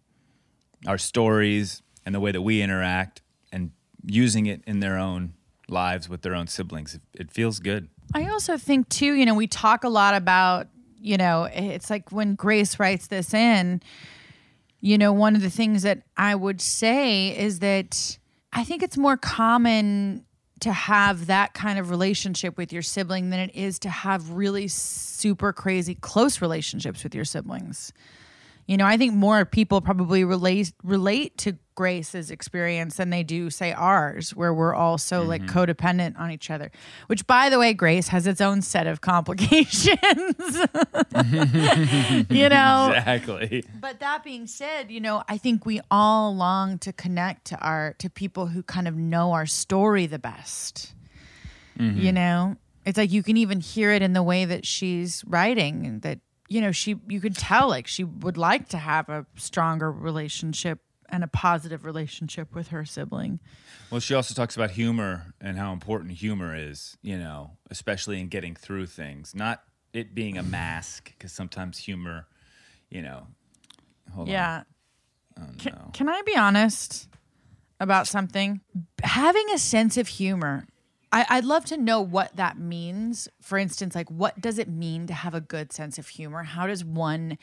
our 0.86 0.97
stories 0.97 1.82
and 2.05 2.15
the 2.15 2.20
way 2.20 2.32
that 2.32 2.41
we 2.41 2.61
interact 2.61 3.22
and 3.51 3.72
using 4.05 4.45
it 4.45 4.61
in 4.65 4.80
their 4.80 4.97
own 4.97 5.34
lives 5.68 6.07
with 6.07 6.22
their 6.22 6.34
own 6.34 6.47
siblings. 6.47 6.95
It, 6.95 7.01
it 7.13 7.32
feels 7.32 7.59
good. 7.59 7.89
I 8.13 8.28
also 8.30 8.57
think 8.57 8.88
too, 8.89 9.13
you 9.13 9.26
know, 9.26 9.34
we 9.34 9.47
talk 9.47 9.84
a 9.84 9.89
lot 9.89 10.13
about, 10.13 10.68
you 10.99 11.17
know, 11.17 11.49
it's 11.53 11.89
like 11.89 12.11
when 12.11 12.35
Grace 12.35 12.79
writes 12.79 13.07
this 13.07 13.33
in, 13.33 13.81
you 14.79 14.97
know, 14.97 15.13
one 15.13 15.35
of 15.35 15.41
the 15.41 15.49
things 15.49 15.83
that 15.83 16.03
I 16.15 16.35
would 16.35 16.61
say 16.61 17.37
is 17.37 17.59
that 17.59 18.17
I 18.53 18.63
think 18.63 18.83
it's 18.83 18.97
more 18.97 19.17
common 19.17 20.25
to 20.61 20.71
have 20.71 21.27
that 21.27 21.53
kind 21.53 21.77
of 21.77 21.89
relationship 21.89 22.57
with 22.57 22.73
your 22.73 22.81
sibling 22.81 23.29
than 23.29 23.39
it 23.39 23.55
is 23.55 23.79
to 23.79 23.89
have 23.89 24.31
really 24.31 24.67
super 24.67 25.53
crazy 25.53 25.95
close 25.95 26.41
relationships 26.41 27.03
with 27.03 27.13
your 27.13 27.25
siblings. 27.25 27.93
You 28.68 28.76
know, 28.76 28.86
I 28.86 28.97
think 28.97 29.13
more 29.13 29.45
people 29.45 29.80
probably 29.80 30.26
relate 30.26 30.74
relate 30.84 31.38
to 31.39 31.57
Grace's 31.76 32.32
experience 32.32 32.97
than 32.97 33.11
they 33.11 33.24
do 33.24 33.49
say 33.49 33.72
ours, 33.72 34.36
where 34.36 34.53
we're 34.53 34.74
all 34.74 34.97
so 34.97 35.22
like 35.22 35.41
mm-hmm. 35.43 35.57
codependent 35.57 36.20
on 36.20 36.32
each 36.32 36.49
other. 36.49 36.70
Which, 37.05 37.26
by 37.28 37.49
the 37.49 37.59
way, 37.59 37.74
Grace 37.74 38.09
has 38.09 38.28
its 38.28 38.41
own 38.41 38.61
set 38.61 38.86
of 38.86 38.99
complications. 38.99 39.95
you 42.30 42.49
know, 42.49 42.91
Exactly. 42.93 43.63
but 43.80 44.01
that 44.01 44.22
being 44.26 44.47
said, 44.47 44.91
you 44.91 44.99
know, 44.99 45.24
I 45.30 45.38
think 45.38 45.65
we 45.65 45.80
all 45.89 46.36
long 46.36 46.78
to 46.80 46.91
connect 46.91 47.45
to 47.45 47.59
our 47.59 47.93
to 47.99 48.09
people 48.09 48.47
who 48.47 48.63
kind 48.63 48.88
of 48.88 48.95
know 48.95 49.32
our 49.32 49.45
story 49.45 50.07
the 50.07 50.20
best. 50.20 50.93
Mm-hmm. 51.80 51.99
You 51.99 52.11
know, 52.11 52.57
it's 52.86 52.97
like 52.97 53.11
you 53.11 53.24
can 53.24 53.38
even 53.38 53.61
hear 53.61 53.91
it 53.91 54.01
in 54.01 54.13
the 54.13 54.24
way 54.24 54.45
that 54.45 54.65
she's 54.65 55.24
writing 55.28 55.99
that 55.99 56.20
you 56.47 56.61
know, 56.61 56.71
she 56.71 56.95
you 57.07 57.19
could 57.19 57.35
tell 57.35 57.67
like 57.67 57.87
she 57.87 58.03
would 58.03 58.37
like 58.37 58.69
to 58.69 58.77
have 58.77 59.09
a 59.09 59.25
stronger 59.35 59.91
relationship 59.91 60.79
and 61.09 61.23
a 61.23 61.27
positive 61.27 61.85
relationship 61.85 62.53
with 62.53 62.69
her 62.69 62.85
sibling. 62.85 63.39
Well, 63.89 64.01
she 64.01 64.13
also 64.13 64.33
talks 64.33 64.55
about 64.55 64.71
humor 64.71 65.33
and 65.39 65.57
how 65.57 65.71
important 65.71 66.11
humor 66.13 66.55
is, 66.55 66.97
you 67.01 67.17
know, 67.17 67.51
especially 67.69 68.19
in 68.19 68.27
getting 68.27 68.55
through 68.55 68.87
things. 68.87 69.33
Not 69.33 69.63
it 69.93 70.13
being 70.13 70.37
a 70.37 70.43
mask, 70.43 71.13
because 71.17 71.31
sometimes 71.31 71.77
humor, 71.77 72.27
you 72.89 73.01
know. 73.01 73.27
Hold 74.13 74.27
on. 74.27 74.33
Yeah. 74.33 74.63
Oh, 75.39 75.43
Can, 75.57 75.77
can 75.93 76.09
I 76.09 76.21
be 76.23 76.35
honest 76.35 77.07
about 77.79 78.07
something? 78.07 78.61
Having 79.03 79.47
a 79.53 79.57
sense 79.57 79.97
of 79.97 80.07
humor, 80.07 80.65
I, 81.12 81.26
I'd 81.30 81.45
love 81.45 81.66
to 81.66 81.78
know 81.78 82.01
what 82.01 82.36
that 82.36 82.58
means. 82.58 83.28
For 83.41 83.58
instance, 83.58 83.95
like 83.95 84.10
what 84.10 84.39
does 84.41 84.60
it 84.60 84.68
mean 84.68 85.08
to 85.08 85.14
have 85.14 85.34
a 85.34 85.41
good 85.41 85.72
sense 85.72 85.97
of 85.97 86.08
humor? 86.08 86.43
How 86.43 86.68
does 86.68 86.84
one, 86.84 87.38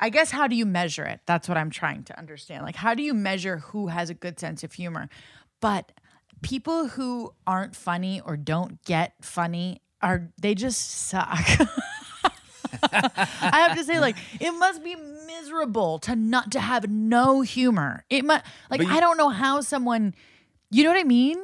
I 0.00 0.10
guess, 0.10 0.30
how 0.30 0.46
do 0.46 0.54
you 0.56 0.64
measure 0.66 1.04
it? 1.04 1.20
That's 1.26 1.48
what 1.48 1.58
I'm 1.58 1.70
trying 1.70 2.04
to 2.04 2.18
understand. 2.18 2.64
Like, 2.64 2.76
how 2.76 2.94
do 2.94 3.02
you 3.02 3.12
measure 3.14 3.58
who 3.58 3.88
has 3.88 4.10
a 4.10 4.14
good 4.14 4.38
sense 4.38 4.62
of 4.62 4.72
humor? 4.72 5.08
But 5.60 5.92
people 6.42 6.88
who 6.88 7.32
aren't 7.46 7.74
funny 7.74 8.20
or 8.20 8.36
don't 8.36 8.82
get 8.84 9.14
funny 9.22 9.80
are, 10.02 10.30
they 10.40 10.54
just 10.54 10.90
suck. 11.08 11.38
I 12.92 13.64
have 13.68 13.76
to 13.76 13.84
say, 13.84 13.98
like, 14.00 14.16
it 14.40 14.50
must 14.52 14.82
be 14.84 14.94
miserable 15.26 15.98
to 16.00 16.14
not 16.16 16.52
to 16.52 16.60
have 16.60 16.88
no 16.90 17.40
humor. 17.40 18.04
It 18.10 18.24
must 18.24 18.44
like 18.70 18.82
you- 18.82 18.88
I 18.88 19.00
don't 19.00 19.16
know 19.16 19.28
how 19.30 19.60
someone 19.60 20.14
you 20.70 20.82
know 20.82 20.90
what 20.90 20.98
I 20.98 21.04
mean? 21.04 21.42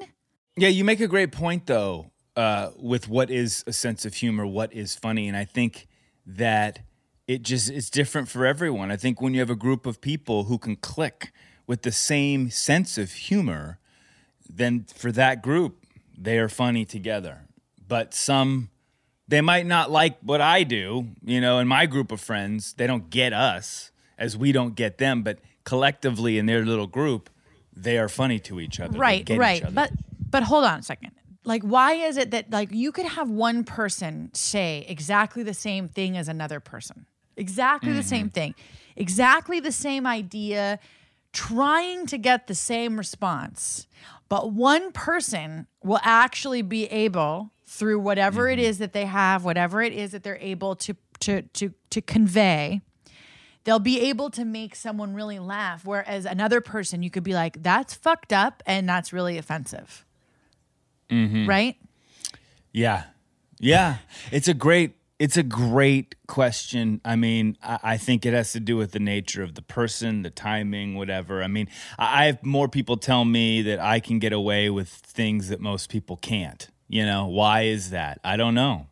Yeah, 0.60 0.68
you 0.68 0.84
make 0.84 1.00
a 1.00 1.08
great 1.08 1.32
point 1.32 1.64
though, 1.64 2.10
uh, 2.36 2.72
with 2.76 3.08
what 3.08 3.30
is 3.30 3.64
a 3.66 3.72
sense 3.72 4.04
of 4.04 4.12
humor, 4.12 4.46
what 4.46 4.74
is 4.74 4.94
funny, 4.94 5.26
and 5.26 5.34
I 5.34 5.46
think 5.46 5.88
that 6.26 6.80
it 7.26 7.40
just 7.40 7.70
it's 7.70 7.88
different 7.88 8.28
for 8.28 8.44
everyone. 8.44 8.90
I 8.90 8.98
think 8.98 9.22
when 9.22 9.32
you 9.32 9.40
have 9.40 9.48
a 9.48 9.56
group 9.56 9.86
of 9.86 10.02
people 10.02 10.44
who 10.44 10.58
can 10.58 10.76
click 10.76 11.32
with 11.66 11.80
the 11.80 11.90
same 11.90 12.50
sense 12.50 12.98
of 12.98 13.10
humor, 13.10 13.78
then 14.50 14.84
for 14.94 15.10
that 15.12 15.40
group, 15.40 15.86
they 16.18 16.38
are 16.38 16.50
funny 16.50 16.84
together. 16.84 17.46
But 17.88 18.12
some 18.12 18.68
they 19.26 19.40
might 19.40 19.64
not 19.64 19.90
like 19.90 20.18
what 20.20 20.42
I 20.42 20.62
do, 20.64 21.08
you 21.24 21.40
know, 21.40 21.58
in 21.58 21.68
my 21.68 21.86
group 21.86 22.12
of 22.12 22.20
friends, 22.20 22.74
they 22.74 22.86
don't 22.86 23.08
get 23.08 23.32
us 23.32 23.92
as 24.18 24.36
we 24.36 24.52
don't 24.52 24.74
get 24.74 24.98
them, 24.98 25.22
but 25.22 25.38
collectively 25.64 26.36
in 26.36 26.44
their 26.44 26.66
little 26.66 26.86
group, 26.86 27.30
they 27.74 27.96
are 27.96 28.10
funny 28.10 28.38
to 28.40 28.60
each 28.60 28.78
other. 28.78 28.92
They 28.92 28.98
Right, 28.98 29.30
each 29.30 29.38
right. 29.38 29.62
other. 29.62 29.72
But 29.72 29.92
but 30.30 30.42
hold 30.44 30.64
on 30.64 30.78
a 30.80 30.82
second. 30.82 31.12
Like 31.44 31.62
why 31.62 31.92
is 31.94 32.16
it 32.16 32.30
that 32.32 32.50
like 32.50 32.70
you 32.72 32.92
could 32.92 33.06
have 33.06 33.30
one 33.30 33.64
person 33.64 34.30
say 34.34 34.84
exactly 34.88 35.42
the 35.42 35.54
same 35.54 35.88
thing 35.88 36.16
as 36.16 36.28
another 36.28 36.60
person? 36.60 37.06
Exactly 37.36 37.92
the 37.92 38.00
Mm-hmm. 38.00 38.08
same 38.08 38.28
thing. 38.30 38.54
Exactly 38.96 39.60
the 39.60 39.72
same 39.72 40.06
idea 40.06 40.78
trying 41.32 42.06
to 42.06 42.18
get 42.18 42.46
the 42.48 42.54
same 42.54 42.98
response. 42.98 43.86
But 44.28 44.52
one 44.52 44.92
person 44.92 45.66
will 45.82 46.00
actually 46.02 46.62
be 46.62 46.86
able 46.86 47.52
through 47.66 48.00
whatever 48.00 48.48
it 48.48 48.58
Mm-hmm. 48.58 48.64
is 48.68 48.78
that 48.78 48.92
they 48.92 49.06
have, 49.06 49.44
whatever 49.44 49.80
it 49.80 49.92
is 49.92 50.12
that 50.12 50.22
they're 50.22 50.38
able 50.40 50.76
to 50.76 50.94
to 51.20 51.42
to 51.42 51.72
to 51.90 52.00
convey, 52.02 52.80
they'll 53.64 53.78
be 53.78 54.00
able 54.00 54.28
to 54.30 54.44
make 54.44 54.74
someone 54.74 55.14
really 55.14 55.38
laugh. 55.38 55.84
Whereas 55.86 56.24
another 56.26 56.60
person, 56.60 57.02
you 57.02 57.10
could 57.10 57.22
be 57.24 57.32
like, 57.34 57.62
that's 57.62 57.94
fucked 57.94 58.32
up 58.32 58.62
and 58.66 58.88
that's 58.88 59.12
really 59.12 59.38
offensive. 59.38 60.04
Mm-hmm. 61.10 61.48
Right? 61.48 61.76
Yeah. 62.72 63.04
Yeah. 63.58 63.98
It's 64.30 64.48
a 64.48 64.54
great 64.54 64.96
it's 65.18 65.36
a 65.36 65.42
great 65.42 66.14
question. 66.26 67.00
I 67.04 67.14
mean, 67.14 67.58
I, 67.62 67.78
I 67.82 67.96
think 67.98 68.24
it 68.24 68.32
has 68.32 68.52
to 68.52 68.60
do 68.60 68.78
with 68.78 68.92
the 68.92 68.98
nature 68.98 69.42
of 69.42 69.54
the 69.54 69.60
person, 69.60 70.22
the 70.22 70.30
timing, 70.30 70.94
whatever. 70.94 71.42
I 71.42 71.46
mean, 71.46 71.68
I, 71.98 72.22
I 72.22 72.26
have 72.26 72.42
more 72.42 72.68
people 72.68 72.96
tell 72.96 73.26
me 73.26 73.60
that 73.62 73.80
I 73.80 74.00
can 74.00 74.18
get 74.18 74.32
away 74.32 74.70
with 74.70 74.88
things 74.88 75.50
that 75.50 75.60
most 75.60 75.90
people 75.90 76.16
can't. 76.16 76.68
You 76.88 77.04
know, 77.04 77.26
why 77.26 77.62
is 77.62 77.90
that? 77.90 78.18
I 78.24 78.36
don't 78.38 78.54
know. 78.54 78.86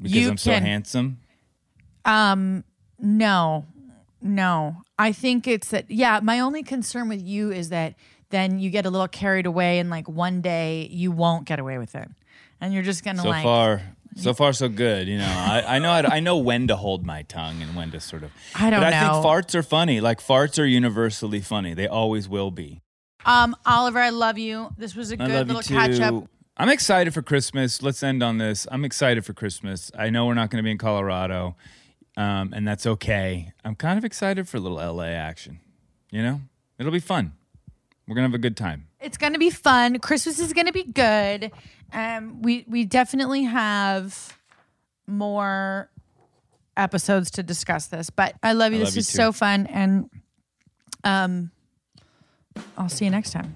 Because 0.00 0.16
You 0.16 0.30
I'm 0.30 0.38
so 0.38 0.52
handsome? 0.52 1.18
Um, 2.04 2.64
No, 2.98 3.66
no. 4.20 4.82
I 4.98 5.12
think 5.12 5.46
it's 5.46 5.68
that, 5.68 5.90
yeah, 5.90 6.20
my 6.22 6.40
only 6.40 6.62
concern 6.62 7.08
with 7.08 7.22
you 7.22 7.52
is 7.52 7.68
that 7.68 7.94
then 8.32 8.58
you 8.58 8.70
get 8.70 8.84
a 8.84 8.90
little 8.90 9.06
carried 9.06 9.46
away 9.46 9.78
and 9.78 9.88
like 9.88 10.08
one 10.08 10.40
day 10.40 10.88
you 10.90 11.12
won't 11.12 11.44
get 11.44 11.60
away 11.60 11.78
with 11.78 11.94
it. 11.94 12.08
And 12.60 12.74
you're 12.74 12.82
just 12.82 13.04
to 13.04 13.16
So 13.16 13.28
like, 13.28 13.42
far, 13.44 13.82
so 14.16 14.34
far, 14.34 14.52
so 14.52 14.68
good. 14.68 15.06
You 15.08 15.18
know, 15.18 15.24
I, 15.26 15.76
I 15.76 15.78
know 15.78 16.02
to, 16.02 16.12
I 16.12 16.20
know 16.20 16.38
when 16.38 16.66
to 16.68 16.76
hold 16.76 17.06
my 17.06 17.22
tongue 17.22 17.62
and 17.62 17.76
when 17.76 17.90
to 17.92 18.00
sort 18.00 18.22
of. 18.24 18.30
I 18.54 18.70
don't 18.70 18.80
know. 18.80 18.86
I 18.86 18.90
think 18.90 19.12
farts 19.24 19.54
are 19.54 19.62
funny. 19.62 20.00
Like 20.00 20.20
farts 20.20 20.60
are 20.60 20.66
universally 20.66 21.40
funny. 21.40 21.74
They 21.74 21.86
always 21.86 22.28
will 22.28 22.50
be. 22.50 22.80
um, 23.24 23.54
Oliver, 23.66 24.00
I 24.00 24.10
love 24.10 24.38
you. 24.38 24.70
This 24.76 24.96
was 24.96 25.12
a 25.12 25.22
I 25.22 25.26
good 25.26 25.48
little 25.48 25.62
catch 25.62 26.00
up. 26.00 26.24
I'm 26.56 26.68
excited 26.68 27.14
for 27.14 27.22
Christmas. 27.22 27.82
Let's 27.82 28.02
end 28.02 28.22
on 28.22 28.38
this. 28.38 28.66
I'm 28.70 28.84
excited 28.84 29.24
for 29.24 29.32
Christmas. 29.32 29.90
I 29.98 30.10
know 30.10 30.26
we're 30.26 30.34
not 30.34 30.50
going 30.50 30.62
to 30.62 30.62
be 30.62 30.70
in 30.70 30.78
Colorado, 30.78 31.56
um, 32.16 32.52
and 32.52 32.68
that's 32.68 32.86
okay. 32.86 33.52
I'm 33.64 33.74
kind 33.74 33.98
of 33.98 34.04
excited 34.04 34.48
for 34.48 34.58
a 34.58 34.60
little 34.60 34.78
LA 34.78 35.04
action. 35.06 35.60
You 36.10 36.22
know, 36.22 36.40
it'll 36.78 36.92
be 36.92 37.00
fun. 37.00 37.32
We're 38.06 38.14
gonna 38.14 38.26
have 38.28 38.34
a 38.34 38.38
good 38.38 38.56
time. 38.56 38.88
It's 39.00 39.16
going 39.18 39.32
to 39.32 39.38
be 39.38 39.50
fun. 39.50 39.98
Christmas 39.98 40.38
is 40.38 40.52
going 40.52 40.66
to 40.66 40.72
be 40.72 40.84
good. 40.84 41.50
Um, 41.92 42.40
we 42.42 42.64
we 42.68 42.84
definitely 42.84 43.42
have 43.44 44.36
more 45.08 45.90
episodes 46.76 47.30
to 47.32 47.42
discuss 47.42 47.88
this, 47.88 48.10
but 48.10 48.34
I 48.42 48.52
love 48.52 48.72
you. 48.72 48.78
I 48.78 48.84
this 48.84 48.88
love 48.90 48.94
you 48.96 49.00
is 49.00 49.08
too. 49.10 49.16
so 49.16 49.32
fun, 49.32 49.66
and 49.66 50.08
um, 51.04 51.50
I'll 52.78 52.88
see 52.88 53.04
you 53.06 53.10
next 53.10 53.32
time 53.32 53.54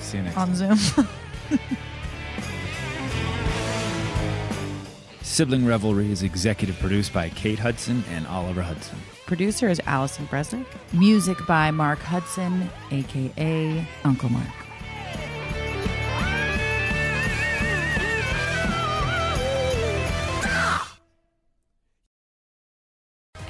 See 0.00 0.18
you 0.18 0.22
next. 0.24 0.36
on 0.36 0.54
Zoom. 0.54 0.78
Sibling 5.22 5.64
Revelry 5.64 6.10
is 6.10 6.22
executive 6.22 6.78
produced 6.78 7.12
by 7.12 7.28
Kate 7.30 7.58
Hudson 7.58 8.04
and 8.10 8.26
Oliver 8.26 8.62
Hudson. 8.62 8.98
Producer 9.32 9.70
is 9.70 9.80
Allison 9.86 10.26
Bresnick. 10.26 10.66
Music 10.92 11.38
by 11.48 11.70
Mark 11.70 12.00
Hudson, 12.00 12.68
aka 12.90 13.88
Uncle 14.04 14.28
Mark. 14.28 14.46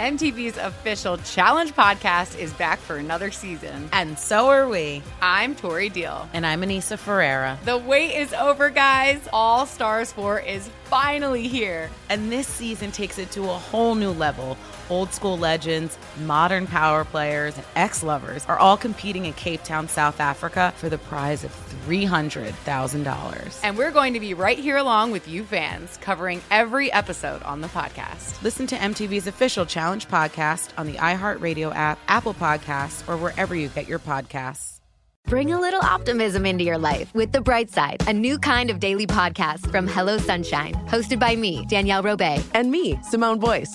MTV's 0.02 0.56
official 0.56 1.16
Challenge 1.18 1.72
podcast 1.74 2.36
is 2.36 2.52
back 2.54 2.80
for 2.80 2.96
another 2.96 3.30
season. 3.30 3.88
And 3.92 4.18
so 4.18 4.48
are 4.48 4.68
we. 4.68 5.00
I'm 5.20 5.54
Tori 5.54 5.88
Deal. 5.88 6.28
And 6.32 6.44
I'm 6.44 6.62
Aneesa 6.62 6.98
Ferreira. 6.98 7.56
The 7.64 7.78
wait 7.78 8.16
is 8.16 8.32
over, 8.32 8.68
guys. 8.68 9.20
All 9.32 9.64
Stars 9.64 10.10
4 10.10 10.40
is 10.40 10.68
finally 10.86 11.46
here. 11.46 11.88
And 12.08 12.32
this 12.32 12.48
season 12.48 12.90
takes 12.90 13.16
it 13.16 13.30
to 13.30 13.44
a 13.44 13.54
whole 13.54 13.94
new 13.94 14.10
level. 14.10 14.56
Old 14.92 15.14
school 15.14 15.38
legends, 15.38 15.96
modern 16.26 16.66
power 16.66 17.02
players, 17.06 17.56
and 17.56 17.64
ex 17.76 18.02
lovers 18.02 18.44
are 18.44 18.58
all 18.58 18.76
competing 18.76 19.24
in 19.24 19.32
Cape 19.32 19.64
Town, 19.64 19.88
South 19.88 20.20
Africa 20.20 20.74
for 20.76 20.90
the 20.90 20.98
prize 20.98 21.44
of 21.44 21.50
$300,000. 21.86 23.60
And 23.62 23.78
we're 23.78 23.90
going 23.90 24.12
to 24.12 24.20
be 24.20 24.34
right 24.34 24.58
here 24.58 24.76
along 24.76 25.12
with 25.12 25.26
you 25.26 25.44
fans, 25.44 25.96
covering 26.02 26.42
every 26.50 26.92
episode 26.92 27.42
on 27.44 27.62
the 27.62 27.68
podcast. 27.68 28.42
Listen 28.42 28.66
to 28.66 28.76
MTV's 28.76 29.26
official 29.26 29.64
Challenge 29.64 30.06
podcast 30.08 30.68
on 30.76 30.86
the 30.86 30.98
iHeartRadio 30.98 31.74
app, 31.74 31.98
Apple 32.08 32.34
Podcasts, 32.34 33.08
or 33.08 33.16
wherever 33.16 33.54
you 33.54 33.68
get 33.68 33.88
your 33.88 33.98
podcasts. 33.98 34.80
Bring 35.26 35.52
a 35.52 35.60
little 35.60 35.80
optimism 35.80 36.44
into 36.44 36.64
your 36.64 36.76
life 36.76 37.14
with 37.14 37.32
The 37.32 37.40
Bright 37.40 37.70
Side, 37.70 38.06
a 38.06 38.12
new 38.12 38.38
kind 38.38 38.68
of 38.68 38.78
daily 38.78 39.06
podcast 39.06 39.70
from 39.70 39.88
Hello 39.88 40.18
Sunshine, 40.18 40.74
hosted 40.88 41.18
by 41.18 41.34
me, 41.34 41.64
Danielle 41.70 42.02
Robay. 42.02 42.44
And 42.52 42.70
me, 42.70 43.00
Simone 43.02 43.38
Boyce. 43.38 43.74